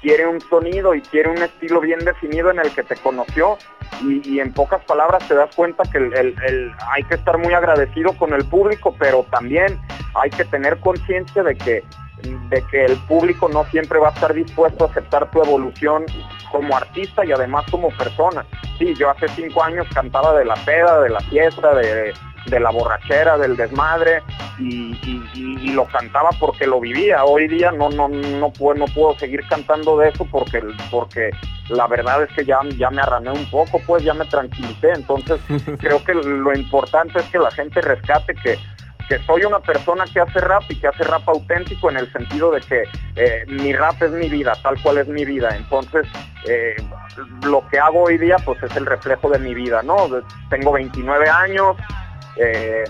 quiere 0.00 0.26
un 0.26 0.40
sonido 0.40 0.94
y 0.94 1.00
quiere 1.00 1.30
un 1.30 1.38
estilo 1.38 1.80
bien 1.80 1.98
definido 2.00 2.50
en 2.50 2.58
el 2.58 2.70
que 2.72 2.82
te 2.82 2.96
conoció 2.96 3.56
y, 4.02 4.38
en 4.38 4.52
pocas 4.52 4.84
palabras 4.84 5.26
te 5.26 5.34
das 5.34 5.54
cuenta 5.54 5.82
que 5.90 6.34
hay 6.92 7.02
que 7.04 7.14
estar 7.14 7.38
muy 7.38 7.54
agradecido 7.54 8.12
con 8.16 8.34
el 8.34 8.44
público, 8.44 8.94
pero 8.98 9.24
también 9.30 9.80
hay 10.14 10.30
que 10.30 10.44
tener 10.44 10.78
conciencia 10.80 11.42
de 11.42 11.54
que, 11.54 11.82
de 12.24 12.62
que 12.70 12.84
el 12.84 12.96
público 13.06 13.48
no 13.48 13.64
siempre 13.66 13.98
va 13.98 14.08
a 14.08 14.12
estar 14.12 14.32
dispuesto 14.32 14.84
a 14.84 14.88
aceptar 14.88 15.30
tu 15.30 15.42
evolución 15.42 16.04
como 16.50 16.76
artista 16.76 17.24
y 17.24 17.32
además 17.32 17.64
como 17.70 17.88
persona. 17.90 18.44
Sí, 18.78 18.94
yo 18.94 19.10
hace 19.10 19.28
cinco 19.28 19.62
años 19.62 19.86
cantaba 19.92 20.34
de 20.38 20.44
la 20.44 20.54
peda, 20.54 21.00
de 21.00 21.10
la 21.10 21.20
fiesta, 21.20 21.74
de 21.74 22.12
de 22.46 22.60
la 22.60 22.70
borrachera, 22.70 23.38
del 23.38 23.56
desmadre 23.56 24.22
y, 24.58 24.94
lo 25.72 25.86
cantaba 25.86 26.30
porque 26.38 26.66
lo 26.66 26.80
vivía. 26.80 27.24
Hoy 27.24 27.48
día 27.48 27.72
no 27.72 27.90
no 27.90 28.08
no 28.08 28.52
puedo 28.52 28.78
no 28.78 28.84
puedo 28.86 29.18
seguir 29.18 29.40
cantando 29.48 29.98
de 29.98 30.10
eso 30.10 30.24
porque 30.30 30.62
porque 30.88 31.30
la 31.68 31.88
verdad 31.88 32.22
es 32.22 32.30
que 32.36 32.44
ya 32.44 32.60
ya 32.76 32.90
me 32.90 33.02
arrané 33.02 33.32
un 33.32 33.44
poco, 33.50 33.80
pues 33.84 34.04
ya 34.04 34.14
me 34.14 34.24
tranquilicé. 34.26 34.92
Entonces 34.92 35.40
creo 35.80 36.04
que 36.04 36.14
lo 36.14 36.54
importante 36.54 37.18
es 37.18 37.24
que 37.26 37.38
la 37.38 37.50
gente 37.50 37.80
rescate 37.80 38.34
que 38.36 38.56
que 39.08 39.18
soy 39.24 39.44
una 39.44 39.60
persona 39.60 40.04
que 40.12 40.20
hace 40.20 40.40
rap 40.40 40.62
y 40.68 40.76
que 40.76 40.88
hace 40.88 41.04
rap 41.04 41.28
auténtico 41.28 41.90
en 41.90 41.98
el 41.98 42.12
sentido 42.12 42.50
de 42.50 42.60
que 42.60 42.84
eh, 43.16 43.44
mi 43.46 43.72
rap 43.72 44.00
es 44.02 44.10
mi 44.12 44.28
vida, 44.28 44.54
tal 44.62 44.80
cual 44.82 44.98
es 44.98 45.08
mi 45.08 45.24
vida. 45.24 45.54
Entonces, 45.56 46.06
eh, 46.46 46.76
lo 47.44 47.66
que 47.68 47.78
hago 47.78 48.04
hoy 48.04 48.18
día 48.18 48.36
pues 48.44 48.62
es 48.62 48.74
el 48.76 48.86
reflejo 48.86 49.28
de 49.28 49.38
mi 49.38 49.54
vida, 49.54 49.82
¿no? 49.82 50.08
Tengo 50.48 50.72
29 50.72 51.28
años, 51.28 51.76
eh, 52.36 52.84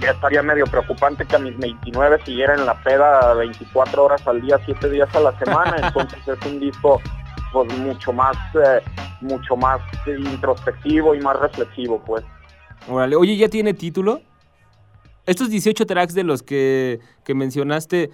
ya 0.00 0.10
estaría 0.10 0.42
medio 0.42 0.66
preocupante 0.66 1.24
que 1.24 1.36
a 1.36 1.38
mis 1.38 1.56
29 1.58 2.20
siguiera 2.24 2.54
en 2.54 2.66
la 2.66 2.74
peda 2.82 3.34
24 3.34 4.04
horas 4.04 4.26
al 4.26 4.42
día, 4.42 4.58
7 4.64 4.90
días 4.90 5.14
a 5.14 5.20
la 5.20 5.38
semana, 5.38 5.76
entonces 5.82 6.20
es 6.26 6.46
un 6.46 6.60
disco 6.60 7.00
pues 7.52 7.72
mucho 7.78 8.12
más 8.12 8.36
mucho 9.20 9.56
más 9.56 9.80
introspectivo 10.06 11.14
y 11.14 11.20
más 11.20 11.38
reflexivo 11.38 12.02
pues. 12.04 12.24
Órale, 12.88 13.16
oye, 13.16 13.36
¿ya 13.36 13.48
tiene 13.48 13.72
título? 13.72 14.20
Estos 15.26 15.48
18 15.48 15.86
tracks 15.86 16.14
de 16.14 16.24
los 16.24 16.42
que, 16.42 17.00
que 17.24 17.34
mencionaste, 17.34 18.10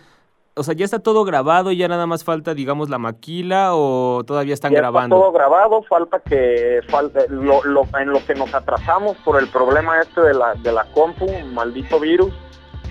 o 0.55 0.63
sea, 0.63 0.75
¿ya 0.75 0.85
está 0.85 0.99
todo 0.99 1.25
grabado? 1.25 1.73
¿Ya 1.73 1.89
nada 1.89 2.07
más 2.07 2.23
falta, 2.23 2.55
digamos, 2.55 2.89
la 2.89 2.99
maquila 2.99 3.75
o 3.75 4.23
todavía 4.25 4.55
están 4.55 4.73
ya 4.73 4.79
grabando? 4.79 5.17
Está 5.17 5.25
todo 5.25 5.33
grabado, 5.33 5.83
falta 5.83 6.21
que 6.21 6.81
falta 6.89 7.21
lo, 7.29 7.65
lo, 7.65 7.87
en 7.99 8.11
lo 8.11 8.25
que 8.25 8.35
nos 8.35 8.55
atrasamos 8.55 9.17
por 9.19 9.41
el 9.41 9.49
problema 9.49 10.01
este 10.01 10.21
de 10.21 10.35
la, 10.35 10.55
de 10.55 10.73
la 10.73 10.85
compu, 10.93 11.27
maldito 11.53 11.99
virus, 11.99 12.33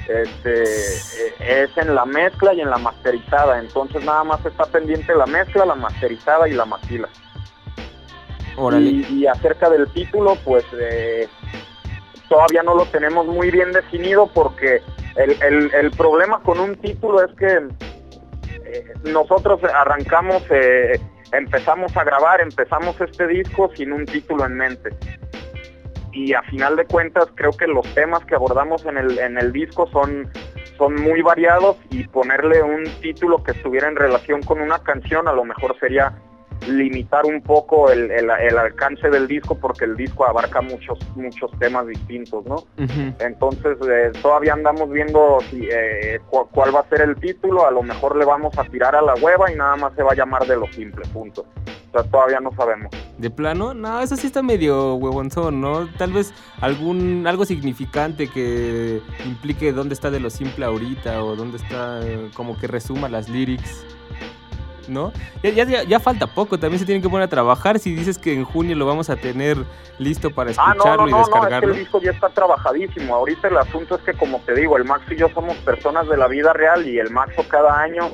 este, 0.08 0.64
eh, 0.64 1.64
es 1.64 1.78
en 1.78 1.94
la 1.94 2.06
mezcla 2.06 2.54
y 2.54 2.62
en 2.62 2.70
la 2.70 2.78
masterizada. 2.78 3.60
Entonces 3.60 4.04
nada 4.04 4.24
más 4.24 4.46
está 4.46 4.66
pendiente 4.66 5.14
la 5.16 5.28
mezcla, 5.28 5.66
la 5.66 5.76
masterizada 5.76 6.48
y 6.50 6.54
la 6.54 6.66
maquila. 6.66 7.08
Órale. 8.58 8.90
Y, 8.90 9.06
y 9.10 9.28
acerca 9.28 9.70
del 9.70 9.88
título, 9.94 10.36
pues 10.44 10.66
eh, 10.74 11.30
todavía 12.30 12.64
no 12.64 12.76
lo 12.76 12.86
tenemos 12.86 13.26
muy 13.26 13.52
bien 13.52 13.72
definido 13.74 14.30
porque 14.34 14.82
el, 15.18 15.92
problema 15.92 16.40
con 16.42 16.60
un 16.60 16.76
título 16.78 17.22
es 17.24 17.36
que 17.36 17.68
eh, 18.66 18.94
nosotros 19.04 19.60
arrancamos, 19.64 20.44
eh, 20.52 21.00
empezamos 21.34 21.96
a 21.98 22.04
grabar, 22.04 22.40
empezamos 22.40 23.00
este 23.02 23.28
disco 23.28 23.70
sin 23.76 23.92
un 23.92 24.06
título 24.06 24.46
en 24.46 24.56
mente. 24.56 24.92
Y 26.14 26.34
a 26.34 26.42
final 26.44 26.76
de 26.76 26.86
cuentas 26.86 27.28
creo 27.36 27.52
que 27.52 27.68
los 27.68 27.86
temas 27.94 28.24
que 28.26 28.36
abordamos 28.36 28.86
en 28.86 28.98
el, 29.38 29.52
disco 29.52 29.88
son 29.88 30.32
muy 30.96 31.22
variados 31.22 31.78
y 31.90 32.06
ponerle 32.08 32.64
un 32.64 32.84
título 33.02 33.44
que 33.44 33.52
estuviera 33.52 33.88
en 33.88 33.96
relación 33.96 34.42
con 34.42 34.62
una 34.62 34.80
canción 34.80 35.28
a 35.28 35.34
lo 35.34 35.44
mejor 35.44 35.78
sería 35.80 36.14
limitar 36.68 37.26
un 37.26 37.42
poco 37.42 37.90
el, 37.92 38.12
el, 38.12 38.30
el, 38.30 38.58
alcance 38.58 39.10
del 39.10 39.28
disco 39.28 39.56
porque 39.56 39.86
el 39.86 39.96
disco 39.96 40.26
abarca 40.26 40.62
muchos 40.62 41.00
muchos 41.16 41.52
temas 41.60 41.88
distintos, 41.88 42.46
¿no? 42.46 42.56
Uh 42.56 42.84
-huh. 42.84 43.16
Entonces 43.20 43.78
eh, 43.88 44.12
todavía 44.22 44.54
andamos 44.54 44.90
viendo 44.90 45.40
si, 45.50 45.68
eh, 45.72 46.20
cu 46.30 46.48
cuál 46.52 46.76
va 46.76 46.82
a 46.82 46.90
ser 46.90 47.02
el 47.02 47.16
título, 47.16 47.66
a 47.66 47.72
lo 47.72 47.84
mejor 47.84 48.16
le 48.16 48.26
vamos 48.26 48.58
a 48.58 48.64
tirar 48.66 48.96
a 48.96 49.02
la 49.02 49.14
hueva 49.16 49.52
y 49.52 49.56
nada 49.56 49.76
más 49.78 49.94
se 49.96 50.04
va 50.04 50.12
a 50.12 50.16
llamar 50.16 50.46
de 50.46 50.58
lo 50.58 50.68
simple, 50.72 51.06
punto. 51.14 51.46
O 51.90 51.92
sea, 51.92 52.04
todavía 52.04 52.40
no 52.40 52.52
sabemos. 52.56 52.92
¿De 53.18 53.32
plano? 53.32 53.74
No, 53.74 54.00
eso 54.00 54.16
sí 54.16 54.28
está 54.28 54.44
medio 54.44 54.96
huevonzón, 54.96 55.60
¿no? 55.60 55.88
Tal 55.98 56.14
vez 56.14 56.34
algún 56.62 57.26
algo 57.26 57.46
significante 57.46 58.28
que 58.28 59.02
implique 59.26 59.72
dónde 59.72 59.96
está 59.96 60.12
de 60.12 60.20
lo 60.20 60.30
simple 60.30 60.66
ahorita 60.66 61.24
o 61.24 61.36
dónde 61.36 61.58
está 61.58 62.00
como 62.36 62.60
que 62.60 62.68
resuma 62.68 63.10
las 63.10 63.28
lyrics. 63.28 63.86
¿No? 64.90 65.14
Ya, 65.44 65.52
ya, 65.52 65.84
ya, 65.84 66.00
falta 66.00 66.28
poco, 66.28 66.58
también 66.60 66.80
se 66.80 66.86
tienen 66.86 67.02
que 67.02 67.10
poner 67.10 67.26
a 67.26 67.30
trabajar. 67.30 67.80
Si 67.80 67.96
dices 67.96 68.18
que 68.18 68.34
en 68.34 68.44
junio 68.44 68.76
lo 68.76 68.86
vamos 68.86 69.10
a 69.10 69.16
tener 69.16 69.58
listo 70.00 70.32
para 70.32 70.52
escucharlo 70.52 70.84
ah, 70.86 70.96
no, 70.98 71.08
no, 71.08 71.16
y 71.18 71.20
descargarlo. 71.20 71.50
No, 71.70 71.74
es 71.74 71.74
que 71.74 71.80
el 71.80 71.86
disco 71.86 72.02
ya 72.02 72.12
está 72.12 72.30
trabajadísimo. 72.30 73.16
Ahorita 73.16 73.48
el 73.48 73.58
asunto 73.58 73.96
es 73.96 74.02
que, 74.02 74.14
como 74.14 74.40
te 74.42 74.54
digo, 74.56 74.78
el 74.78 74.86
Maxo 74.86 75.14
y 75.14 75.18
yo 75.18 75.30
somos 75.30 75.56
personas 75.58 76.08
de 76.08 76.18
la 76.18 76.28
vida 76.28 76.54
real 76.54 76.88
y 76.88 77.00
el 77.00 77.10
Maxo 77.12 77.44
cada 77.48 77.80
año 77.80 78.10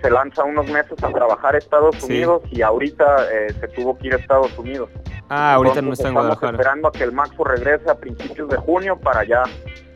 se 0.00 0.10
lanza 0.10 0.44
unos 0.44 0.66
meses 0.68 1.02
a 1.02 1.08
trabajar 1.08 1.54
a 1.54 1.58
Estados 1.58 1.96
Sí. 1.98 2.06
Unidos 2.06 2.42
y 2.50 2.62
ahorita 2.62 3.04
eh, 3.32 3.52
se 3.60 3.68
tuvo 3.68 3.98
que 3.98 4.06
ir 4.06 4.14
a 4.14 4.16
Estados 4.16 4.56
Unidos. 4.58 4.88
Ah, 5.28 5.54
ahorita 5.54 5.82
no 5.82 5.92
está 5.92 6.08
en 6.08 6.14
estamos 6.16 6.22
Guadalajara. 6.38 6.52
esperando 6.52 6.88
a 6.88 6.92
que 6.92 7.04
el 7.04 7.12
Maxo 7.12 7.44
regrese 7.44 7.90
a 7.90 7.94
principios 7.94 8.48
de 8.48 8.56
junio 8.56 8.98
para 8.98 9.24
ya, 9.24 9.42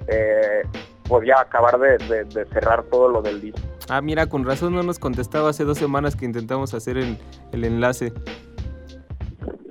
eh, 0.09 0.63
pues 1.09 1.27
ya 1.27 1.41
acabar 1.41 1.79
de, 1.79 1.99
de- 1.99 2.25
de 2.25 2.45
cerrar 2.47 2.83
todo 2.85 3.09
lo 3.09 3.23
del 3.23 3.41
disco. 3.41 3.61
Ah, 3.89 4.01
mira, 4.01 4.27
con 4.29 4.45
razón 4.45 4.75
no 4.75 4.83
nos 4.83 4.99
contestaba 4.99 5.51
hace 5.51 5.65
dos 5.65 5.79
semanas 5.79 6.17
que 6.17 6.25
intentamos 6.25 6.75
hacer 6.75 6.97
el, 6.97 7.19
el 7.53 7.65
enlace. 7.65 8.13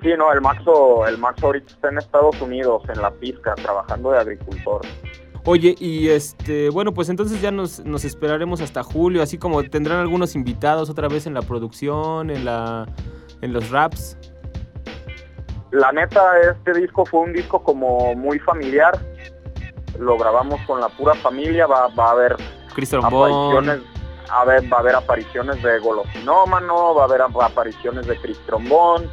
Sí, 0.01 0.09
no, 0.17 0.31
el 0.33 0.41
Maxo, 0.41 1.07
el 1.07 1.17
Maxo 1.17 1.47
ahorita 1.47 1.73
está 1.73 1.89
en 1.89 1.97
Estados 1.97 2.39
Unidos, 2.41 2.83
en 2.93 3.01
la 3.01 3.11
pizca, 3.11 3.55
trabajando 3.55 4.11
de 4.11 4.19
agricultor. 4.19 4.81
Oye, 5.45 5.75
y 5.79 6.09
este, 6.09 6.69
bueno, 6.69 6.93
pues 6.93 7.09
entonces 7.09 7.41
ya 7.41 7.51
nos, 7.51 7.83
nos 7.85 8.05
esperaremos 8.05 8.61
hasta 8.61 8.83
julio, 8.83 9.21
así 9.21 9.37
como 9.37 9.63
tendrán 9.63 9.99
algunos 9.99 10.35
invitados 10.35 10.89
otra 10.89 11.07
vez 11.07 11.25
en 11.25 11.33
la 11.33 11.41
producción, 11.41 12.29
en 12.29 12.45
la 12.45 12.87
en 13.41 13.51
los 13.51 13.69
raps. 13.69 14.17
La 15.71 15.91
neta, 15.91 16.39
este 16.39 16.79
disco 16.79 17.05
fue 17.05 17.21
un 17.21 17.33
disco 17.33 17.61
como 17.61 18.15
muy 18.15 18.39
familiar. 18.39 18.97
Lo 19.99 20.17
grabamos 20.17 20.61
con 20.61 20.79
la 20.79 20.87
pura 20.89 21.13
familia, 21.15 21.67
va, 21.67 21.87
va 21.89 22.07
a 22.07 22.11
haber 22.11 22.37
Chris 22.73 22.89
Trombón. 22.89 23.31
apariciones, 23.31 23.81
va 24.71 24.77
a 24.77 24.79
haber 24.79 24.95
apariciones 24.95 25.61
de 25.61 25.79
Golosinómano, 25.79 26.95
va 26.95 27.03
a 27.03 27.05
haber 27.05 27.21
ap- 27.21 27.41
apariciones 27.41 28.07
de 28.07 28.15
Chris 28.17 28.39
Trombón, 28.45 29.09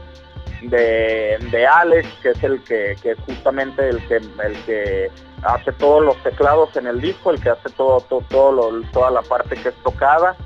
de, 0.63 1.39
de 1.51 1.67
Alex, 1.67 2.07
que 2.23 2.31
es 2.31 2.43
el 2.45 2.63
que, 2.65 2.97
que 3.03 3.13
es 3.13 3.19
justamente 3.21 3.89
el 3.89 4.07
que 4.09 4.17
el 4.17 4.65
que 4.67 5.11
hace 5.43 5.73
todos 5.73 6.05
los 6.05 6.23
teclados 6.23 6.77
en 6.77 6.87
el 6.87 7.01
disco, 7.01 7.31
el 7.31 7.41
que 7.41 7.51
hace 7.51 7.71
todo, 7.77 8.01
todo, 8.03 8.23
todo 8.29 8.53
lo- 8.53 8.83
toda 8.93 9.11
la 9.11 9.23
parte 9.23 9.57
que 9.57 9.71
es 9.71 9.75
tocada. 9.83 10.37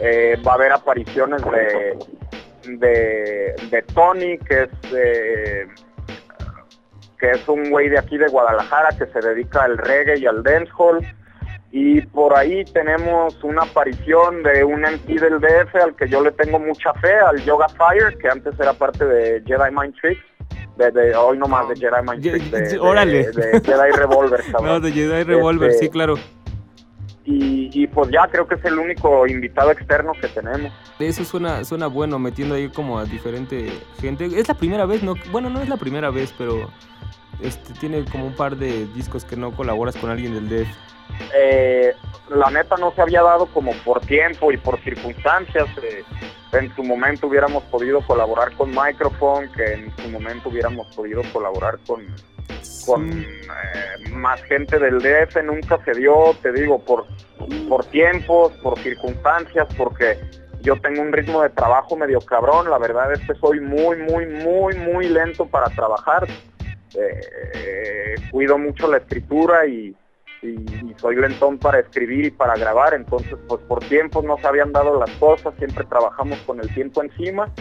Eh, 0.00 0.40
va 0.46 0.52
a 0.52 0.54
haber 0.54 0.72
apariciones 0.72 1.42
de, 1.44 1.98
de, 2.78 3.54
de 3.70 3.82
Tony, 3.94 4.38
que 4.38 4.62
es 4.62 4.70
eh, 4.94 5.66
que 7.18 7.32
es 7.32 7.46
un 7.48 7.68
güey 7.70 7.90
de 7.90 7.98
aquí 7.98 8.16
de 8.16 8.28
Guadalajara 8.28 8.88
que 8.96 9.04
se 9.06 9.20
dedica 9.20 9.64
al 9.64 9.76
reggae 9.76 10.18
y 10.18 10.26
al 10.26 10.42
dancehall. 10.42 11.06
Y 11.72 12.00
por 12.02 12.36
ahí 12.36 12.64
tenemos 12.64 13.42
una 13.44 13.62
aparición 13.62 14.42
de 14.42 14.64
un 14.64 14.80
MC 14.80 15.20
del 15.20 15.40
DF 15.40 15.74
al 15.76 15.94
que 15.94 16.08
yo 16.08 16.20
le 16.22 16.32
tengo 16.32 16.58
mucha 16.58 16.92
fe, 16.94 17.14
al 17.14 17.42
Yoga 17.44 17.68
Fire, 17.68 18.18
que 18.18 18.28
antes 18.28 18.58
era 18.58 18.72
parte 18.72 19.04
de 19.04 19.40
Jedi 19.46 19.70
Mind 19.72 19.94
Tricks. 20.00 20.22
De, 20.76 20.90
de- 20.90 21.14
hoy 21.14 21.36
no 21.38 21.46
más 21.46 21.68
de 21.68 21.76
Jedi 21.76 22.02
Mind 22.08 22.22
Tricks, 22.22 22.50
de, 22.50 22.60
de- 22.70 22.78
órale. 22.78 23.30
de 23.30 23.60
Jedi 23.60 23.90
Revolver, 23.96 24.42
cabrón. 24.52 24.66
No, 24.66 24.80
de 24.80 24.90
Jedi 24.92 25.22
Revolver, 25.24 25.70
Este, 25.70 25.84
sí, 25.84 25.90
claro. 25.90 26.14
Y, 27.24 27.70
y 27.72 27.86
pues 27.86 28.10
ya 28.10 28.26
creo 28.28 28.48
que 28.48 28.56
es 28.56 28.64
el 28.64 28.78
único 28.78 29.26
invitado 29.26 29.70
externo 29.70 30.12
que 30.20 30.26
tenemos. 30.28 30.72
Eso 30.98 31.24
suena, 31.24 31.62
suena 31.64 31.86
bueno, 31.86 32.18
metiendo 32.18 32.54
ahí 32.56 32.68
como 32.68 32.98
a 32.98 33.04
diferente 33.04 33.70
gente. 34.00 34.24
Es 34.26 34.48
la 34.48 34.54
primera 34.54 34.86
vez, 34.86 35.02
¿no? 35.02 35.14
Bueno, 35.30 35.50
no 35.50 35.60
es 35.60 35.68
la 35.68 35.76
primera 35.76 36.10
vez, 36.10 36.34
pero 36.36 36.68
este 37.40 37.72
tiene 37.74 38.04
como 38.04 38.26
un 38.26 38.34
par 38.34 38.56
de 38.56 38.86
discos 38.88 39.24
que 39.24 39.36
no 39.36 39.52
colaboras 39.52 39.96
con 39.96 40.10
alguien 40.10 40.34
del 40.34 40.48
DF. 40.48 40.68
eh, 41.34 41.94
la 42.28 42.50
neta 42.50 42.76
no 42.76 42.92
se 42.92 43.02
había 43.02 43.22
dado 43.22 43.46
como 43.46 43.72
por 43.84 44.00
tiempo 44.00 44.52
y 44.52 44.56
por 44.56 44.78
circunstancias. 44.80 45.66
eh, 45.82 46.04
en 46.52 46.74
su 46.74 46.82
momento 46.82 47.28
hubiéramos 47.28 47.62
podido 47.64 48.00
colaborar 48.02 48.52
con 48.56 48.70
Microphone, 48.70 49.50
que 49.52 49.72
en 49.74 49.96
su 49.96 50.08
momento 50.10 50.48
hubiéramos 50.48 50.86
podido 50.94 51.22
colaborar 51.32 51.78
con, 51.86 52.04
con 52.86 53.10
eh, 53.10 54.10
más 54.12 54.42
gente 54.44 54.78
del 54.78 54.98
DF. 54.98 55.42
Nunca 55.44 55.78
se 55.84 55.92
dio, 55.92 56.34
te 56.42 56.52
digo, 56.52 56.84
por, 56.84 57.06
por 57.68 57.84
tiempos, 57.86 58.52
por 58.62 58.78
circunstancias, 58.80 59.68
porque 59.76 60.18
yo 60.60 60.74
tengo 60.80 61.02
un 61.02 61.12
ritmo 61.12 61.42
de 61.42 61.50
trabajo 61.50 61.96
medio 61.96 62.20
cabrón. 62.20 62.68
La 62.68 62.78
verdad 62.78 63.12
es 63.12 63.20
que 63.20 63.34
soy 63.34 63.60
muy, 63.60 63.96
muy, 63.96 64.26
muy, 64.26 64.74
muy 64.76 65.08
lento 65.08 65.46
para 65.46 65.68
trabajar. 65.70 66.26
Eh, 66.94 68.14
cuido 68.30 68.58
mucho 68.58 68.90
la 68.90 68.98
escritura 68.98 69.66
y, 69.66 69.96
soy 70.96 71.16
lentón 71.16 71.58
para 71.58 71.80
escribir 71.80 72.26
y 72.26 72.30
para 72.30 72.54
grabar, 72.54 72.94
entonces 72.94 73.36
pues 73.46 73.60
por 73.62 73.80
tiempos 73.80 74.24
no 74.24 74.38
se 74.38 74.46
habían 74.46 74.72
dado 74.72 74.98
las 74.98 75.10
cosas, 75.16 75.52
siempre 75.58 75.84
trabajamos 75.84 76.38
con 76.46 76.60
el 76.60 76.72
tiempo 76.72 77.02
encima 77.02 77.52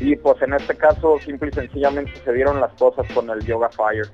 y 0.00 0.16
pues 0.16 0.40
en 0.40 0.54
este 0.54 0.74
caso 0.76 1.18
simple 1.18 1.50
y 1.50 1.54
sencillamente 1.54 2.12
se 2.24 2.32
dieron 2.32 2.58
las 2.60 2.72
cosas 2.74 3.06
con 3.12 3.28
el 3.28 3.44
Yoga 3.44 3.68
Fire. 3.68 4.06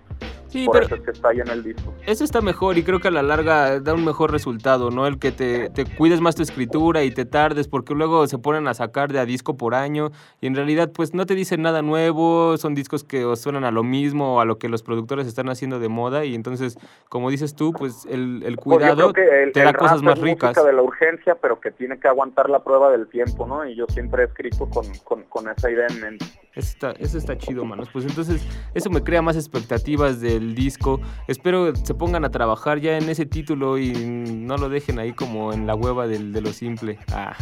Sí, 0.52 0.66
por 0.66 0.74
pero- 0.74 0.86
eso 0.86 0.94
es 0.96 1.00
que 1.02 1.10
está 1.12 1.28
ahí 1.30 1.40
en 1.40 1.48
el 1.48 1.62
disco. 1.62 1.94
Eso 2.06 2.24
está 2.24 2.40
mejor 2.42 2.76
y 2.76 2.82
creo 2.84 3.00
que 3.00 3.08
a 3.08 3.10
la 3.10 3.22
larga 3.22 3.80
da 3.80 3.94
un 3.94 4.04
mejor 4.04 4.30
resultado, 4.30 4.90
¿no? 4.90 5.06
El 5.06 5.18
que 5.18 5.32
te, 5.32 5.70
te 5.70 5.84
cuides 5.86 6.20
más 6.20 6.34
tu 6.34 6.42
escritura 6.42 7.02
y 7.04 7.10
te 7.10 7.24
tardes, 7.24 7.68
porque 7.68 7.94
luego 7.94 8.26
se 8.26 8.38
ponen 8.38 8.68
a 8.68 8.74
sacar 8.74 9.10
de 9.12 9.18
a 9.18 9.24
disco 9.24 9.56
por 9.56 9.74
año 9.74 10.10
y 10.40 10.46
en 10.46 10.54
realidad 10.54 10.90
pues 10.94 11.14
no 11.14 11.24
te 11.24 11.34
dicen 11.34 11.62
nada 11.62 11.80
nuevo, 11.80 12.56
son 12.58 12.74
discos 12.74 13.02
que 13.02 13.24
os 13.24 13.40
suenan 13.40 13.64
a 13.64 13.70
lo 13.70 13.82
mismo 13.82 14.36
o 14.36 14.40
a 14.40 14.44
lo 14.44 14.58
que 14.58 14.68
los 14.68 14.82
productores 14.82 15.26
están 15.26 15.48
haciendo 15.48 15.78
de 15.80 15.88
moda 15.88 16.24
y 16.26 16.34
entonces, 16.34 16.78
como 17.08 17.30
dices 17.30 17.54
tú, 17.54 17.72
pues 17.72 18.04
el, 18.06 18.42
el 18.44 18.56
Pues 18.56 18.76
cuidado 18.78 19.08
el, 19.14 19.52
te 19.52 19.60
el 19.60 19.64
da 19.66 19.72
cosas 19.72 20.02
más 20.02 20.18
es 20.18 20.22
ricas. 20.22 20.54
de 20.62 20.72
la 20.72 20.82
urgencia, 20.82 21.34
pero 21.36 21.60
que 21.60 21.70
tiene 21.70 21.98
que 21.98 22.08
aguantar 22.08 22.50
la 22.50 22.62
prueba 22.62 22.90
del 22.90 23.06
tiempo, 23.08 23.46
¿no? 23.46 23.66
Y 23.66 23.74
yo 23.74 23.86
siempre 23.88 24.22
he 24.24 24.26
escrito 24.26 24.68
con, 24.68 24.84
con, 25.04 25.22
con 25.24 25.48
esa 25.48 25.70
idea 25.70 25.86
en 25.88 26.00
mente. 26.00 26.26
Eso 26.54 26.68
está, 26.68 26.90
eso 26.98 27.16
está 27.16 27.38
chido, 27.38 27.64
manos. 27.64 27.88
Pues 27.92 28.04
entonces, 28.04 28.42
eso 28.74 28.90
me 28.90 29.02
crea 29.02 29.22
más 29.22 29.36
expectativas 29.36 30.20
del 30.20 30.54
disco. 30.54 31.00
Espero 31.26 31.74
se 31.74 31.94
pongan 31.94 32.26
a 32.26 32.30
trabajar 32.30 32.78
ya 32.78 32.98
en 32.98 33.08
ese 33.08 33.24
título 33.24 33.78
y 33.78 33.92
no 33.92 34.58
lo 34.58 34.68
dejen 34.68 34.98
ahí 34.98 35.12
como 35.14 35.52
en 35.54 35.66
la 35.66 35.74
hueva 35.74 36.06
del, 36.06 36.32
de 36.32 36.42
lo 36.42 36.52
simple. 36.52 36.98
Ah. 37.12 37.34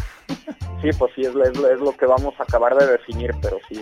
Sí, 0.81 0.91
pues 0.97 1.13
sí, 1.17 1.23
es, 1.23 1.35
es- 1.35 1.59
es 1.65 1.81
lo 1.81 1.97
que 1.97 2.07
vamos 2.07 2.35
a 2.39 2.45
acabar 2.45 2.77
de 2.77 2.87
definir, 2.87 3.33
pero 3.43 3.59
sí, 3.69 3.81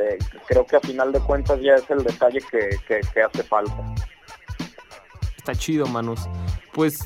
eh, 0.00 0.18
creo 0.46 0.64
que 0.64 0.76
a 0.76 0.80
final 0.80 1.10
de 1.12 1.18
cuentas 1.20 1.60
ya 1.60 1.74
es 1.74 1.90
el 1.90 2.04
detalle 2.04 2.38
que, 2.48 2.70
que- 2.86 3.00
que 3.12 3.22
hace 3.22 3.42
falta. 3.42 3.76
Está 5.38 5.54
chido, 5.56 5.86
manos. 5.88 6.28
Pues 6.72 7.00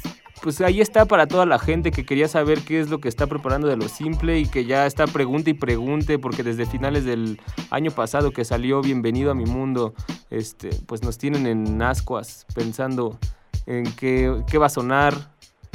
pues 0.47 0.61
ahí 0.61 0.81
está 0.81 1.07
para 1.07 1.27
toda 1.27 1.45
la 1.45 1.59
gente 1.59 1.91
que 1.91 2.07
quería 2.07 2.29
saber 2.29 2.61
qué 2.61 2.79
es 2.79 2.89
lo 2.89 3.01
que 3.01 3.09
está 3.09 3.27
preparando 3.27 3.67
de 3.67 3.77
lo 3.77 3.89
simple 3.89 4.39
y 4.39 4.47
que 4.47 4.65
ya 4.65 4.87
está 4.87 5.09
pregunte 5.09 5.51
y 5.51 5.55
pregunte 5.55 6.21
porque 6.21 6.45
desde 6.45 6.67
finales 6.67 7.05
del 7.05 7.41
año 7.71 7.91
pasado 7.91 8.31
que 8.31 8.45
salió 8.45 8.81
Bienvenido 8.81 9.33
a 9.33 9.35
mi 9.35 9.45
mundo, 9.45 9.93
este, 10.31 10.71
pues 10.87 11.03
nos 11.03 11.19
tienen 11.19 11.49
en 11.49 11.83
ascuas 11.83 12.47
pensando 12.55 13.19
en 13.67 13.93
qué, 13.97 14.45
qué 14.49 14.59
va 14.59 14.67
a 14.67 14.69
sonar, 14.69 15.33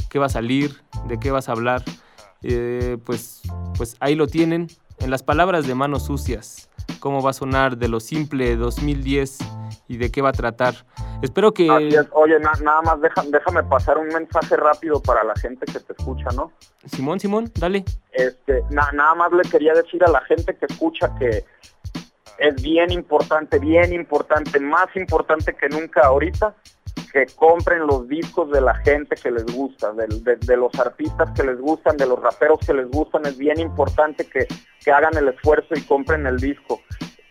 qué 0.10 0.20
va 0.20 0.28
a 0.28 0.30
salir, 0.30 0.82
de 1.06 1.20
qué 1.20 1.32
vas 1.32 1.50
a 1.50 1.52
hablar. 1.52 1.84
Eh, 2.42 2.98
pues, 3.04 3.42
pues 3.76 3.98
ahí 4.00 4.16
lo 4.16 4.28
tienen, 4.28 4.70
en 5.00 5.12
las 5.12 5.22
palabras 5.22 5.68
de 5.68 5.76
manos 5.76 6.06
sucias, 6.06 6.70
cómo 7.02 7.22
va 7.22 7.32
a 7.32 7.34
sonar 7.34 7.76
de 7.76 7.90
lo 7.90 8.00
simple 8.00 8.56
2010 8.56 9.40
y 9.90 9.98
de 9.98 10.10
qué 10.10 10.22
va 10.22 10.30
a 10.30 10.34
tratar. 10.34 10.76
Espero 11.22 11.54
que... 11.54 11.70
Oye, 11.70 12.40
nada 12.40 12.82
más 12.82 13.02
déjame 13.02 13.64
pasar 13.64 13.98
un 13.98 14.08
mensaje 14.08 14.56
rápido 14.56 15.02
para 15.02 15.26
la 15.26 15.36
gente 15.36 15.66
que 15.66 15.80
te 15.82 15.92
escucha, 15.92 16.30
¿no? 16.34 16.54
Simón, 16.86 17.20
Simón, 17.20 17.52
dale. 17.60 17.84
Este, 18.14 18.64
nada 18.70 19.16
más 19.16 19.34
le 19.34 19.44
quería 19.50 19.74
decir 19.74 20.02
a 20.06 20.10
la 20.10 20.22
gente 20.22 20.56
que 20.56 20.68
escucha 20.68 21.14
que 21.20 21.44
es 22.38 22.62
bien 22.62 22.92
importante, 22.92 23.60
bien 23.60 23.92
importante, 23.92 24.60
más 24.60 24.88
importante 24.96 25.54
que 25.54 25.68
nunca 25.70 26.02
ahorita, 26.06 26.56
que 27.12 27.26
compren 27.36 27.86
los 27.88 28.08
discos 28.08 28.52
de 28.52 28.62
la 28.62 28.76
gente 28.76 29.16
que 29.16 29.32
les 29.32 29.46
gusta, 29.46 29.92
de, 29.94 30.58
los 30.58 30.74
artistas 30.80 31.32
que 31.32 31.44
les 31.44 31.60
gustan, 31.60 31.98
de 31.98 32.06
los 32.06 32.20
raperos 32.20 32.60
que 32.66 32.74
les 32.74 32.90
gustan, 32.90 33.26
es 33.26 33.38
bien 33.38 33.60
importante 33.60 34.26
que, 34.26 34.48
que 34.84 34.92
hagan 34.92 35.18
el 35.18 35.28
esfuerzo 35.30 35.76
y 35.76 35.82
compren 35.82 36.26
el 36.26 36.38
disco 36.38 36.82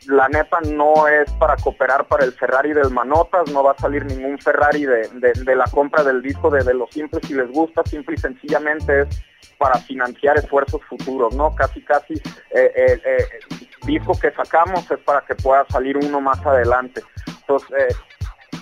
la 0.06 0.28
neta 0.28 0.58
no 0.60 1.06
es 1.08 1.30
para 1.34 1.56
cooperar 1.56 2.06
para 2.06 2.24
el 2.24 2.32
Ferrari 2.32 2.72
del 2.72 2.90
Manotas, 2.90 3.50
no 3.52 3.62
va 3.62 3.72
a 3.72 3.78
salir 3.78 4.04
ningún 4.04 4.38
Ferrari 4.38 4.84
de, 4.84 5.56
la 5.56 5.64
compra 5.66 6.02
del 6.02 6.22
disco 6.22 6.50
de, 6.50 6.64
de 6.64 6.74
los 6.74 6.90
simples 6.90 7.26
si 7.26 7.34
les 7.34 7.50
gusta, 7.50 7.82
simple 7.84 8.14
y 8.14 8.18
sencillamente 8.18 9.02
es 9.02 9.22
para 9.58 9.78
financiar 9.78 10.38
esfuerzos 10.38 10.80
futuros, 10.88 11.34
¿no? 11.34 11.54
Casi, 11.54 11.82
casi 11.82 12.14
eh, 12.14 12.72
eh, 12.74 13.00
eh, 13.04 13.24
disco 13.84 14.18
que 14.18 14.30
sacamos 14.32 14.90
es 14.90 14.98
para 15.00 15.20
que 15.20 15.34
pueda 15.34 15.66
salir 15.68 15.98
uno 15.98 16.20
más 16.20 16.44
adelante. 16.46 17.02
Entonces, 17.42 17.94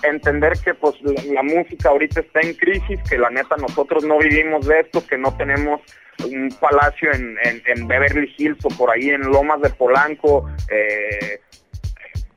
entender 0.03 0.53
que 0.63 0.73
pues 0.73 0.95
la, 1.01 1.43
música 1.43 1.89
ahorita 1.89 2.21
está 2.21 2.41
en 2.41 2.53
crisis, 2.53 2.99
que 3.09 3.17
la 3.17 3.29
neta 3.29 3.55
nosotros 3.57 4.03
no 4.03 4.19
vivimos 4.19 4.65
de 4.67 4.81
esto, 4.81 5.05
que 5.05 5.17
no 5.17 5.35
tenemos 5.35 5.81
un 6.25 6.49
palacio 6.59 7.11
en, 7.13 7.87
Beverly 7.87 8.33
Hills 8.37 8.63
o 8.65 8.69
por 8.69 8.91
ahí 8.91 9.09
en 9.09 9.21
Lomas 9.21 9.61
de 9.61 9.69
Polanco, 9.69 10.49
eh, 10.69 11.39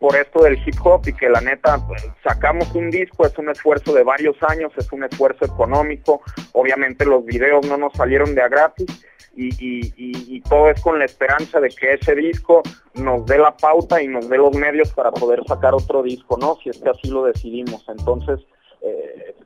por 0.03 0.17
esto 0.17 0.43
del 0.43 0.59
hip 0.67 0.75
hop 0.83 1.03
y 1.07 1.13
que 1.13 1.29
la 1.29 1.41
neta 1.41 1.79
pues, 1.87 2.05
sacamos 2.25 2.75
un 2.75 2.91
disco, 2.91 3.25
es 3.25 3.39
un 3.39 3.51
esfuerzo 3.51 3.95
de 3.95 4.03
varios 4.03 4.37
años, 4.43 4.73
es 4.77 4.91
un 4.91 5.05
esfuerzo 5.05 5.45
económico, 5.45 6.23
obviamente 6.55 7.07
los 7.07 7.25
videos 7.25 7.65
no 7.69 7.77
nos 7.77 7.93
salieron 7.93 8.35
de 8.35 8.43
a 8.43 8.49
gratis 8.49 9.07
y, 9.37 10.41
todo 10.41 10.71
es 10.71 10.83
con 10.83 10.99
la 10.99 11.05
esperanza 11.05 11.61
de 11.61 11.69
que 11.69 11.93
ese 11.93 12.17
disco 12.17 12.63
nos 12.95 13.25
dé 13.27 13.39
la 13.39 13.57
pauta 13.57 14.03
y 14.03 14.09
nos 14.09 14.29
dé 14.29 14.39
los 14.39 14.53
medios 14.57 14.93
para 14.93 15.13
poder 15.13 15.45
sacar 15.47 15.73
otro 15.73 16.03
disco, 16.03 16.37
¿no? 16.37 16.59
Si 16.65 16.71
es 16.71 16.79
que 16.79 16.91
así 16.91 17.09
lo 17.09 17.23
decidimos. 17.23 17.85
Entonces, 17.89 18.41
eh, 18.81 19.37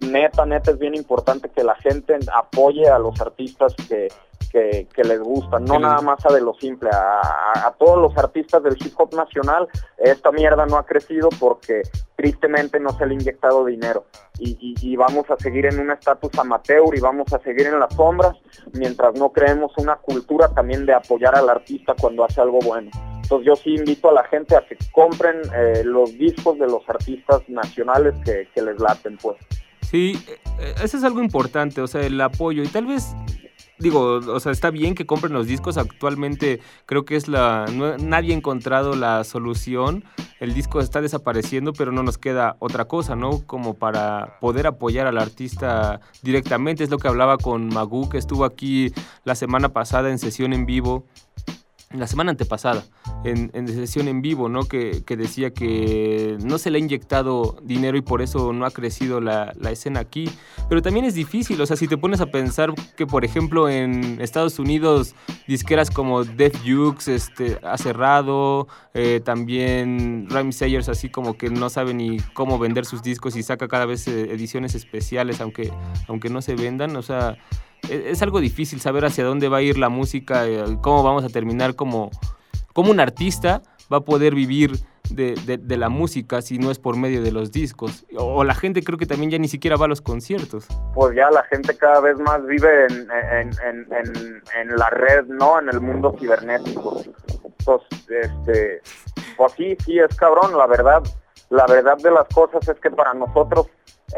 neta, 0.00 0.44
neta 0.46 0.72
es 0.72 0.78
bien 0.78 0.96
importante 0.96 1.48
que 1.48 1.62
la 1.62 1.76
gente 1.76 2.18
apoye 2.34 2.88
a 2.88 2.98
los 2.98 3.20
artistas 3.20 3.72
que, 3.88 4.08
que, 4.92 5.04
les 5.04 5.20
gusta, 5.20 5.58
no 5.58 5.78
nada 5.78 6.00
más 6.00 6.24
a 6.24 6.32
de 6.32 6.40
lo 6.40 6.54
simple, 6.54 6.88
a, 6.92 7.74
todos 7.78 8.00
los 8.00 8.16
artistas 8.16 8.62
del 8.62 8.76
hip 8.80 8.94
hop 8.96 9.14
nacional, 9.14 9.68
esta 9.98 10.32
mierda 10.32 10.64
no 10.66 10.76
ha 10.76 10.86
crecido 10.86 11.28
porque 11.38 11.82
tristemente 12.16 12.80
no 12.80 12.90
se 12.90 13.06
le 13.06 13.12
ha 13.12 13.14
inyectado 13.14 13.64
dinero 13.64 14.06
y, 14.38 14.96
vamos 14.96 15.30
a 15.30 15.36
seguir 15.36 15.66
en 15.66 15.78
un 15.78 15.90
estatus 15.90 16.38
amateur 16.38 16.94
y 16.94 17.00
vamos 17.00 17.32
a 17.32 17.38
seguir 17.40 17.66
en 17.66 17.78
las 17.78 17.94
sombras 17.94 18.34
mientras 18.72 19.14
no 19.14 19.30
creemos 19.30 19.72
una 19.76 19.96
cultura 19.96 20.48
también 20.48 20.86
de 20.86 20.94
apoyar 20.94 21.34
al 21.36 21.48
artista 21.50 21.94
cuando 22.00 22.24
hace 22.24 22.40
algo 22.40 22.58
bueno. 22.60 22.90
Entonces 23.22 23.46
yo 23.46 23.56
sí 23.56 23.74
invito 23.74 24.08
a 24.08 24.12
la 24.12 24.24
gente 24.24 24.56
a 24.56 24.66
que 24.66 24.76
compren 24.92 25.42
eh, 25.54 25.82
los 25.84 26.16
discos 26.16 26.58
de 26.58 26.66
los 26.66 26.88
artistas 26.88 27.42
nacionales 27.48 28.14
que, 28.24 28.48
que 28.54 28.62
les 28.62 28.80
laten, 28.80 29.18
pues. 29.18 29.36
Sí, 29.82 30.18
eh, 30.60 30.74
eso 30.82 30.96
es 30.96 31.04
algo 31.04 31.22
importante, 31.22 31.80
o 31.80 31.86
sea, 31.86 32.02
el 32.02 32.20
apoyo. 32.20 32.62
Y 32.62 32.68
tal 32.68 32.86
vez 32.86 33.14
digo, 33.78 34.00
o 34.00 34.40
sea, 34.40 34.52
está 34.52 34.70
bien 34.70 34.94
que 34.94 35.06
compren 35.06 35.32
los 35.32 35.46
discos. 35.46 35.76
Actualmente 35.76 36.60
creo 36.86 37.04
que 37.04 37.16
es 37.16 37.28
la. 37.28 37.66
nadie 37.98 38.32
ha 38.32 38.36
encontrado 38.36 38.96
la 38.96 39.24
solución. 39.24 40.04
El 40.40 40.54
disco 40.54 40.80
está 40.80 41.00
desapareciendo, 41.00 41.72
pero 41.72 41.92
no 41.92 42.02
nos 42.02 42.18
queda 42.18 42.56
otra 42.58 42.86
cosa, 42.86 43.16
¿no? 43.16 43.46
Como 43.46 43.74
para 43.74 44.38
poder 44.40 44.66
apoyar 44.66 45.06
al 45.06 45.18
artista 45.18 46.00
directamente. 46.22 46.84
Es 46.84 46.90
lo 46.90 46.98
que 46.98 47.08
hablaba 47.08 47.38
con 47.38 47.68
Magu, 47.68 48.08
que 48.08 48.18
estuvo 48.18 48.44
aquí 48.44 48.92
la 49.24 49.34
semana 49.34 49.70
pasada 49.70 50.10
en 50.10 50.18
sesión 50.18 50.52
en 50.52 50.66
vivo 50.66 51.06
la 51.98 52.06
semana 52.06 52.30
antepasada, 52.30 52.84
en, 53.24 53.50
en 53.54 53.68
sesión 53.68 54.08
en 54.08 54.22
vivo, 54.22 54.48
¿no? 54.48 54.64
Que, 54.64 55.02
decía 55.16 55.50
que 55.50 56.36
no 56.44 56.58
se 56.58 56.70
le 56.70 56.76
ha 56.76 56.80
inyectado 56.80 57.56
dinero 57.62 57.96
y 57.96 58.02
por 58.02 58.22
eso 58.22 58.52
no 58.52 58.66
ha 58.66 58.70
crecido 58.70 59.20
la, 59.20 59.52
escena 59.70 60.00
aquí. 60.00 60.28
Pero 60.68 60.82
también 60.82 61.04
es 61.04 61.14
difícil, 61.14 61.60
o 61.60 61.66
sea, 61.66 61.76
si 61.76 61.88
te 61.88 61.96
pones 61.96 62.20
a 62.20 62.26
pensar 62.26 62.74
que, 62.96 63.06
por 63.06 63.24
ejemplo, 63.24 63.68
en 63.68 64.20
Estados 64.20 64.58
Unidos, 64.58 65.14
disqueras 65.46 65.90
como 65.90 66.24
Def 66.24 66.56
Jux 66.64 67.08
este, 67.08 67.58
ha 67.62 67.78
cerrado, 67.78 68.68
eh, 68.94 69.20
también 69.24 70.26
Rhyme 70.30 70.52
Sayers 70.52 70.88
así 70.88 71.08
como 71.08 71.36
que 71.36 71.50
no 71.50 71.70
sabe 71.70 71.94
ni 71.94 72.18
cómo 72.34 72.58
vender 72.58 72.84
sus 72.84 73.02
discos 73.02 73.36
y 73.36 73.42
saca 73.42 73.68
cada 73.68 73.86
vez 73.86 74.06
eh, 74.08 74.32
ediciones 74.32 74.74
especiales, 74.74 75.40
aunque, 75.40 75.72
aunque 76.08 76.30
no 76.30 76.42
se 76.42 76.54
vendan, 76.54 76.96
o 76.96 77.02
sea 77.02 77.36
es 77.88 78.22
algo 78.22 78.40
difícil 78.40 78.80
saber 78.80 79.04
hacia 79.04 79.24
dónde 79.24 79.48
va 79.48 79.58
a 79.58 79.62
ir 79.62 79.78
la 79.78 79.88
música, 79.88 80.46
eh, 80.46 80.78
cómo 80.82 81.02
vamos 81.02 81.24
a 81.24 81.28
terminar 81.28 81.74
como, 81.74 82.10
un 82.74 83.00
artista 83.00 83.62
va 83.92 83.98
a 83.98 84.00
poder 84.00 84.34
vivir 84.34 84.72
de, 85.10 85.36
la 85.76 85.88
música 85.88 86.42
si 86.42 86.58
no 86.58 86.70
es 86.70 86.78
por 86.78 86.96
medio 86.96 87.22
de 87.22 87.32
los 87.32 87.52
discos. 87.52 88.04
O, 88.16 88.42
la 88.44 88.54
gente 88.54 88.82
creo 88.82 88.98
que 88.98 89.06
también 89.06 89.30
ya 89.30 89.38
ni 89.38 89.48
siquiera 89.48 89.76
va 89.76 89.86
a 89.86 89.88
los 89.88 90.00
conciertos. 90.00 90.66
Pues 90.94 91.16
ya 91.16 91.30
la 91.30 91.44
gente 91.44 91.76
cada 91.76 92.00
vez 92.00 92.18
más 92.18 92.44
vive 92.44 92.86
en, 92.86 93.08
en, 94.54 94.76
la 94.76 94.90
red, 94.90 95.24
¿no? 95.26 95.60
En 95.60 95.68
el 95.68 95.80
mundo 95.80 96.14
cibernético. 96.18 97.02
Pues, 97.64 97.82
este, 98.08 98.82
pues 99.36 99.52
sí, 99.56 99.76
sí, 99.84 99.98
es 99.98 100.14
cabrón, 100.16 100.56
la 100.56 100.66
verdad. 100.66 101.02
La 101.50 101.66
verdad 101.66 101.96
de 101.98 102.10
las 102.10 102.26
cosas 102.28 102.68
es 102.68 102.78
que 102.80 102.90
para 102.90 103.14
nosotros 103.14 103.68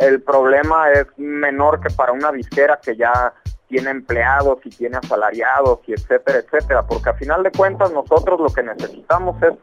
el 0.01 0.23
problema 0.23 0.91
es 0.93 1.07
menor 1.17 1.81
que 1.81 1.91
para 1.91 2.13
una 2.13 2.31
disquera 2.33 2.79
que 2.83 2.97
ya 2.97 3.33
tiene 3.69 3.91
empleados 3.91 4.59
y 4.65 4.71
tiene 4.71 4.97
asalariados 4.97 5.81
y 5.87 5.93
etcétera, 5.93 6.39
etcétera, 6.39 6.83
porque 6.87 7.11
a 7.11 7.15
final 7.15 7.43
de 7.43 7.53
cuentas 7.53 7.93
nosotros 7.93 8.41
lo 8.41 8.49
que 8.49 8.63
necesitamos 8.63 9.41
es 9.43 9.55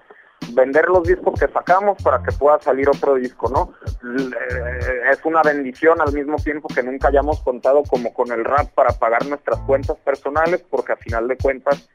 vender 0.53 0.88
los 0.89 1.03
discos 1.03 1.39
que 1.39 1.47
sacamos 1.47 2.01
para 2.03 2.22
que 2.22 2.32
pueda 2.32 2.60
salir 2.60 2.88
otro 2.89 3.16
disco, 3.16 3.49
¿no? 3.49 3.74
Eh, 3.86 5.12
es 5.12 5.20
una 5.26 5.41
bendición 5.41 5.99
al 6.01 6.14
mismo 6.14 6.38
tiempo 6.38 6.68
que 6.68 6.84
nunca 6.84 7.08
hayamos 7.08 7.41
contado 7.41 7.84
como 7.84 8.14
con 8.14 8.32
el 8.32 8.43
rap 8.45 8.70
para 8.74 8.91
pagar 8.91 9.26
nuestras 9.26 9.60
cuentas 9.62 9.97
personales, 9.97 10.64
porque 10.70 10.93
a 10.93 10.97
final 10.97 11.28
de 11.28 11.38
cuentas, 11.38 11.89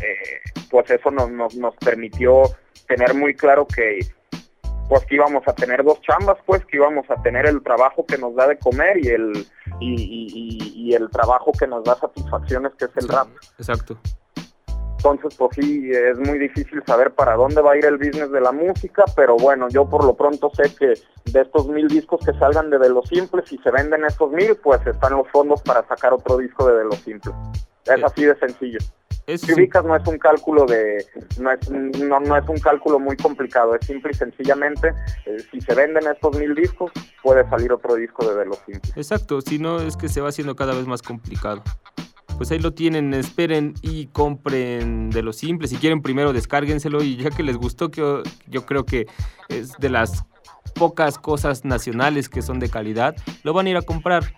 eh, 0.00 0.40
pues 0.70 0.90
eso 0.90 1.10
nos, 1.10 1.30
nos, 1.30 1.54
nos 1.56 1.74
permitió 1.76 2.42
tener 2.86 3.14
muy 3.14 3.34
claro 3.34 3.66
que 3.66 4.00
pues 4.88 5.04
que 5.06 5.16
íbamos 5.16 5.42
a 5.46 5.54
tener 5.54 5.82
dos 5.82 6.00
chambas, 6.02 6.36
pues 6.46 6.64
que 6.66 6.76
íbamos 6.76 7.08
a 7.10 7.20
tener 7.22 7.46
el 7.46 7.62
trabajo 7.62 8.04
que 8.04 8.18
nos 8.18 8.34
da 8.34 8.46
de 8.46 8.58
comer 8.58 8.98
y 8.98 9.08
el 9.08 9.46
y, 9.80 10.94
el 10.94 11.10
trabajo 11.10 11.50
que 11.58 11.66
nos 11.66 11.82
da 11.82 11.96
satisfacciones, 11.96 12.72
que 12.78 12.84
es 12.84 12.96
el 12.96 13.08
rap. 13.08 13.26
Exacto. 13.58 13.98
Entonces, 14.98 15.36
pues 15.36 15.56
sí, 15.56 15.90
es 15.90 16.18
muy 16.18 16.38
difícil 16.38 16.82
saber 16.86 17.12
para 17.12 17.34
dónde 17.34 17.60
va 17.60 17.72
a 17.72 17.76
ir 17.76 17.84
el 17.84 17.98
business 17.98 18.30
de 18.30 18.40
la 18.40 18.52
música, 18.52 19.04
pero 19.14 19.36
bueno, 19.36 19.68
yo 19.68 19.88
por 19.88 20.04
lo 20.04 20.14
pronto 20.14 20.50
sé 20.54 20.74
que 20.74 20.94
de 21.30 21.40
estos 21.40 21.68
mil 21.68 21.88
discos 21.88 22.24
que 22.24 22.32
salgan 22.38 22.70
de 22.70 22.78
De 22.78 22.88
Lo 22.88 23.02
Simple, 23.02 23.42
si 23.44 23.58
se 23.58 23.70
venden 23.70 24.04
estos 24.04 24.30
mil, 24.30 24.56
pues 24.56 24.86
están 24.86 25.14
los 25.14 25.28
fondos 25.28 25.60
para 25.62 25.86
sacar 25.88 26.14
otro 26.14 26.38
disco 26.38 26.66
de 26.68 26.78
De 26.78 26.84
Lo 26.84 26.92
Simple. 26.92 27.32
Es 27.84 28.02
así 28.02 28.24
de 28.24 28.34
sencillo. 28.36 28.78
Si 29.26 29.52
ubicas 29.52 29.84
no 29.84 29.96
es 29.96 30.06
un 30.06 30.18
cálculo 30.18 30.66
de 30.66 31.04
no 31.40 31.50
es 31.50 31.70
no, 31.70 32.20
no 32.20 32.36
es 32.36 32.48
un 32.48 32.58
cálculo 32.58 32.98
muy 32.98 33.16
complicado 33.16 33.74
es 33.74 33.86
simple 33.86 34.10
y 34.12 34.14
sencillamente 34.14 34.92
eh, 35.24 35.38
si 35.50 35.60
se 35.60 35.74
venden 35.74 36.06
estos 36.06 36.36
mil 36.36 36.54
discos 36.54 36.92
puede 37.22 37.48
salir 37.48 37.72
otro 37.72 37.94
disco 37.94 38.28
de, 38.28 38.36
de 38.36 38.44
los 38.44 38.58
simples 38.58 38.92
exacto 38.96 39.40
si 39.40 39.58
no 39.58 39.80
es 39.80 39.96
que 39.96 40.08
se 40.08 40.20
va 40.20 40.28
haciendo 40.28 40.54
cada 40.56 40.74
vez 40.74 40.86
más 40.86 41.02
complicado. 41.02 41.62
Pues 42.36 42.50
ahí 42.50 42.58
lo 42.58 42.72
tienen, 42.72 43.14
esperen 43.14 43.74
y 43.80 44.06
compren 44.06 45.10
de 45.10 45.22
lo 45.22 45.32
simple. 45.32 45.68
Si 45.68 45.76
quieren 45.76 46.02
primero 46.02 46.32
descárguenselo 46.32 47.02
y 47.02 47.16
ya 47.16 47.30
que 47.30 47.44
les 47.44 47.56
gustó, 47.56 47.90
que 47.90 48.22
yo 48.48 48.66
creo 48.66 48.84
que 48.84 49.06
es 49.48 49.72
de 49.78 49.88
las 49.88 50.24
pocas 50.74 51.18
cosas 51.18 51.64
nacionales 51.64 52.28
que 52.28 52.42
son 52.42 52.58
de 52.58 52.68
calidad, 52.68 53.14
lo 53.44 53.52
van 53.52 53.66
a 53.66 53.70
ir 53.70 53.76
a 53.76 53.82
comprar 53.82 54.34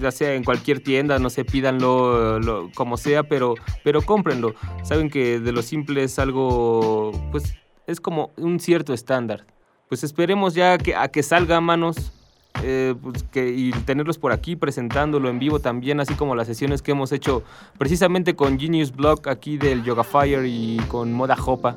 ya 0.00 0.10
sea 0.10 0.34
en 0.34 0.44
cualquier 0.44 0.80
tienda, 0.80 1.18
no 1.18 1.30
sé, 1.30 1.44
pídanlo 1.44 2.70
como 2.74 2.96
sea, 2.96 3.22
pero, 3.22 3.54
pero 3.84 4.02
cómprenlo. 4.02 4.54
Saben 4.82 5.10
que 5.10 5.40
de 5.40 5.52
lo 5.52 5.62
simple 5.62 6.04
es 6.04 6.18
algo, 6.18 7.12
pues 7.30 7.54
es 7.86 8.00
como 8.00 8.30
un 8.36 8.60
cierto 8.60 8.92
estándar. 8.92 9.46
Pues 9.88 10.04
esperemos 10.04 10.54
ya 10.54 10.78
que, 10.78 10.94
a 10.94 11.08
que 11.08 11.22
salga 11.22 11.60
manos 11.60 12.12
eh, 12.62 12.94
pues, 13.02 13.22
que, 13.24 13.48
y 13.48 13.70
tenerlos 13.70 14.18
por 14.18 14.32
aquí 14.32 14.54
presentándolo 14.54 15.30
en 15.30 15.38
vivo 15.38 15.60
también, 15.60 16.00
así 16.00 16.14
como 16.14 16.34
las 16.34 16.46
sesiones 16.46 16.82
que 16.82 16.92
hemos 16.92 17.10
hecho 17.12 17.42
precisamente 17.78 18.36
con 18.36 18.58
Genius 18.58 18.92
Block 18.92 19.28
aquí 19.28 19.56
del 19.56 19.82
Yoga 19.82 20.04
Fire 20.04 20.44
y 20.46 20.78
con 20.88 21.12
Moda 21.12 21.36
Jopa. 21.36 21.76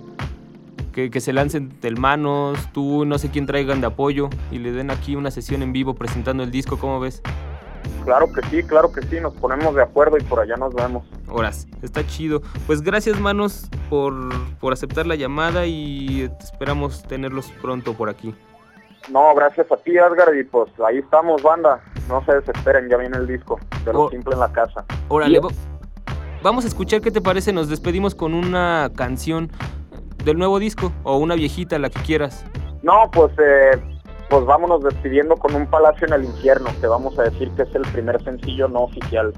Que, 0.91 1.09
que, 1.09 1.21
se 1.21 1.33
lancen 1.33 1.73
del 1.81 1.97
manos, 1.97 2.59
tú 2.71 3.03
no 3.03 3.17
sé 3.17 3.31
quién 3.31 3.47
traigan 3.47 3.81
de 3.81 3.87
apoyo 3.87 4.29
y 4.51 4.59
le 4.59 4.71
den 4.71 4.91
aquí 4.91 5.15
una 5.15 5.31
sesión 5.31 5.63
en 5.63 5.73
vivo 5.73 5.95
presentando 5.95 6.43
el 6.43 6.51
disco, 6.51 6.77
¿cómo 6.77 6.99
ves? 6.99 7.23
Claro 8.05 8.31
que 8.31 8.41
sí, 8.49 8.63
claro 8.63 8.91
que 8.91 9.01
sí, 9.03 9.19
nos 9.21 9.33
ponemos 9.33 9.73
de 9.75 9.81
acuerdo 9.81 10.17
y 10.17 10.23
por 10.23 10.39
allá 10.39 10.55
nos 10.57 10.73
vemos. 10.73 11.05
Horas, 11.29 11.67
está 11.81 12.05
chido. 12.05 12.41
Pues 12.67 12.81
gracias 12.81 13.19
manos 13.19 13.69
por, 13.89 14.13
por 14.59 14.73
aceptar 14.73 15.07
la 15.07 15.15
llamada 15.15 15.65
y 15.65 16.29
esperamos 16.39 17.03
tenerlos 17.03 17.51
pronto 17.61 17.93
por 17.93 18.09
aquí. 18.09 18.35
No, 19.09 19.33
gracias 19.35 19.71
a 19.71 19.77
ti 19.77 19.91
Edgar 19.97 20.33
y 20.35 20.43
pues 20.43 20.69
ahí 20.87 20.97
estamos 20.99 21.41
banda, 21.43 21.81
no 22.07 22.23
se 22.25 22.33
desesperen, 22.35 22.87
ya 22.89 22.97
viene 22.97 23.17
el 23.17 23.27
disco 23.27 23.59
de 23.83 23.91
lo 23.93 24.03
Oh. 24.03 24.09
simple 24.09 24.33
en 24.33 24.39
la 24.39 24.51
casa. 24.51 24.85
Órale, 25.09 25.39
va- 25.41 25.49
vamos 26.41 26.63
a 26.63 26.67
escuchar 26.69 27.01
qué 27.01 27.11
te 27.11 27.19
parece, 27.21 27.51
nos 27.51 27.67
despedimos 27.69 28.15
con 28.15 28.33
una 28.33 28.89
canción 28.95 29.49
del 30.23 30.37
nuevo 30.37 30.57
disco 30.59 30.91
o 31.03 31.17
una 31.17 31.35
viejita, 31.35 31.77
la 31.79 31.89
que 31.89 32.01
quieras. 32.01 32.45
No, 32.81 33.09
pues 33.11 33.31
eh, 33.39 33.81
pues 34.33 34.47
vámonos 34.47 34.83
despidiendo 34.83 35.37
con 35.37 35.53
un 35.53 35.67
palacio 35.67 36.07
en 36.07 36.13
el 36.13 36.23
infierno, 36.23 36.71
que 36.81 36.87
vamos 36.87 37.19
a 37.19 37.21
decir 37.21 37.51
que 37.51 37.61
es 37.61 37.75
el 37.75 37.83
primer 37.83 38.19
sencillo 38.23 38.67
no 38.67 38.79
oficial. 38.81 39.31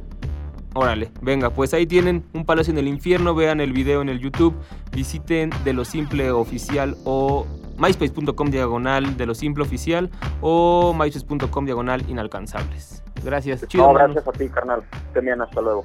Órale, 0.73 1.11
venga, 1.21 1.49
pues 1.49 1.73
ahí 1.73 1.85
tienen 1.85 2.23
un 2.31 2.45
palacio 2.45 2.71
en 2.71 2.77
el 2.77 2.87
infierno, 2.87 3.35
vean 3.35 3.59
el 3.59 3.73
video 3.73 4.01
en 4.01 4.07
el 4.07 4.21
YouTube, 4.21 4.55
visiten 4.93 5.49
de 5.65 5.73
lo 5.73 5.83
simple 5.83 6.31
oficial 6.31 6.95
o 7.03 7.45
myspace.com 7.77 8.49
diagonal 8.49 9.17
de 9.17 9.25
lo 9.25 9.35
simple 9.35 9.63
oficial 9.63 10.09
o 10.39 10.93
myspace.com 10.97 11.65
diagonal 11.65 12.09
inalcanzables. 12.09 13.03
Gracias, 13.21 13.67
chido. 13.67 13.87
no, 13.87 13.93
gracias 13.95 14.25
a 14.25 14.31
ti, 14.31 14.47
carnal. 14.47 14.81
Bien, 15.21 15.41
hasta 15.41 15.59
luego. 15.59 15.83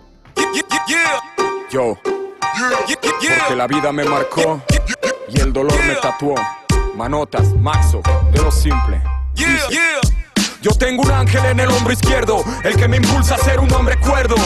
Yo, 1.68 1.96
porque 2.04 3.56
la 3.56 3.66
vida 3.66 3.92
me 3.92 4.04
marcó 4.04 4.60
y 5.28 5.40
el 5.40 5.52
dolor 5.52 5.74
me 5.84 5.96
tatuó. 5.96 6.36
Manotas, 7.00 7.54
Maxo, 7.54 8.02
de 8.30 8.42
lo 8.42 8.52
simple. 8.52 9.02
Dice, 9.32 10.00
Yo 10.62 10.72
tengo 10.72 11.02
un 11.02 11.10
ángel 11.10 11.42
en 11.46 11.58
el 11.58 11.70
hombro 11.70 11.90
izquierdo, 11.90 12.44
el 12.64 12.76
que 12.76 12.86
me 12.86 12.98
impulsa 12.98 13.36
a 13.36 13.38
ser 13.38 13.60
un 13.60 13.72
hombre 13.72 13.96
cuerdo. 13.96 14.36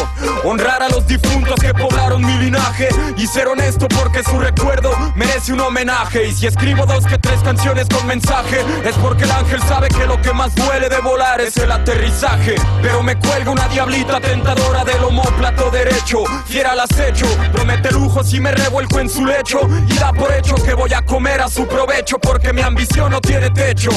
Honrar 0.45 0.81
a 0.81 0.89
los 0.89 1.05
difuntos 1.09 1.59
que 1.59 1.75
poblaron 1.75 2.25
mi 2.25 2.39
linaje 2.39 2.89
y 3.17 3.27
ser 3.27 3.49
honesto 3.49 3.89
porque 3.89 4.23
su 4.23 4.39
recuerdo 4.39 4.93
merece 5.17 5.53
un 5.53 5.61
homenaje. 5.61 6.29
Y 6.29 6.33
si 6.33 6.47
escribo 6.47 6.87
dos 6.87 7.05
que 7.05 7.19
tres 7.19 7.41
canciones 7.43 7.89
con 7.89 8.07
mensaje, 8.07 8.61
es 8.85 8.95
porque 8.99 9.25
el 9.25 9.33
ángel 9.33 9.61
sabe 9.63 9.89
que 9.89 10.07
lo 10.07 10.21
que 10.23 10.33
más 10.33 10.55
duele 10.55 10.89
de 10.89 11.01
volar 11.01 11.41
es 11.41 11.57
el 11.57 11.73
aterrizaje. 11.73 12.55
Pero 12.81 13.03
me 13.03 13.19
cuelga 13.19 13.51
una 13.51 13.67
diablita 13.67 14.21
tentadora 14.21 14.85
del 14.85 15.03
homóplato 15.03 15.69
derecho, 15.71 16.23
fiera 16.47 16.73
al 16.73 16.81
acecho, 16.81 17.27
promete 17.53 17.91
lujos 17.91 18.33
y 18.33 18.39
me 18.39 18.53
revuelco 18.53 19.01
en 19.01 19.11
su 19.11 19.27
lecho. 19.27 19.59
Y 19.89 19.95
da 19.95 20.13
por 20.13 20.33
hecho 20.33 20.55
que 20.55 20.75
voy 20.75 20.93
a 20.95 21.03
comer 21.03 21.41
a 21.41 21.49
su 21.49 21.67
provecho 21.67 22.21
porque 22.21 22.53
mi 22.53 22.63
ambición 22.63 23.11
no 23.11 23.21
tiene 23.21 23.51
techo. 23.51 23.91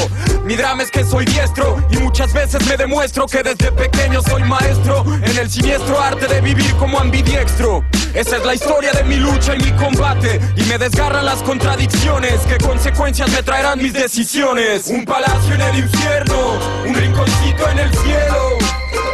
Mi 0.46 0.56
drama 0.56 0.82
es 0.82 0.90
que 0.90 1.04
soy 1.04 1.26
diestro 1.26 1.78
y 1.92 2.07
muchas 2.08 2.32
veces 2.32 2.66
me 2.66 2.78
demuestro 2.78 3.26
que 3.26 3.44
desde 3.44 3.70
pequeño 3.70 4.22
soy 4.22 4.42
maestro 4.44 5.04
en 5.22 5.38
el 5.38 5.52
siniestro 5.52 6.00
arte 6.00 6.26
de 6.26 6.40
vivir 6.40 6.74
como 6.78 6.98
ambidiestro. 7.00 7.84
Esa 8.14 8.38
es 8.38 8.46
la 8.46 8.56
historia 8.56 8.94
de 8.94 9.04
mi 9.04 9.18
lucha 9.18 9.56
y 9.56 9.58
mi 9.58 9.72
combate 9.74 10.40
y 10.56 10.64
me 10.64 10.78
desgarran 10.78 11.26
las 11.26 11.44
contradicciones. 11.44 12.40
¿Qué 12.48 12.58
consecuencias 12.60 13.30
me 13.30 13.44
traerán 13.44 13.80
mis 13.80 13.92
decisiones? 13.92 14.88
Un 14.88 15.04
palacio 15.04 15.54
en 15.54 15.62
el 15.62 15.80
infierno, 15.80 16.58
un 16.88 16.96
rinconcito 16.96 17.70
en 17.72 17.80
el 17.80 17.94
cielo. 17.98 18.58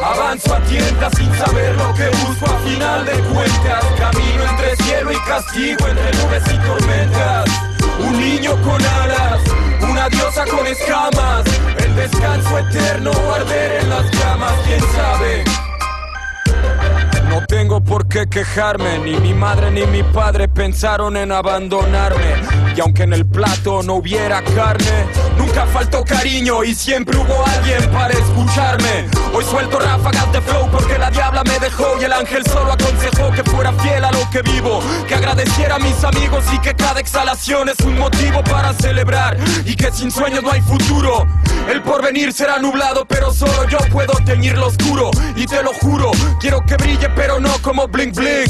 Avanzo 0.04 0.54
a 0.54 0.60
tientas 0.62 1.14
sin 1.18 1.34
saber 1.36 1.76
lo 1.76 1.94
que 1.96 2.10
busco 2.10 2.46
a 2.46 2.60
final 2.60 3.06
de 3.06 3.14
cuentas. 3.34 3.86
Camino 3.98 4.44
entre 4.52 4.76
cielo 4.86 5.12
y 5.12 5.20
castigo, 5.28 5.88
entre 5.88 6.12
nubes 6.22 6.44
y 6.46 6.58
tormentas. 6.68 7.50
Un 8.00 8.20
niño 8.20 8.52
con 8.62 8.86
alas, 8.86 9.42
una 10.04 10.10
diosa 10.10 10.46
con 10.46 10.68
escamas. 10.68 11.46
El 11.78 11.96
descanso 11.96 12.58
eterno, 12.58 13.12
arder 13.34 13.84
en 13.84 13.90
tengo 17.74 17.86
por 17.86 18.08
qué 18.08 18.28
quejarme, 18.28 19.00
ni 19.00 19.16
mi 19.20 19.34
madre 19.34 19.72
ni 19.72 19.86
mi 19.88 20.04
padre 20.04 20.48
pensaron 20.48 21.18
en 21.18 21.32
abandonarme. 21.32 22.36
Y 22.76 22.82
aunque 22.82 23.04
en 23.04 23.14
el 23.14 23.26
plato 23.26 23.82
no 23.82 23.96
hubiera 23.96 24.44
carne, 24.44 25.08
nunca 25.38 25.66
faltó 25.68 26.04
cariño 26.04 26.64
y 26.64 26.76
siempre 26.76 27.18
hubo 27.18 27.46
alguien 27.46 27.90
para 27.92 28.14
escucharme. 28.14 29.08
Hoy 29.34 29.44
suelto 29.44 29.80
ráfagas 29.80 30.32
de 30.32 30.42
flow 30.42 30.70
porque 30.72 30.98
la 30.98 31.10
diabla 31.10 31.44
me 31.44 31.60
dejó 31.60 31.96
y 32.00 32.04
el 32.04 32.14
ángel 32.14 32.44
solo 32.46 32.74
aconsejó 32.74 33.32
que 33.32 33.44
fuera 33.44 33.72
fiel 33.74 34.04
a 34.04 34.12
lo 34.12 34.30
que 34.30 34.42
vivo, 34.42 34.80
que 35.08 35.16
agradeciera 35.16 35.76
a 35.76 35.80
mis 35.80 36.04
amigos 36.04 36.44
y 36.54 36.60
que 36.60 36.76
cada 36.76 37.00
exhalación 37.00 37.70
es 37.70 37.80
un 37.86 37.98
motivo 37.98 38.44
para 38.44 38.74
celebrar 38.74 39.38
y 39.66 39.76
que 39.76 39.92
sin 39.92 40.12
sueños 40.12 40.44
no 40.44 40.52
hay 40.52 40.62
futuro. 40.62 41.26
El 41.70 41.82
porvenir 41.82 42.34
será 42.34 42.60
nublado, 42.60 43.06
pero 43.06 43.32
solo 43.32 43.68
yo 43.70 43.78
puedo 43.92 44.14
teñir 44.26 44.58
lo 44.58 44.68
oscuro 44.68 45.12
y 45.36 45.46
te 45.46 45.64
lo 45.64 45.74
juro, 45.74 46.12
quiero 46.40 46.62
que 46.66 46.76
brille 46.76 47.10
pero 47.16 47.40
no 47.40 47.54
como 47.64 47.88
bling 47.88 48.12
bling. 48.12 48.46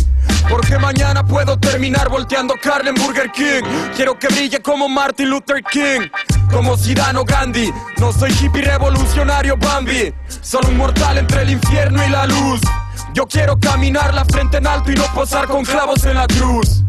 Porque 0.49 0.77
mañana 0.77 1.25
puedo 1.25 1.57
terminar 1.57 2.09
volteando 2.09 2.55
carne 2.61 2.89
en 2.89 2.95
Burger 2.95 3.31
King. 3.31 3.63
Quiero 3.95 4.19
que 4.19 4.27
brille 4.27 4.61
como 4.61 4.89
Martin 4.89 5.29
Luther 5.29 5.63
King, 5.63 6.09
como 6.51 6.75
Zidane 6.75 7.23
Gandhi. 7.25 7.71
No 7.97 8.11
soy 8.11 8.31
hippie 8.31 8.63
revolucionario 8.63 9.55
Bambi, 9.55 10.13
solo 10.41 10.67
un 10.67 10.77
mortal 10.77 11.17
entre 11.17 11.43
el 11.43 11.51
infierno 11.51 12.05
y 12.05 12.09
la 12.09 12.27
luz. 12.27 12.59
Yo 13.13 13.25
quiero 13.25 13.57
caminar 13.57 14.13
la 14.13 14.25
frente 14.25 14.57
en 14.57 14.67
alto 14.67 14.91
y 14.91 14.95
no 14.95 15.05
posar 15.13 15.47
con 15.47 15.63
clavos 15.63 16.03
en 16.03 16.15
la 16.15 16.27
cruz. 16.27 16.83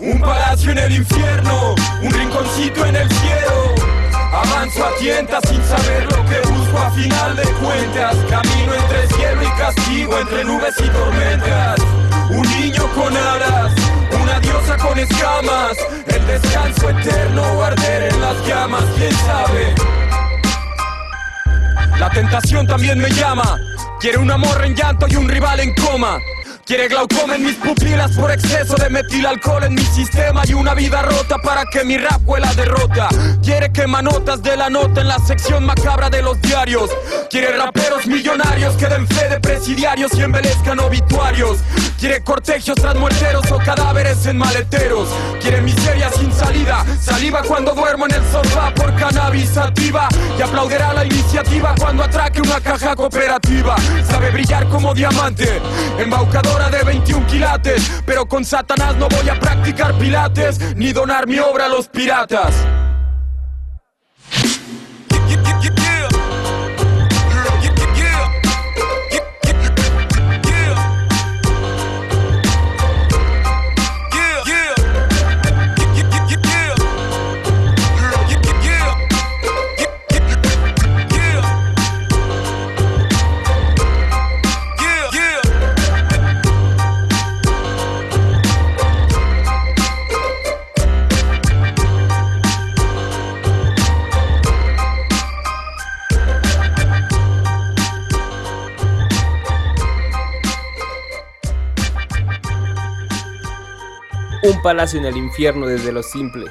Un 0.00 0.20
palacio 0.20 0.72
en 0.72 0.78
el 0.78 0.96
infierno, 0.96 1.74
un 2.02 2.12
rinconcito 2.12 2.84
en 2.84 2.96
el 2.96 3.08
cielo. 3.08 3.93
Avanzo 4.34 4.84
a 4.84 4.94
tientas 4.96 5.40
sin 5.48 5.62
saber 5.62 6.04
lo 6.04 6.24
que 6.24 6.40
busco 6.48 6.78
a 6.78 6.90
final 6.90 7.36
de 7.36 7.44
cuentas. 7.44 8.16
Camino 8.28 8.74
entre 8.74 9.08
cielo 9.08 9.42
y 9.42 9.58
castigo, 9.58 10.18
entre 10.18 10.44
nubes 10.44 10.74
y 10.78 10.88
tormentas. 10.88 11.80
Un 12.30 12.42
niño 12.60 12.84
con 12.94 13.16
alas, 13.16 13.72
una 14.20 14.40
diosa 14.40 14.76
con 14.76 14.98
escamas. 14.98 15.76
El 16.06 16.26
descanso 16.26 16.90
eterno 16.90 17.42
o 17.42 17.62
arder 17.62 18.12
en 18.12 18.20
las 18.20 18.46
llamas, 18.46 18.84
quién 18.96 19.14
sabe. 19.14 19.74
La 21.98 22.10
tentación 22.10 22.66
también 22.66 22.98
me 22.98 23.10
llama. 23.10 23.56
Quiere 24.00 24.18
un 24.18 24.30
amor 24.30 24.64
en 24.64 24.74
llanto 24.74 25.06
y 25.08 25.14
un 25.14 25.28
rival 25.28 25.60
en 25.60 25.74
coma. 25.74 26.18
Quiere 26.66 26.88
glaucoma 26.88 27.36
en 27.36 27.44
mis 27.44 27.56
pupilas 27.56 28.12
por 28.12 28.30
exceso 28.30 28.74
de 28.76 28.88
metilalcohol 28.88 29.64
en 29.64 29.74
mi 29.74 29.82
sistema 29.82 30.44
y 30.46 30.54
una 30.54 30.72
vida 30.72 31.02
rota 31.02 31.36
para 31.44 31.66
que 31.66 31.84
mi 31.84 31.98
rap 31.98 32.22
huela 32.24 32.54
derrota. 32.54 33.08
Quiere 33.42 33.70
que 33.70 33.86
manotas 33.86 34.42
de 34.42 34.56
la 34.56 34.70
nota 34.70 35.02
en 35.02 35.08
la 35.08 35.18
sección 35.18 35.66
macabra 35.66 36.08
de 36.08 36.22
los 36.22 36.40
diarios. 36.40 36.88
Quiere 37.28 37.54
raperos 37.58 38.06
millonarios 38.06 38.76
que 38.76 38.86
den 38.86 39.06
fe 39.06 39.28
de 39.28 39.40
presidiarios 39.40 40.14
y 40.14 40.22
embelezcan 40.22 40.80
obituarios. 40.80 41.58
Quiere 42.00 42.22
cortegios 42.22 42.76
tras 42.76 42.96
muerteros 42.96 43.50
o 43.52 43.58
cadáveres 43.58 44.24
en 44.24 44.38
maleteros. 44.38 45.10
Quiere 45.42 45.60
miseria 45.60 46.10
sin 46.12 46.32
salida, 46.32 46.82
saliva 46.98 47.42
cuando 47.42 47.74
duermo 47.74 48.06
en 48.06 48.14
el 48.14 48.22
sofá 48.32 48.72
por 48.74 48.94
cannabis 48.96 49.50
sativa. 49.50 50.08
Y 50.38 50.40
aplaudirá 50.40 50.94
la 50.94 51.04
iniciativa 51.04 51.74
cuando 51.78 52.04
atraque 52.04 52.40
una 52.40 52.58
caja 52.60 52.96
cooperativa. 52.96 53.76
Sabe 54.08 54.30
brillar 54.30 54.66
como 54.68 54.94
diamante, 54.94 55.60
embaucadora 56.54 56.70
de 56.70 56.84
21 56.84 57.26
quilates. 57.26 58.02
Pero 58.06 58.26
con 58.26 58.44
Satanás 58.44 58.96
no 58.96 59.08
voy 59.08 59.28
a 59.28 59.38
practicar 59.38 59.96
pilates 59.98 60.76
ni 60.76 60.92
donar 60.92 61.26
mi 61.26 61.38
obra 61.38 61.66
a 61.66 61.68
los 61.68 61.88
piratas. 61.88 62.54
Palacio 104.64 104.98
en 104.98 105.04
el 105.04 105.18
infierno 105.18 105.66
desde 105.66 105.92
lo 105.92 106.02
simple. 106.02 106.46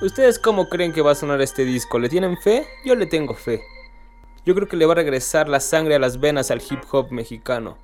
¿Ustedes 0.00 0.38
cómo 0.38 0.70
creen 0.70 0.94
que 0.94 1.02
va 1.02 1.12
a 1.12 1.14
sonar 1.14 1.42
este 1.42 1.62
disco? 1.66 1.98
¿Le 1.98 2.08
tienen 2.08 2.38
fe? 2.38 2.66
Yo 2.86 2.94
le 2.94 3.04
tengo 3.04 3.34
fe. 3.34 3.62
Yo 4.46 4.54
creo 4.54 4.66
que 4.66 4.78
le 4.78 4.86
va 4.86 4.92
a 4.92 4.96
regresar 4.96 5.46
la 5.46 5.60
sangre 5.60 5.94
a 5.94 5.98
las 5.98 6.20
venas 6.20 6.50
al 6.50 6.62
hip 6.62 6.80
hop 6.90 7.12
mexicano. 7.12 7.76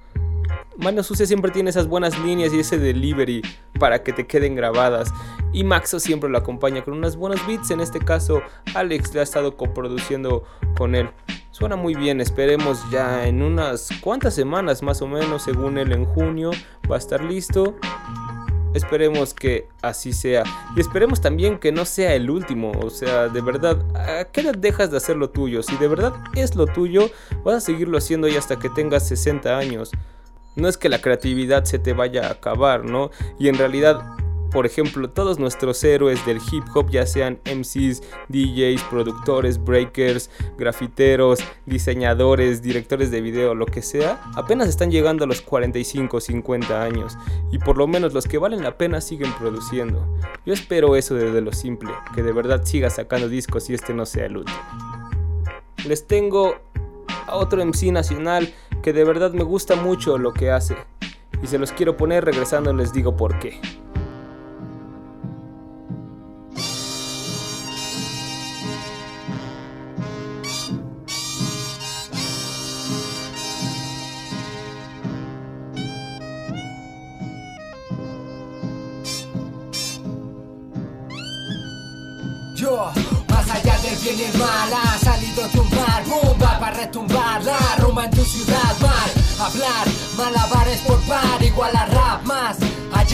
Mano 0.78 1.02
Sucia 1.02 1.26
siempre 1.26 1.50
tiene 1.50 1.68
esas 1.68 1.88
buenas 1.88 2.18
líneas 2.20 2.54
y 2.54 2.60
ese 2.60 2.78
delivery 2.78 3.42
para 3.78 4.02
que 4.02 4.14
te 4.14 4.26
queden 4.26 4.54
grabadas. 4.54 5.12
Y 5.52 5.62
Maxo 5.62 6.00
siempre 6.00 6.30
lo 6.30 6.38
acompaña 6.38 6.82
con 6.82 6.94
unas 6.94 7.16
buenas 7.16 7.46
beats. 7.46 7.70
En 7.70 7.80
este 7.80 7.98
caso, 7.98 8.40
Alex 8.74 9.12
le 9.12 9.20
ha 9.20 9.24
estado 9.24 9.58
coproduciendo 9.58 10.44
con 10.78 10.94
él. 10.94 11.10
Suena 11.50 11.76
muy 11.76 11.94
bien, 11.94 12.22
esperemos 12.22 12.82
ya 12.90 13.26
en 13.26 13.42
unas 13.42 13.90
cuantas 14.00 14.34
semanas 14.34 14.82
más 14.82 15.02
o 15.02 15.06
menos, 15.06 15.42
según 15.42 15.76
él 15.76 15.92
en 15.92 16.06
junio, 16.06 16.52
va 16.90 16.94
a 16.94 16.98
estar 16.98 17.22
listo. 17.22 17.76
Esperemos 18.74 19.34
que 19.34 19.68
así 19.82 20.12
sea. 20.12 20.44
Y 20.76 20.80
esperemos 20.80 21.20
también 21.20 21.58
que 21.58 21.72
no 21.72 21.84
sea 21.84 22.14
el 22.14 22.30
último. 22.30 22.72
O 22.82 22.90
sea, 22.90 23.28
de 23.28 23.40
verdad, 23.40 23.78
¿a 23.96 24.24
qué 24.26 24.42
edad 24.42 24.54
dejas 24.54 24.90
de 24.90 24.96
hacer 24.96 25.16
lo 25.16 25.30
tuyo? 25.30 25.62
Si 25.62 25.76
de 25.76 25.88
verdad 25.88 26.14
es 26.34 26.54
lo 26.54 26.66
tuyo, 26.66 27.10
vas 27.44 27.56
a 27.56 27.60
seguirlo 27.60 27.98
haciendo 27.98 28.28
y 28.28 28.36
hasta 28.36 28.58
que 28.58 28.70
tengas 28.70 29.08
60 29.08 29.58
años. 29.58 29.90
No 30.56 30.68
es 30.68 30.76
que 30.76 30.88
la 30.88 31.00
creatividad 31.00 31.64
se 31.64 31.78
te 31.78 31.92
vaya 31.92 32.28
a 32.28 32.32
acabar, 32.32 32.84
¿no? 32.84 33.10
Y 33.38 33.48
en 33.48 33.56
realidad 33.56 34.02
por 34.50 34.66
ejemplo, 34.66 35.10
todos 35.10 35.38
nuestros 35.38 35.82
héroes 35.84 36.24
del 36.26 36.38
hip 36.50 36.64
hop, 36.74 36.90
ya 36.90 37.06
sean 37.06 37.38
MCs, 37.44 38.02
DJs, 38.28 38.82
productores, 38.90 39.62
breakers, 39.62 40.30
grafiteros, 40.58 41.40
diseñadores, 41.66 42.62
directores 42.62 43.10
de 43.10 43.20
video, 43.20 43.54
lo 43.54 43.66
que 43.66 43.82
sea, 43.82 44.20
apenas 44.34 44.68
están 44.68 44.90
llegando 44.90 45.24
a 45.24 45.26
los 45.26 45.40
45 45.40 46.20
50 46.20 46.82
años 46.82 47.16
y 47.50 47.58
por 47.58 47.76
lo 47.76 47.86
menos 47.86 48.12
los 48.12 48.26
que 48.26 48.38
valen 48.38 48.62
la 48.62 48.76
pena 48.76 49.00
siguen 49.00 49.32
produciendo. 49.38 50.06
Yo 50.44 50.52
espero 50.52 50.96
eso 50.96 51.14
desde 51.14 51.40
lo 51.40 51.52
simple, 51.52 51.90
que 52.14 52.22
de 52.22 52.32
verdad 52.32 52.64
siga 52.64 52.90
sacando 52.90 53.28
discos 53.28 53.70
y 53.70 53.74
este 53.74 53.94
no 53.94 54.06
sea 54.06 54.26
el 54.26 54.38
último. 54.38 54.58
Les 55.86 56.06
tengo 56.06 56.56
a 57.26 57.36
otro 57.36 57.64
MC 57.64 57.92
nacional 57.92 58.52
que 58.82 58.92
de 58.92 59.04
verdad 59.04 59.32
me 59.32 59.44
gusta 59.44 59.76
mucho 59.76 60.18
lo 60.18 60.32
que 60.32 60.50
hace 60.50 60.76
y 61.42 61.46
se 61.46 61.58
los 61.58 61.72
quiero 61.72 61.96
poner 61.96 62.24
regresando 62.24 62.72
les 62.72 62.92
digo 62.92 63.16
por 63.16 63.38
qué. 63.38 63.60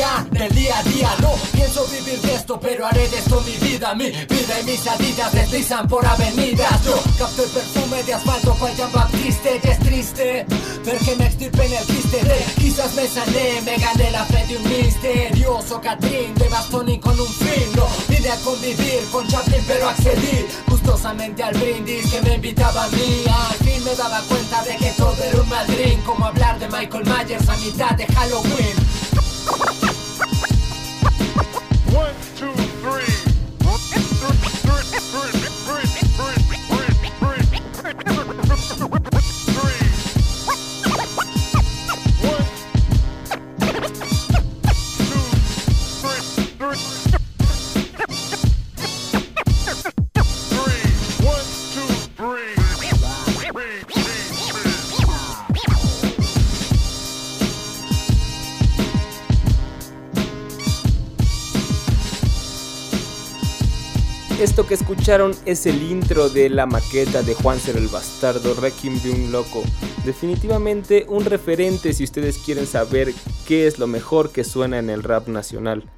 Allá 0.07 0.27
del 0.31 0.55
día 0.55 0.79
a 0.79 0.83
día. 0.83 1.11
No 1.21 1.33
pienso 1.53 1.87
vivir 1.87 2.21
de 2.21 2.35
esto, 2.35 2.59
pero 2.61 2.87
haré 2.87 3.09
de 3.09 3.19
esto 3.19 3.41
mi 3.43 3.57
vida. 3.69 3.95
Mi 3.95 4.11
vida 4.11 4.61
y 4.61 4.65
mis 4.65 4.81
salidas 4.81 5.33
deslizan 5.33 5.89
por 5.89 6.05
avenidas. 6.07 6.85
Yo 6.85 6.99
capto 7.19 7.43
el 7.45 7.51
perfume 7.51 8.03
de 8.03 8.15
asfalto 8.15 8.55
cual 8.59 8.75
Jean 8.77 8.93
Baptiste. 8.93 9.61
Y 9.63 9.69
es 9.69 9.79
triste 9.81 10.47
ver 10.85 10.99
que 10.99 11.17
me 11.17 11.27
extirpen 11.27 11.73
el 11.73 11.85
quiste 11.87 12.21
quizás 12.57 12.95
me 12.95 13.07
sané, 13.07 13.61
me 13.65 13.77
gané 13.79 14.11
la 14.11 14.25
fe 14.27 14.45
de 14.47 14.57
un 14.57 14.69
misterioso 14.69 15.81
Catrín 15.81 16.35
de 16.35 16.49
bastón 16.49 16.89
y 16.89 16.99
con 16.99 17.19
un 17.19 17.27
fin. 17.27 17.73
No 17.75 17.87
vine 18.09 18.31
a 18.31 18.37
convivir 18.37 19.01
con 19.11 19.27
Chaplin, 19.27 19.63
pero 19.67 19.89
accedí 19.89 20.47
gustosamente 20.69 21.43
al 21.43 21.55
brindis 21.55 22.11
que 22.11 22.21
me 22.23 22.35
invitaba 22.35 22.85
a 22.85 22.89
mí. 22.89 23.25
Al 23.29 23.67
fin 23.67 23.85
me 23.85 23.95
daba 23.95 24.21
cuenta 24.29 24.63
de 24.63 24.77
que 24.77 24.91
todo 24.97 25.17
era 25.23 25.41
un 25.41 25.49
madrín, 25.49 26.01
como 26.03 26.27
hablar 26.27 26.59
de 26.59 26.69
Michael 26.69 27.05
Myers 27.05 27.49
a 27.49 27.57
mitad 27.57 27.91
de 27.93 28.07
Halloween. 28.07 29.86
Esto 64.41 64.67
que 64.67 64.75
escucharon 64.75 65.33
es 65.47 65.65
el 65.65 65.83
intro 65.91 66.29
de 66.29 66.51
la 66.51 66.67
maqueta 66.67 67.23
de 67.23 67.33
Juan 67.33 67.59
Ser 67.59 67.79
el 67.79 67.89
Bastardo, 67.89 68.53
Requiem 68.53 69.01
de 69.01 69.11
un 69.11 69.33
Loco. 69.33 69.63
Definitivamente 70.05 71.07
un 71.09 71.25
referente 71.25 71.95
si 71.95 72.05
ustedes 72.05 72.37
quieren 72.37 72.67
saber 72.67 73.15
qué 73.49 73.67
es 73.67 73.79
lo 73.79 73.87
mejor 73.87 74.33
que 74.33 74.45
suena 74.45 74.79
en 74.79 74.91
el 74.91 75.03
rap 75.03 75.29
nacional. 75.29 75.89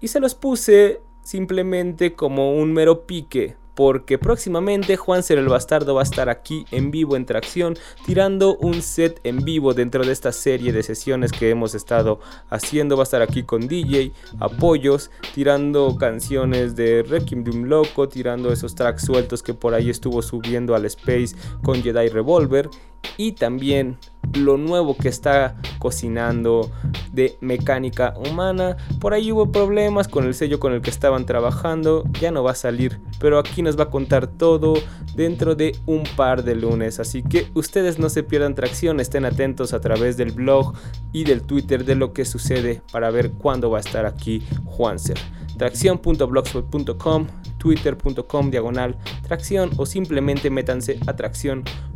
Y 0.00 0.08
se 0.08 0.18
los 0.18 0.34
puse 0.34 1.00
simplemente 1.22 2.14
como 2.14 2.56
un 2.56 2.72
mero 2.72 3.06
pique, 3.06 3.56
porque 3.76 4.16
próximamente 4.16 4.96
Juan 4.96 5.22
Ser 5.22 5.38
el 5.38 5.48
Bastardo 5.48 5.94
va 5.94 6.00
a 6.00 6.04
estar 6.04 6.30
aquí 6.30 6.64
en 6.70 6.90
vivo 6.90 7.14
en 7.14 7.26
Tracción, 7.26 7.76
tirando 8.06 8.56
un 8.56 8.80
set 8.80 9.20
en 9.22 9.44
vivo 9.44 9.74
dentro 9.74 10.02
de 10.02 10.12
esta 10.12 10.32
serie 10.32 10.72
de 10.72 10.82
sesiones 10.82 11.30
que 11.30 11.50
hemos 11.50 11.74
estado 11.74 12.18
haciendo. 12.48 12.96
Va 12.96 13.02
a 13.02 13.04
estar 13.04 13.20
aquí 13.20 13.42
con 13.42 13.68
DJ, 13.68 14.12
apoyos, 14.40 15.10
tirando 15.34 15.96
canciones 15.98 16.74
de 16.74 17.02
Requiem 17.02 17.44
de 17.44 17.50
un 17.50 17.68
Loco, 17.68 18.08
tirando 18.08 18.50
esos 18.50 18.74
tracks 18.74 19.04
sueltos 19.04 19.42
que 19.42 19.52
por 19.52 19.74
ahí 19.74 19.90
estuvo 19.90 20.22
subiendo 20.22 20.74
al 20.74 20.86
Space 20.86 21.36
con 21.62 21.82
Jedi 21.82 22.08
Revolver 22.08 22.70
y 23.18 23.32
también 23.32 23.98
lo 24.34 24.56
nuevo 24.56 24.96
que 24.96 25.08
está 25.08 25.56
cocinando 25.78 26.70
de 27.12 27.36
mecánica 27.40 28.14
humana. 28.16 28.76
Por 29.00 29.14
ahí 29.14 29.32
hubo 29.32 29.50
problemas 29.50 30.08
con 30.08 30.24
el 30.24 30.34
sello 30.34 30.60
con 30.60 30.72
el 30.72 30.82
que 30.82 30.90
estaban 30.90 31.26
trabajando, 31.26 32.04
ya 32.20 32.30
no 32.30 32.42
va 32.42 32.52
a 32.52 32.54
salir, 32.54 33.00
pero 33.18 33.38
aquí 33.38 33.62
nos 33.62 33.78
va 33.78 33.84
a 33.84 33.90
contar 33.90 34.26
todo 34.26 34.74
dentro 35.14 35.54
de 35.54 35.76
un 35.86 36.04
par 36.16 36.44
de 36.44 36.54
lunes. 36.54 37.00
Así 37.00 37.22
que 37.22 37.48
ustedes 37.54 37.98
no 37.98 38.08
se 38.08 38.22
pierdan 38.22 38.54
tracción, 38.54 39.00
estén 39.00 39.24
atentos 39.24 39.72
a 39.72 39.80
través 39.80 40.16
del 40.16 40.32
blog 40.32 40.74
y 41.12 41.24
del 41.24 41.42
Twitter 41.42 41.84
de 41.84 41.94
lo 41.94 42.12
que 42.12 42.24
sucede 42.24 42.82
para 42.92 43.10
ver 43.10 43.32
cuándo 43.32 43.70
va 43.70 43.78
a 43.78 43.80
estar 43.80 44.06
aquí 44.06 44.42
Juanser. 44.64 45.18
Tracción.blogspot.com, 45.56 47.26
twitter.com 47.58 48.50
diagonal 48.50 48.98
tracción 49.22 49.70
o 49.76 49.86
simplemente 49.86 50.50
métanse 50.50 50.98
a 51.06 51.16
tracción.com. 51.16 51.95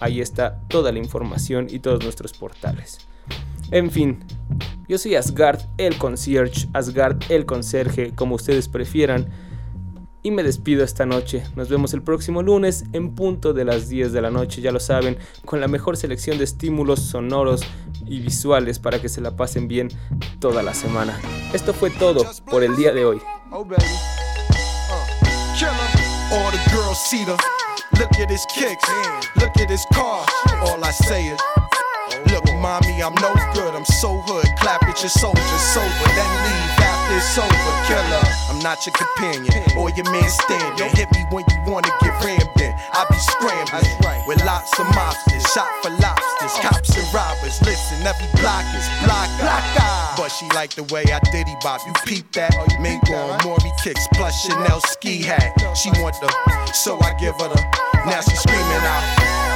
Ahí 0.00 0.20
está 0.20 0.60
toda 0.68 0.92
la 0.92 0.98
información 0.98 1.66
y 1.70 1.78
todos 1.78 2.02
nuestros 2.02 2.32
portales. 2.32 2.98
En 3.70 3.90
fin, 3.90 4.24
yo 4.88 4.98
soy 4.98 5.14
Asgard 5.14 5.60
el 5.78 5.96
concierge, 5.96 6.68
Asgard 6.72 7.22
el 7.28 7.46
conserje, 7.46 8.12
como 8.14 8.34
ustedes 8.34 8.68
prefieran. 8.68 9.28
Y 10.22 10.32
me 10.32 10.42
despido 10.42 10.84
esta 10.84 11.06
noche. 11.06 11.44
Nos 11.56 11.70
vemos 11.70 11.94
el 11.94 12.02
próximo 12.02 12.42
lunes 12.42 12.84
en 12.92 13.14
punto 13.14 13.54
de 13.54 13.64
las 13.64 13.88
10 13.88 14.12
de 14.12 14.20
la 14.20 14.30
noche, 14.30 14.60
ya 14.60 14.70
lo 14.70 14.78
saben, 14.78 15.16
con 15.46 15.60
la 15.60 15.68
mejor 15.68 15.96
selección 15.96 16.36
de 16.36 16.44
estímulos 16.44 17.00
sonoros 17.00 17.62
y 18.04 18.20
visuales 18.20 18.78
para 18.78 19.00
que 19.00 19.08
se 19.08 19.22
la 19.22 19.36
pasen 19.36 19.66
bien 19.66 19.88
toda 20.38 20.62
la 20.62 20.74
semana. 20.74 21.18
Esto 21.54 21.72
fue 21.72 21.90
todo 21.90 22.26
por 22.50 22.62
el 22.62 22.76
día 22.76 22.92
de 22.92 23.06
hoy. 23.06 23.22
At 28.20 28.30
his 28.30 28.44
kicks. 28.46 28.84
Look 29.36 29.56
at 29.56 29.70
his 29.70 29.84
car. 29.92 30.26
All 30.62 30.84
I 30.84 30.90
say 30.90 31.26
is. 31.26 31.40
Look, 32.28 32.44
mommy, 32.60 33.02
I'm 33.02 33.14
no 33.16 33.32
good. 33.54 33.74
I'm 33.74 33.84
so 33.84 34.20
hood. 34.26 34.44
Clap 34.60 34.82
at 34.84 35.00
your 35.00 35.10
soldiers 35.10 35.64
sober. 35.72 36.08
Then 36.12 36.30
leave 36.44 36.72
after 36.84 37.16
it's 37.16 37.38
over. 37.38 37.72
Killer. 37.88 38.24
I'm 38.50 38.60
not 38.60 38.84
your 38.84 38.94
companion 38.94 39.64
or 39.78 39.90
your 39.96 40.04
man 40.12 40.28
standing. 40.28 40.90
Hit 40.92 41.08
me 41.12 41.24
when 41.30 41.44
you 41.48 41.58
wanna 41.66 41.88
get 42.02 42.12
rammed 42.22 42.60
in. 42.60 42.72
I 42.92 43.06
be 43.08 43.16
scrambling 43.16 44.26
with 44.26 44.44
lots 44.44 44.78
of 44.78 44.86
mobsters. 44.92 45.46
Shot 45.54 45.70
for 45.82 45.90
lobsters. 46.02 46.54
Cops 46.60 46.92
and 46.98 47.08
robbers. 47.14 47.56
Listen, 47.62 48.04
every 48.04 48.28
block 48.40 48.66
is 48.76 48.86
block. 49.04 49.28
block 49.40 49.64
ah. 49.80 50.14
But 50.16 50.28
she 50.28 50.46
like 50.50 50.74
the 50.74 50.84
way 50.92 51.04
I 51.08 51.20
diddy 51.32 51.56
bop. 51.62 51.80
You 51.86 51.94
peep 52.04 52.30
that? 52.32 52.52
Mingo 52.80 53.16
on 53.16 53.40
Maury 53.44 53.72
kicks 53.82 54.06
plus 54.14 54.44
Chanel 54.44 54.80
ski 54.92 55.22
hat. 55.22 55.56
She 55.74 55.90
want 56.02 56.16
the, 56.20 56.28
so 56.72 57.00
I 57.00 57.14
give 57.18 57.34
her 57.40 57.48
the. 57.48 57.89
Now 58.06 58.20
she 58.20 58.36
screaming 58.36 58.84
out. 58.84 59.04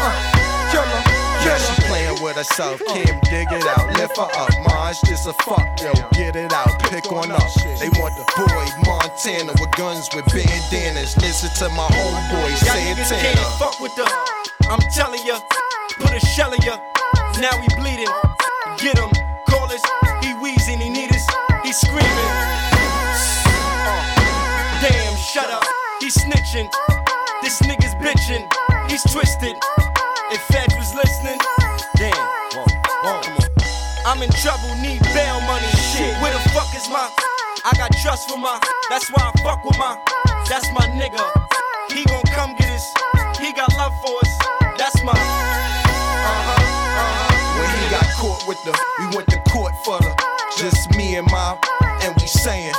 Uh, 0.04 0.44
killer. 0.72 1.14
She 1.44 1.82
playing 1.82 2.22
with 2.22 2.36
herself. 2.36 2.80
Kim, 2.88 3.20
dig 3.28 3.48
it 3.52 3.66
out, 3.76 3.86
lift 3.98 4.16
her 4.16 4.28
up. 4.36 4.50
Mars 4.64 5.00
just 5.04 5.26
a 5.28 5.32
fuck, 5.44 5.60
yo. 5.80 5.92
Get 6.12 6.36
it 6.36 6.52
out, 6.52 6.78
pick 6.90 7.12
on 7.12 7.30
up. 7.30 7.52
They 7.78 7.90
want 8.00 8.16
the 8.16 8.24
boy 8.34 8.64
Montana 8.88 9.52
with 9.60 9.70
guns 9.76 10.08
with 10.14 10.24
bandanas. 10.32 11.16
Listen 11.18 11.50
to 11.60 11.68
my 11.74 11.86
homeboy 11.88 12.56
Santana. 12.56 13.20
can't 13.20 13.38
fuck 13.58 13.78
with 13.78 13.94
the. 13.94 14.08
I'm 14.70 14.80
telling 14.90 15.20
ya, 15.26 15.38
put 16.00 16.14
a 16.14 16.20
shell 16.20 16.52
in 16.54 16.62
ya. 16.62 16.78
Now 17.40 17.60
he 17.60 17.68
bleeding. 17.76 18.08
Get 18.78 18.98
him, 18.98 19.10
call 19.48 19.70
us. 19.70 19.82
He 20.22 20.32
wheezing, 20.40 20.80
he 20.80 20.88
need 20.88 21.12
us. 21.12 21.26
He 21.62 21.72
screaming. 21.72 22.32
Uh, 23.44 24.80
damn, 24.80 25.14
shut 25.16 25.50
up. 25.50 25.62
He 26.00 26.08
snitching. 26.08 26.70
This 27.42 27.60
nigga's 27.60 27.83
bitching. 28.04 28.44
He's 28.90 29.02
twisted. 29.10 29.56
If 30.28 30.40
Fed 30.52 30.68
was 30.76 30.94
listening, 30.94 31.40
damn. 31.96 32.12
I'm 34.04 34.20
in 34.20 34.28
trouble, 34.44 34.76
need 34.84 35.00
bail 35.16 35.40
money. 35.48 35.72
Shit, 35.96 36.12
where 36.20 36.32
the 36.32 36.44
fuck 36.52 36.68
is 36.76 36.86
my? 36.90 37.08
I 37.64 37.72
got 37.76 37.90
trust 38.02 38.28
for 38.28 38.36
my. 38.36 38.60
That's 38.90 39.08
why 39.10 39.32
I 39.32 39.42
fuck 39.42 39.64
with 39.64 39.78
my. 39.78 39.96
That's 40.50 40.70
my 40.72 40.86
nigga. 41.00 41.24
He 41.90 42.04
gon' 42.04 42.22
come 42.36 42.54
get 42.58 42.68
us. 42.68 42.92
He 43.40 43.52
got 43.54 43.72
love 43.78 43.94
for 44.04 44.12
us. 44.20 44.32
That's 44.76 45.02
my. 45.02 45.12
Uh-huh, 45.12 46.60
uh-huh. 46.60 47.58
When 47.58 47.70
he 47.80 47.90
got 47.90 48.04
caught 48.20 48.46
with 48.46 48.62
the, 48.64 48.78
we 49.00 49.16
went 49.16 49.28
to 49.30 49.40
court 49.50 49.72
for 49.84 49.98
the, 50.00 50.12
just 50.58 50.94
me 50.94 51.16
and 51.16 51.26
my, 51.30 51.56
and 52.02 52.14
we 52.20 52.26
saying, 52.26 52.74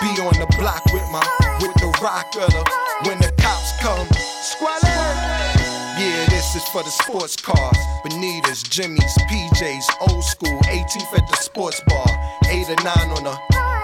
be 0.00 0.20
on 0.20 0.34
the 0.34 0.46
block 0.58 0.82
with 0.92 1.08
my, 1.12 1.22
with 1.60 1.74
the 1.74 1.96
rock 2.02 2.34
of 2.34 2.50
the 2.50 2.83
this 6.54 6.62
is 6.62 6.68
for 6.68 6.84
the 6.84 6.90
sports 6.90 7.34
cars, 7.34 7.76
Bonitas, 8.06 8.62
Jimmy's, 8.70 9.18
PJs, 9.26 9.86
old 10.06 10.22
school, 10.22 10.56
18th 10.70 11.18
at 11.18 11.26
the 11.28 11.36
sports 11.36 11.80
bar, 11.88 12.06
8 12.46 12.70
or 12.70 12.78
9 12.78 12.86
on 13.10 13.24
the, 13.24 13.34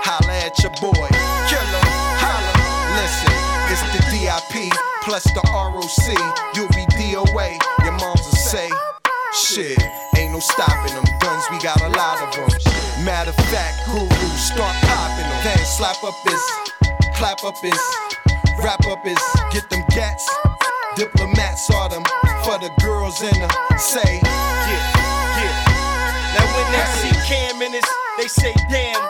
holla 0.06 0.34
at 0.46 0.54
your 0.62 0.70
boy, 0.78 1.08
killer, 1.50 1.84
holla, 2.22 2.54
listen, 2.94 3.34
it's 3.74 3.82
the 3.90 4.00
DIP, 4.14 4.70
plus 5.02 5.24
the 5.34 5.42
ROC, 5.50 6.14
you'll 6.54 6.70
be 6.70 6.86
DOA, 6.94 7.58
your 7.82 7.92
moms 7.98 8.22
will 8.22 8.38
say, 8.38 8.70
Shit, 9.34 9.78
ain't 10.16 10.32
no 10.32 10.40
stopping 10.40 10.94
them. 10.94 11.04
Guns, 11.20 11.44
we 11.52 11.58
got 11.60 11.80
a 11.82 11.88
lot 11.88 12.18
of 12.20 12.34
them. 12.34 13.04
Matter 13.04 13.30
of 13.30 13.36
fact, 13.46 13.86
guru, 13.86 14.08
start 14.36 14.74
popping 14.82 15.22
them. 15.22 15.42
Can't 15.42 15.66
slap 15.66 16.02
up 16.02 16.14
this, 16.24 16.42
clap 17.14 17.44
up 17.44 17.54
his, 17.62 17.78
wrap 18.62 18.84
up 18.86 19.04
his, 19.04 19.22
get 19.52 19.70
them 19.70 19.84
gats. 19.90 20.28
Diplomats 20.96 21.70
are 21.70 21.88
them 21.88 22.02
for 22.45 22.59
the 22.59 22.70
girls 22.80 23.20
in 23.22 23.34
the 23.34 23.49
say, 23.78 24.20
yeah, 24.22 24.82
yeah. 25.41 26.34
Now 26.36 26.47
when 26.55 26.66
they 26.72 26.84
see 27.01 27.14
Cam 27.26 27.61
in 27.62 27.72
this, 27.72 27.84
they 28.18 28.28
say, 28.28 28.55
damn, 28.70 29.01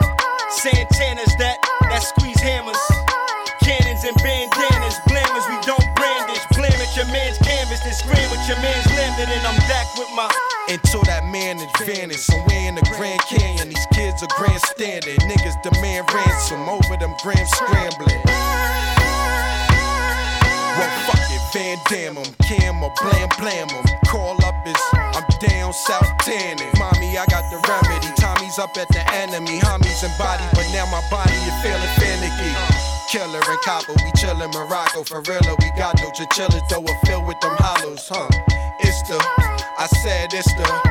Santana's 0.49 1.35
that, 1.37 1.57
that 1.89 2.03
squeeze 2.03 2.39
hammers. 2.39 2.79
Cannons 3.63 4.03
and 4.03 4.17
bandanas, 4.23 4.97
blammers, 5.07 5.45
we 5.47 5.57
don't 5.63 5.85
brandish. 5.95 6.43
Blam 6.57 6.73
at 6.73 6.91
your 6.97 7.05
man's 7.07 7.37
canvas, 7.39 7.79
then 7.83 7.93
scream 7.93 8.27
with 8.31 8.43
your 8.49 8.57
man's 8.59 8.87
lambda, 8.97 9.29
and 9.29 9.45
I'm 9.47 9.59
back 9.69 9.87
with 9.97 10.09
my. 10.15 10.27
until 10.69 11.03
that 11.03 11.23
man 11.25 11.59
advantage. 11.59 12.17
Somewhere 12.17 12.67
in 12.67 12.75
the 12.75 12.85
Grand 12.97 13.21
Canyon, 13.21 13.69
these 13.69 13.87
kids 13.93 14.23
are 14.23 14.33
grandstanding. 14.35 15.17
Niggas 15.29 15.61
demand 15.61 16.09
ransom 16.13 16.67
over 16.67 16.97
them 16.97 17.13
grams 17.21 17.49
scrambling. 17.51 18.30
It, 21.91 22.13
Van 22.13 22.13
Dam 22.13 22.17
'em, 22.17 22.33
Cam 22.43 22.83
or 22.83 22.93
Blam 23.01 23.29
Blam 23.39 23.69
'em. 23.69 23.85
Call 24.07 24.35
up 24.45 24.55
is, 24.65 24.75
I'm 24.93 25.25
down 25.39 25.73
south 25.73 26.07
tanning. 26.19 26.71
Mommy, 26.77 27.17
I 27.17 27.25
got 27.27 27.43
the 27.51 27.57
remedy. 27.67 28.07
Tommy's 28.19 28.59
up 28.59 28.77
at 28.77 28.87
the 28.89 29.03
enemy. 29.13 29.59
Homies 29.59 30.03
and 30.03 30.17
body, 30.17 30.43
but 30.53 30.65
now 30.73 30.85
my 30.87 31.01
body 31.09 31.33
is 31.33 31.53
feeling 31.61 31.93
finicky. 31.99 32.53
Killer 33.09 33.41
and 33.49 33.61
copper, 33.61 33.93
we 34.03 34.11
chillin' 34.11 34.53
Morocco. 34.53 35.03
For 35.03 35.21
real, 35.21 35.55
we 35.59 35.71
got 35.77 36.01
no 36.01 36.11
chinchillas, 36.11 36.63
though 36.69 36.79
we're 36.79 36.99
filled 37.05 37.27
with 37.27 37.39
them 37.41 37.55
hollows, 37.59 38.07
huh? 38.07 38.27
It's 38.79 39.01
the, 39.07 39.17
I 39.77 39.87
said 40.03 40.33
it's 40.33 40.53
the, 40.53 40.90